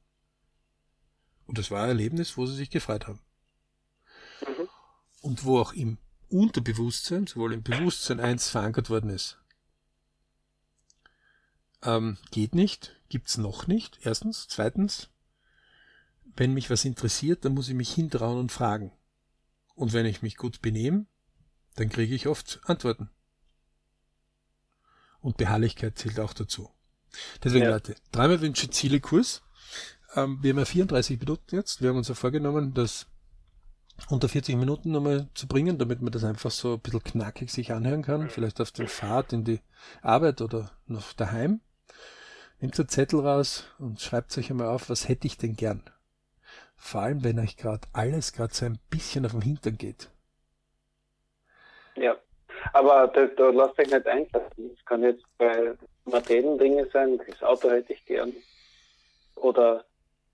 Und 1.47 1.59
das 1.59 1.71
war 1.71 1.83
ein 1.85 1.91
Erlebnis, 1.91 2.37
wo 2.37 2.47
sie 2.47 2.57
sich 2.57 2.71
gefreut 2.71 3.07
haben. 3.07 3.21
Mhm. 4.41 4.69
Und 5.23 5.45
wo 5.45 5.59
auch 5.61 5.73
im 5.73 5.99
Unterbewusstsein, 6.29 7.27
sowohl 7.27 7.53
im 7.53 7.63
Bewusstsein 7.63 8.21
eins 8.21 8.49
verankert 8.49 8.91
worden 8.91 9.11
ist. 9.11 9.39
Ähm, 11.83 12.19
geht 12.31 12.55
nicht, 12.55 12.97
gibt's 13.09 13.39
noch 13.39 13.66
nicht, 13.66 14.01
erstens. 14.03 14.49
Zweitens, 14.49 15.09
wenn 16.25 16.53
mich 16.53 16.68
was 16.68 16.85
interessiert, 16.85 17.45
dann 17.45 17.55
muss 17.55 17.68
ich 17.68 17.75
mich 17.75 17.93
hintrauen 17.93 18.39
und 18.39 18.53
fragen. 18.53 18.93
Und 19.75 19.93
wenn 19.93 20.07
ich 20.07 20.23
mich 20.23 20.37
gut 20.37 20.62
benehme, 20.62 21.07
dann 21.77 21.89
kriege 21.89 22.14
ich 22.14 22.27
oft 22.27 22.61
Antworten. 22.64 23.11
Und 25.20 25.37
Beharrlichkeit 25.37 25.99
zählt 25.99 26.18
auch 26.18 26.33
dazu. 26.33 26.70
Deswegen, 27.43 27.64
ja. 27.64 27.70
Leute, 27.70 27.95
dreimal 28.12 28.41
Wünsche 28.41 28.70
Ziele 28.70 29.01
Kurs. 29.01 29.43
Ähm, 30.15 30.39
wir 30.43 30.51
haben 30.51 30.59
ja 30.59 30.65
34 30.65 31.19
Minuten 31.19 31.55
jetzt. 31.57 31.83
Wir 31.83 31.91
haben 31.91 31.97
uns 31.97 32.09
ja 32.09 32.15
vorgenommen, 32.15 32.75
das 32.75 33.07
unter 34.11 34.29
40 34.29 34.57
Minuten 34.57 34.93
nochmal 34.93 35.29
zu 35.35 35.49
bringen, 35.49 35.79
damit 35.79 36.03
man 36.03 36.13
das 36.13 36.25
einfach 36.25 36.51
so 36.51 36.75
ein 36.75 36.81
bisschen 36.81 37.03
knackig 37.03 37.51
sich 37.51 37.73
anhören 37.73 38.03
kann. 38.03 38.31
Vielleicht 38.31 38.61
auf 38.61 38.71
der 38.71 38.89
Fahrt 38.89 39.33
in 39.33 39.45
die 39.45 39.61
Arbeit 40.03 40.41
oder 40.41 40.71
noch 40.87 41.13
daheim. 41.13 41.61
Nehmt 42.61 42.79
einen 42.79 42.89
Zettel 42.89 43.21
raus 43.21 43.65
und 43.79 44.01
schreibt 44.01 44.37
euch 44.39 44.51
einmal 44.51 44.69
auf, 44.69 44.89
was 44.89 45.09
hätte 45.09 45.27
ich 45.27 45.39
denn 45.39 45.57
gern? 45.57 45.83
Vor 46.77 47.03
allem, 47.03 47.25
wenn 47.25 47.39
euch 47.39 47.57
gerade 47.57 47.87
alles 47.93 48.33
gerade 48.33 48.55
so 48.55 48.67
ein 48.67 48.79
bisschen 48.91 49.25
auf 49.27 49.33
den 49.33 49.43
Hintern 49.43 49.79
geht. 49.79 50.11
Ja, 51.97 52.17
aber 52.73 53.09
da, 53.09 53.27
da 53.27 53.51
lasst 53.51 53.79
euch 53.79 53.91
nicht 53.91 54.07
einlassen. 54.07 54.71
Das 54.75 54.85
kann 54.85 55.03
jetzt 55.03 55.25
bei 55.39 55.75
materiellen 56.05 56.59
Dinge 56.59 56.89
sein, 56.93 57.19
das 57.27 57.43
Auto 57.43 57.71
hätte 57.71 57.93
ich 57.93 58.05
gern 58.05 58.33
oder 59.35 59.85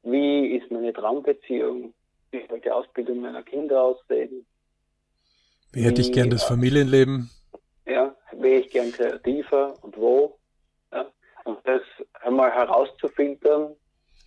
wie 0.03 0.57
ist 0.57 0.71
meine 0.71 0.93
Traumbeziehung, 0.93 1.95
wie 2.31 2.47
soll 2.49 2.61
die 2.61 2.71
Ausbildung 2.71 3.21
meiner 3.21 3.43
Kinder 3.43 3.83
aussehen. 3.83 4.47
Wie 5.73 5.83
hätte 5.83 6.01
ich 6.01 6.13
gern 6.13 6.31
das 6.31 6.45
Familienleben? 6.45 7.31
Ja, 7.87 8.15
wäre 8.33 8.61
ich 8.61 8.71
gern 8.71 8.93
kreativer 8.93 9.75
und 9.83 9.97
wo. 9.97 10.39
Ja. 10.93 11.11
Und 11.45 11.59
das 11.65 11.83
einmal 12.21 12.53
herauszufiltern 12.53 13.75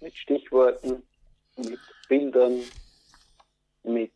mit 0.02 0.16
Stichworten, 0.16 1.04
mit 1.58 1.80
Bildern, 2.10 2.60
mit 3.84 4.12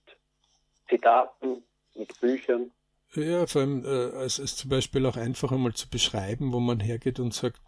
Zitaten, 0.89 1.63
mit 1.95 2.19
Büchern. 2.19 2.71
Ja, 3.13 3.47
vor 3.47 3.61
allem 3.61 3.85
äh, 3.85 4.23
es 4.23 4.37
ist 4.39 4.57
zum 4.57 4.69
Beispiel 4.69 5.05
auch 5.05 5.17
einfach 5.17 5.51
einmal 5.51 5.73
zu 5.73 5.89
beschreiben, 5.89 6.53
wo 6.53 6.59
man 6.59 6.79
hergeht 6.79 7.19
und 7.19 7.33
sagt, 7.33 7.59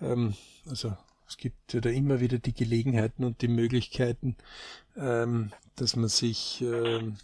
ähm, 0.00 0.34
also 0.68 0.92
es 1.34 1.38
gibt 1.38 1.74
ja 1.74 1.80
da 1.80 1.90
immer 1.90 2.20
wieder 2.20 2.38
die 2.38 2.54
Gelegenheiten 2.54 3.24
und 3.24 3.42
die 3.42 3.48
Möglichkeiten, 3.48 4.36
ähm, 4.96 5.50
dass 5.74 5.96
man 5.96 6.08
sich, 6.08 6.62
ähm, 6.62 7.16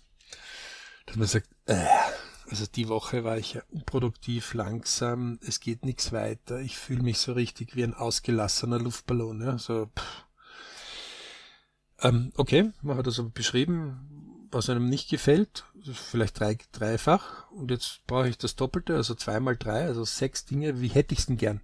dass 1.07 1.15
man 1.15 1.29
sagt, 1.29 1.49
äh, 1.67 1.87
also 2.49 2.67
die 2.67 2.89
Woche 2.89 3.23
war 3.23 3.39
ich 3.39 3.55
ja 3.55 3.63
unproduktiv, 3.71 4.53
langsam, 4.55 5.39
es 5.47 5.61
geht 5.61 5.85
nichts 5.85 6.11
weiter, 6.11 6.59
ich 6.59 6.77
fühle 6.77 7.05
mich 7.05 7.19
so 7.19 7.35
richtig 7.35 7.77
wie 7.77 7.85
ein 7.85 7.95
ausgelassener 7.95 8.81
Luftballon, 8.81 9.43
ja, 9.43 9.59
so. 9.59 9.89
Ähm, 12.01 12.33
okay, 12.37 12.73
man 12.83 12.97
hat 12.97 13.07
also 13.07 13.31
beschrieben, 13.31 14.49
was 14.51 14.69
einem 14.69 14.89
nicht 14.89 15.09
gefällt, 15.09 15.67
vielleicht 15.93 16.41
drei, 16.41 16.59
dreifach 16.73 17.49
und 17.53 17.71
jetzt 17.71 18.01
brauche 18.09 18.29
ich 18.29 18.39
das 18.39 18.57
Doppelte, 18.57 18.97
also 18.97 19.15
zweimal 19.15 19.57
drei, 19.57 19.85
also 19.85 20.05
sechs 20.05 20.47
Dinge, 20.47 20.81
wie 20.81 20.89
hätte 20.89 21.13
ich 21.13 21.21
es 21.21 21.27
denn 21.27 21.37
gern? 21.37 21.61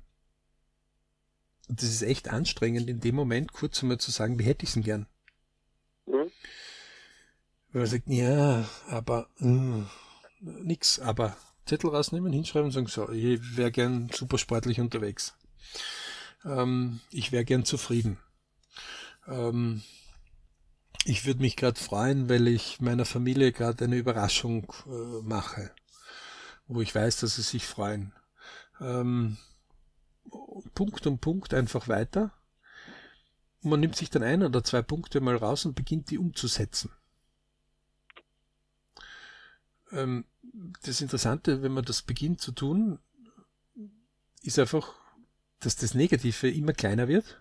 Und 1.68 1.82
das 1.82 1.88
ist 1.88 2.02
echt 2.02 2.28
anstrengend, 2.28 2.88
in 2.88 3.00
dem 3.00 3.14
Moment 3.14 3.52
kurz 3.52 3.82
einmal 3.82 3.98
zu 3.98 4.10
sagen, 4.10 4.38
wie 4.38 4.44
hätte 4.44 4.64
ich 4.64 4.70
es 4.70 4.74
denn 4.74 4.82
gern? 4.82 5.06
Mhm. 6.06 6.30
Wenn 7.72 7.80
man 7.80 7.90
sagt, 7.90 8.08
ja, 8.08 8.68
aber 8.88 9.28
mh, 9.38 9.48
hm, 9.48 9.86
nix, 10.64 10.98
aber 10.98 11.36
Zettel 11.66 11.90
rausnehmen, 11.90 12.32
hinschreiben 12.32 12.66
und 12.66 12.72
sagen, 12.72 12.86
so, 12.86 13.10
ich 13.10 13.56
wäre 13.56 13.72
gern 13.72 14.08
super 14.12 14.38
sportlich 14.38 14.80
unterwegs. 14.80 15.34
Ähm, 16.44 17.00
ich 17.10 17.32
wäre 17.32 17.44
gern 17.44 17.64
zufrieden. 17.64 18.18
Ähm, 19.26 19.82
ich 21.04 21.26
würde 21.26 21.40
mich 21.40 21.56
gerade 21.56 21.78
freuen, 21.78 22.28
weil 22.28 22.46
ich 22.48 22.80
meiner 22.80 23.04
Familie 23.04 23.52
gerade 23.52 23.84
eine 23.84 23.96
Überraschung 23.96 24.72
äh, 24.86 25.22
mache, 25.22 25.72
wo 26.68 26.80
ich 26.80 26.94
weiß, 26.94 27.18
dass 27.18 27.36
sie 27.36 27.42
sich 27.42 27.66
freuen. 27.66 28.12
Ähm, 28.80 29.36
Punkt 30.74 31.06
um 31.06 31.18
Punkt 31.18 31.54
einfach 31.54 31.88
weiter. 31.88 32.32
Und 33.62 33.70
man 33.70 33.80
nimmt 33.80 33.96
sich 33.96 34.10
dann 34.10 34.22
ein 34.22 34.42
oder 34.42 34.62
zwei 34.62 34.82
Punkte 34.82 35.20
mal 35.20 35.36
raus 35.36 35.64
und 35.64 35.74
beginnt 35.74 36.10
die 36.10 36.18
umzusetzen. 36.18 36.90
Ähm, 39.92 40.24
das 40.82 41.00
Interessante, 41.00 41.62
wenn 41.62 41.72
man 41.72 41.84
das 41.84 42.02
beginnt 42.02 42.40
zu 42.40 42.52
tun, 42.52 42.98
ist 44.42 44.58
einfach, 44.58 44.94
dass 45.60 45.76
das 45.76 45.94
Negative 45.94 46.50
immer 46.50 46.72
kleiner 46.72 47.08
wird 47.08 47.40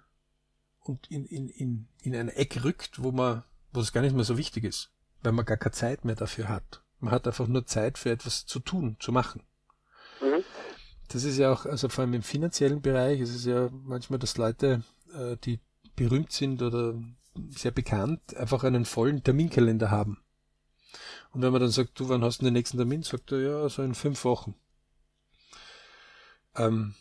und 0.80 1.10
in, 1.12 1.26
in, 1.26 1.50
in, 1.50 1.88
in 2.02 2.16
ein 2.16 2.30
Eck 2.30 2.64
rückt, 2.64 3.02
wo 3.04 3.12
man 3.12 3.44
wo 3.76 3.82
es 3.82 3.92
gar 3.92 4.02
nicht 4.02 4.16
mehr 4.16 4.26
so 4.26 4.38
wichtig 4.38 4.64
ist, 4.64 4.90
weil 5.22 5.34
man 5.34 5.46
gar 5.46 5.58
keine 5.58 5.74
Zeit 5.74 6.06
mehr 6.06 6.16
dafür 6.16 6.48
hat. 6.50 6.82
Man 7.00 7.12
hat 7.12 7.28
einfach 7.28 7.48
nur 7.48 7.66
Zeit 7.66 7.98
für 7.98 8.10
etwas 8.10 8.46
zu 8.46 8.60
tun, 8.60 8.96
zu 9.00 9.12
machen. 9.12 9.44
Das 11.08 11.24
ist 11.24 11.38
ja 11.38 11.52
auch, 11.52 11.66
also 11.66 11.90
vor 11.90 12.04
allem 12.04 12.14
im 12.14 12.24
finanziellen 12.24 12.82
Bereich, 12.82 13.20
ist 13.20 13.36
es 13.36 13.46
ja 13.46 13.70
manchmal, 13.72 14.20
dass 14.20 14.38
Leute, 14.38 14.84
äh, 15.14 15.38
die 15.44 15.60
berühmt 15.96 16.32
sind 16.32 16.62
oder 16.62 16.96
sehr 17.50 17.72
bekannt, 17.72 18.36
einfach 18.36 18.64
einen 18.64 18.86
vollen 18.86 19.24
Terminkalender 19.24 19.92
haben. 19.92 20.18
Und 21.32 21.42
wenn 21.42 21.52
man 21.52 21.62
dann 21.62 21.72
sagt, 21.72 22.00
du, 22.00 22.10
wann 22.10 22.24
hast 22.24 22.40
du 22.40 22.46
den 22.46 22.54
nächsten 22.54 22.78
Termin? 22.78 23.04
Sagt 23.04 23.32
er, 23.32 23.40
ja, 23.40 23.70
so 23.70 23.84
in 23.84 23.94
fünf 23.94 24.24
Wochen. 24.24 24.56
Ähm, 26.56 26.96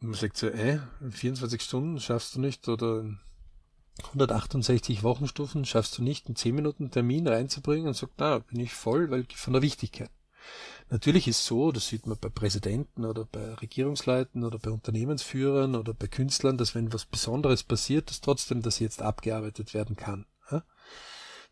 man 0.00 0.14
sagt 0.14 0.36
so, 0.36 0.48
äh, 0.48 0.80
in 1.00 1.12
24 1.12 1.62
Stunden 1.62 1.98
schaffst 1.98 2.36
du 2.36 2.40
nicht 2.40 2.68
oder 2.68 3.04
168 4.04 5.02
Wochenstufen 5.02 5.64
schaffst 5.64 5.98
du 5.98 6.02
nicht, 6.02 6.26
einen 6.26 6.36
10 6.36 6.54
Minuten 6.54 6.90
Termin 6.90 7.26
reinzubringen 7.26 7.88
und 7.88 7.94
sagt, 7.94 8.14
na, 8.18 8.38
bin 8.38 8.60
ich 8.60 8.72
voll, 8.72 9.10
weil 9.10 9.26
von 9.34 9.54
der 9.54 9.62
Wichtigkeit. 9.62 10.10
Natürlich 10.90 11.28
ist 11.28 11.44
so, 11.44 11.70
das 11.70 11.88
sieht 11.88 12.06
man 12.06 12.18
bei 12.18 12.30
Präsidenten 12.30 13.04
oder 13.04 13.26
bei 13.26 13.54
Regierungsleuten 13.54 14.42
oder 14.44 14.58
bei 14.58 14.70
Unternehmensführern 14.70 15.74
oder 15.74 15.92
bei 15.92 16.06
Künstlern, 16.06 16.56
dass 16.56 16.74
wenn 16.74 16.92
was 16.92 17.04
Besonderes 17.04 17.62
passiert, 17.62 18.08
dass 18.08 18.22
trotzdem 18.22 18.62
das 18.62 18.78
jetzt 18.78 19.02
abgearbeitet 19.02 19.74
werden 19.74 19.96
kann. 19.96 20.24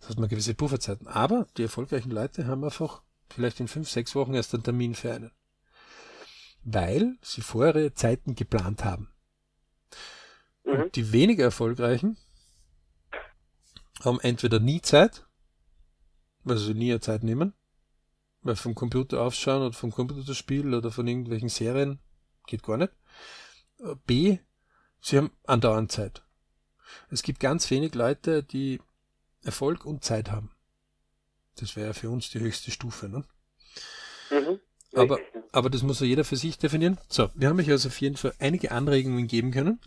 Das 0.01 0.11
hat 0.11 0.19
man 0.19 0.29
gewisse 0.29 0.55
Pufferzeiten. 0.55 1.09
Aber 1.09 1.47
die 1.57 1.63
erfolgreichen 1.63 2.11
Leute 2.11 2.47
haben 2.47 2.65
einfach 2.65 3.03
vielleicht 3.29 3.61
in 3.61 3.69
fünf, 3.69 3.91
sechs 3.91 4.15
Wochen 4.15 4.35
erst 4.35 4.55
einen 4.55 4.63
Termin 4.63 4.95
für 4.95 5.13
einen. 5.13 5.33
Weil 6.63 7.17
sie 7.23 7.41
vorher 7.41 7.95
Zeiten 7.95 8.35
geplant 8.35 8.85
haben. 8.85 9.13
Und 10.65 10.79
mhm. 10.79 10.93
die 10.93 11.13
weniger 11.13 11.45
erfolgreichen 11.45 12.17
haben 14.05 14.21
entweder 14.21 14.61
nie 14.61 14.83
Zeit, 14.83 15.27
weil 16.45 16.59
sie 16.59 16.75
nie 16.75 16.99
Zeit 17.01 17.23
nehmen, 17.23 17.55
weil 18.47 18.57
vom 18.57 18.75
Computer 18.75 19.21
aufschauen 19.21 19.63
oder 19.63 19.73
vom 19.73 19.91
Computerspiel 19.91 20.75
oder 20.75 20.91
von 20.91 21.07
irgendwelchen 21.07 21.49
Serien 21.49 21.99
geht 22.47 22.63
gar 22.63 22.77
nicht. 22.77 22.93
B, 24.07 24.39
sie 25.01 25.19
haben 25.19 25.31
andauernd 25.45 25.93
Zeit. 25.93 26.23
Es 27.11 27.23
gibt 27.23 27.41
ganz 27.41 27.71
wenig 27.71 27.95
Leute, 27.95 28.43
die 28.43 28.81
Erfolg 29.43 29.85
und 29.85 30.05
Zeit 30.05 30.31
haben. 30.31 30.51
Das 31.57 31.77
wäre 31.77 31.95
für 31.95 32.11
uns 32.11 32.31
die 32.31 32.41
höchste 32.41 32.71
Stufe, 32.71 33.09
ne? 33.09 33.25
Mhm. 34.31 34.61
Aber, 34.95 35.19
aber 35.53 35.71
das 35.71 35.83
muss 35.83 36.01
ja 36.01 36.07
jeder 36.07 36.25
für 36.25 36.37
sich 36.37 36.59
definieren. 36.59 36.99
So, 37.09 37.31
wir 37.35 37.49
haben 37.49 37.59
euch 37.59 37.71
also 37.71 37.89
auf 37.89 38.01
jeden 38.01 38.17
Fall 38.17 38.35
einige 38.39 38.71
Anregungen 38.73 39.27
geben 39.27 39.51
können. 39.51 39.81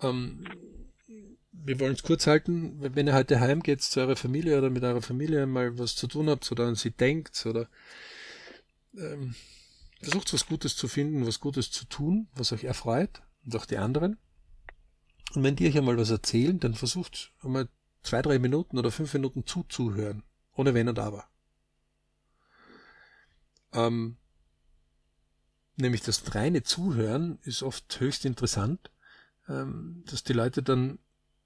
Ähm, 0.00 0.44
wir 1.62 1.80
wollen 1.80 1.94
es 1.94 2.02
kurz 2.02 2.26
halten, 2.26 2.76
wenn 2.80 3.06
ihr 3.06 3.14
heute 3.14 3.40
heimgeht 3.40 3.82
zu 3.82 4.00
eurer 4.00 4.16
Familie 4.16 4.58
oder 4.58 4.70
mit 4.70 4.82
eurer 4.82 5.02
Familie 5.02 5.46
mal 5.46 5.78
was 5.78 5.96
zu 5.96 6.06
tun 6.06 6.28
habt 6.28 6.50
oder 6.50 6.66
an 6.66 6.74
sie 6.74 6.90
denkt 6.90 7.44
oder 7.46 7.68
ähm, 8.96 9.34
versucht 10.00 10.32
was 10.32 10.46
Gutes 10.46 10.76
zu 10.76 10.88
finden, 10.88 11.26
was 11.26 11.40
Gutes 11.40 11.70
zu 11.70 11.86
tun, 11.86 12.28
was 12.34 12.52
euch 12.52 12.64
erfreut 12.64 13.22
und 13.44 13.56
auch 13.56 13.66
die 13.66 13.78
anderen. 13.78 14.18
Und 15.34 15.42
wenn 15.42 15.56
die 15.56 15.66
euch 15.66 15.76
einmal 15.78 15.96
was 15.96 16.10
erzählen, 16.10 16.60
dann 16.60 16.74
versucht 16.74 17.32
einmal 17.42 17.68
zwei, 18.02 18.20
drei 18.22 18.38
Minuten 18.38 18.78
oder 18.78 18.90
fünf 18.90 19.12
Minuten 19.14 19.46
zuzuhören, 19.46 20.22
ohne 20.54 20.74
Wenn 20.74 20.88
und 20.88 20.98
Aber. 20.98 21.24
Ähm, 23.72 24.16
nämlich 25.76 26.02
das 26.02 26.34
reine 26.34 26.62
Zuhören 26.62 27.38
ist 27.42 27.62
oft 27.62 27.98
höchst 27.98 28.24
interessant, 28.24 28.90
ähm, 29.48 30.04
dass 30.06 30.22
die 30.22 30.32
Leute 30.32 30.62
dann 30.62 30.98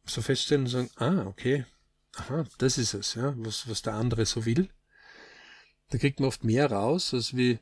so 0.09 0.23
feststellen 0.23 0.65
und 0.65 0.71
sagen, 0.71 0.91
ah, 0.97 1.27
okay, 1.27 1.65
aha, 2.17 2.45
das 2.59 2.79
ist 2.79 2.95
es, 2.95 3.15
ja, 3.15 3.35
was, 3.37 3.69
was 3.69 3.83
der 3.83 3.95
andere 3.95 4.27
so 4.27 4.45
will. 4.45 4.69
Da 5.91 5.99
kriegt 5.99 6.21
man 6.21 6.29
oft 6.29 6.45
mehr 6.45 6.71
raus, 6.71 7.15
als 7.15 7.37
wie 7.37 7.59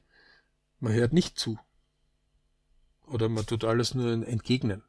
man 0.81 0.93
hört 0.93 1.13
nicht 1.13 1.39
zu. 1.39 1.59
Oder 3.07 3.29
man 3.29 3.47
tut 3.47 3.65
alles 3.65 3.95
nur 3.95 4.11
entgegnen. 4.27 4.83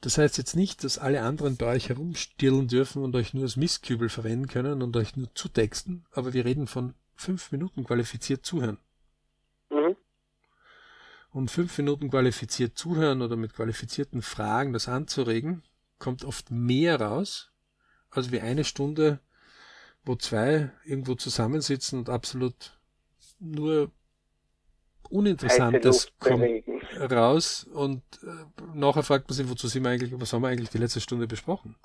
Das 0.00 0.16
heißt 0.16 0.38
jetzt 0.38 0.54
nicht, 0.54 0.84
dass 0.84 0.98
alle 0.98 1.22
anderen 1.22 1.56
bei 1.56 1.66
euch 1.74 1.88
herumstirlen 1.88 2.68
dürfen 2.68 3.02
und 3.02 3.16
euch 3.16 3.34
nur 3.34 3.42
als 3.42 3.56
Mistkübel 3.56 4.08
verwenden 4.08 4.46
können 4.46 4.80
und 4.80 4.96
euch 4.96 5.16
nur 5.16 5.34
zutexten, 5.34 6.06
aber 6.12 6.32
wir 6.32 6.44
reden 6.44 6.68
von 6.68 6.94
fünf 7.16 7.50
Minuten 7.50 7.84
qualifiziert 7.84 8.46
zuhören. 8.46 8.78
Mhm. 9.70 9.96
Und 11.30 11.50
fünf 11.50 11.76
Minuten 11.78 12.10
qualifiziert 12.10 12.78
zuhören 12.78 13.22
oder 13.22 13.36
mit 13.36 13.54
qualifizierten 13.54 14.22
Fragen 14.22 14.72
das 14.72 14.88
anzuregen, 14.88 15.62
kommt 15.98 16.24
oft 16.24 16.50
mehr 16.50 17.00
raus, 17.00 17.50
als 18.10 18.30
wie 18.32 18.40
eine 18.40 18.64
Stunde, 18.64 19.20
wo 20.04 20.16
zwei 20.16 20.70
irgendwo 20.84 21.14
zusammensitzen 21.14 21.98
und 21.98 22.08
absolut 22.08 22.78
nur 23.38 23.90
Uninteressantes 25.10 26.12
kommt 26.18 26.64
raus 26.98 27.66
und 27.72 28.02
äh, 28.22 28.64
nachher 28.74 29.02
fragt 29.02 29.28
man 29.28 29.36
sich, 29.36 29.48
wozu 29.48 29.68
sind 29.68 29.84
wir 29.84 29.90
eigentlich, 29.90 30.12
was 30.18 30.32
haben 30.32 30.42
wir 30.42 30.48
eigentlich 30.48 30.70
die 30.70 30.78
letzte 30.78 31.00
Stunde 31.00 31.26
besprochen? 31.26 31.76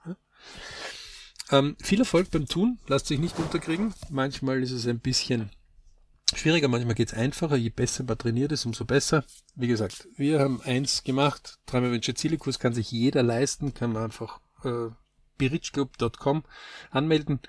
Ähm, 1.51 1.75
viel 1.81 1.99
Erfolg 1.99 2.31
beim 2.31 2.47
Tun, 2.47 2.79
lasst 2.87 3.07
sich 3.07 3.19
nicht 3.19 3.37
unterkriegen. 3.37 3.93
Manchmal 4.09 4.61
ist 4.63 4.71
es 4.71 4.87
ein 4.87 4.99
bisschen 4.99 5.51
schwieriger, 6.35 6.67
manchmal 6.67 6.95
geht 6.95 7.09
es 7.09 7.13
einfacher. 7.13 7.55
Je 7.55 7.69
besser 7.69 8.03
man 8.03 8.17
trainiert 8.17 8.51
ist, 8.51 8.65
umso 8.65 8.85
besser. 8.85 9.23
Wie 9.55 9.67
gesagt, 9.67 10.07
wir 10.15 10.39
haben 10.39 10.61
eins 10.63 11.03
gemacht. 11.03 11.59
Dreimal 11.65 11.91
Venture 11.91 12.15
Ziele 12.15 12.37
Kurs 12.37 12.59
kann 12.59 12.73
sich 12.73 12.91
jeder 12.91 13.23
leisten, 13.23 13.73
kann 13.73 13.93
man 13.93 14.03
einfach 14.03 14.39
äh, 14.63 14.89
berichclub.com 15.37 16.43
anmelden, 16.91 17.39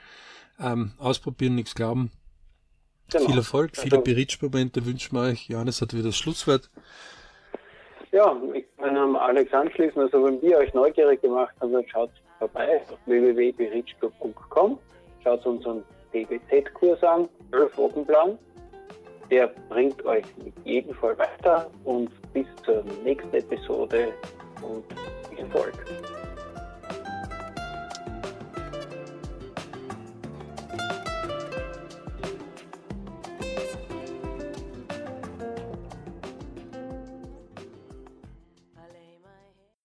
ähm, 0.58 0.92
ausprobieren, 0.98 1.54
nichts 1.54 1.74
glauben. 1.74 2.10
Genau. 3.10 3.26
Viel 3.26 3.36
Erfolg, 3.36 3.76
viele 3.76 3.98
also, 3.98 4.04
Berichtsmomente 4.04 4.86
wünschen 4.86 5.16
wir 5.16 5.22
euch. 5.22 5.48
Johannes 5.48 5.80
hat 5.80 5.92
wieder 5.92 6.04
das 6.04 6.16
Schlusswort. 6.16 6.70
Ja, 8.12 8.36
ich 8.54 8.64
kann 8.76 8.96
am 8.96 9.16
Alex 9.16 9.52
anschließen. 9.52 10.00
Also 10.00 10.24
wenn 10.24 10.40
wir 10.40 10.58
euch 10.58 10.72
neugierig 10.72 11.20
gemacht 11.20 11.54
haben, 11.60 11.72
dann 11.72 11.86
schaut 11.88 12.10
vorbei 12.38 12.80
auf 12.88 12.98
www.berichko.com. 13.06 14.78
Schaut 15.22 15.46
unseren 15.46 15.82
DBZ-Kurs 16.12 17.02
an, 17.02 17.28
12 17.50 17.76
Wochenplan. 17.76 18.38
Der 19.30 19.48
bringt 19.68 20.04
euch 20.04 20.24
mit 20.42 20.54
jedem 20.64 20.94
Fall 20.94 21.16
weiter 21.18 21.70
und 21.84 22.10
bis 22.32 22.46
zur 22.64 22.84
nächsten 23.04 23.34
Episode 23.34 24.12
und 24.62 24.84
viel 25.28 25.38
Erfolg. 25.38 25.72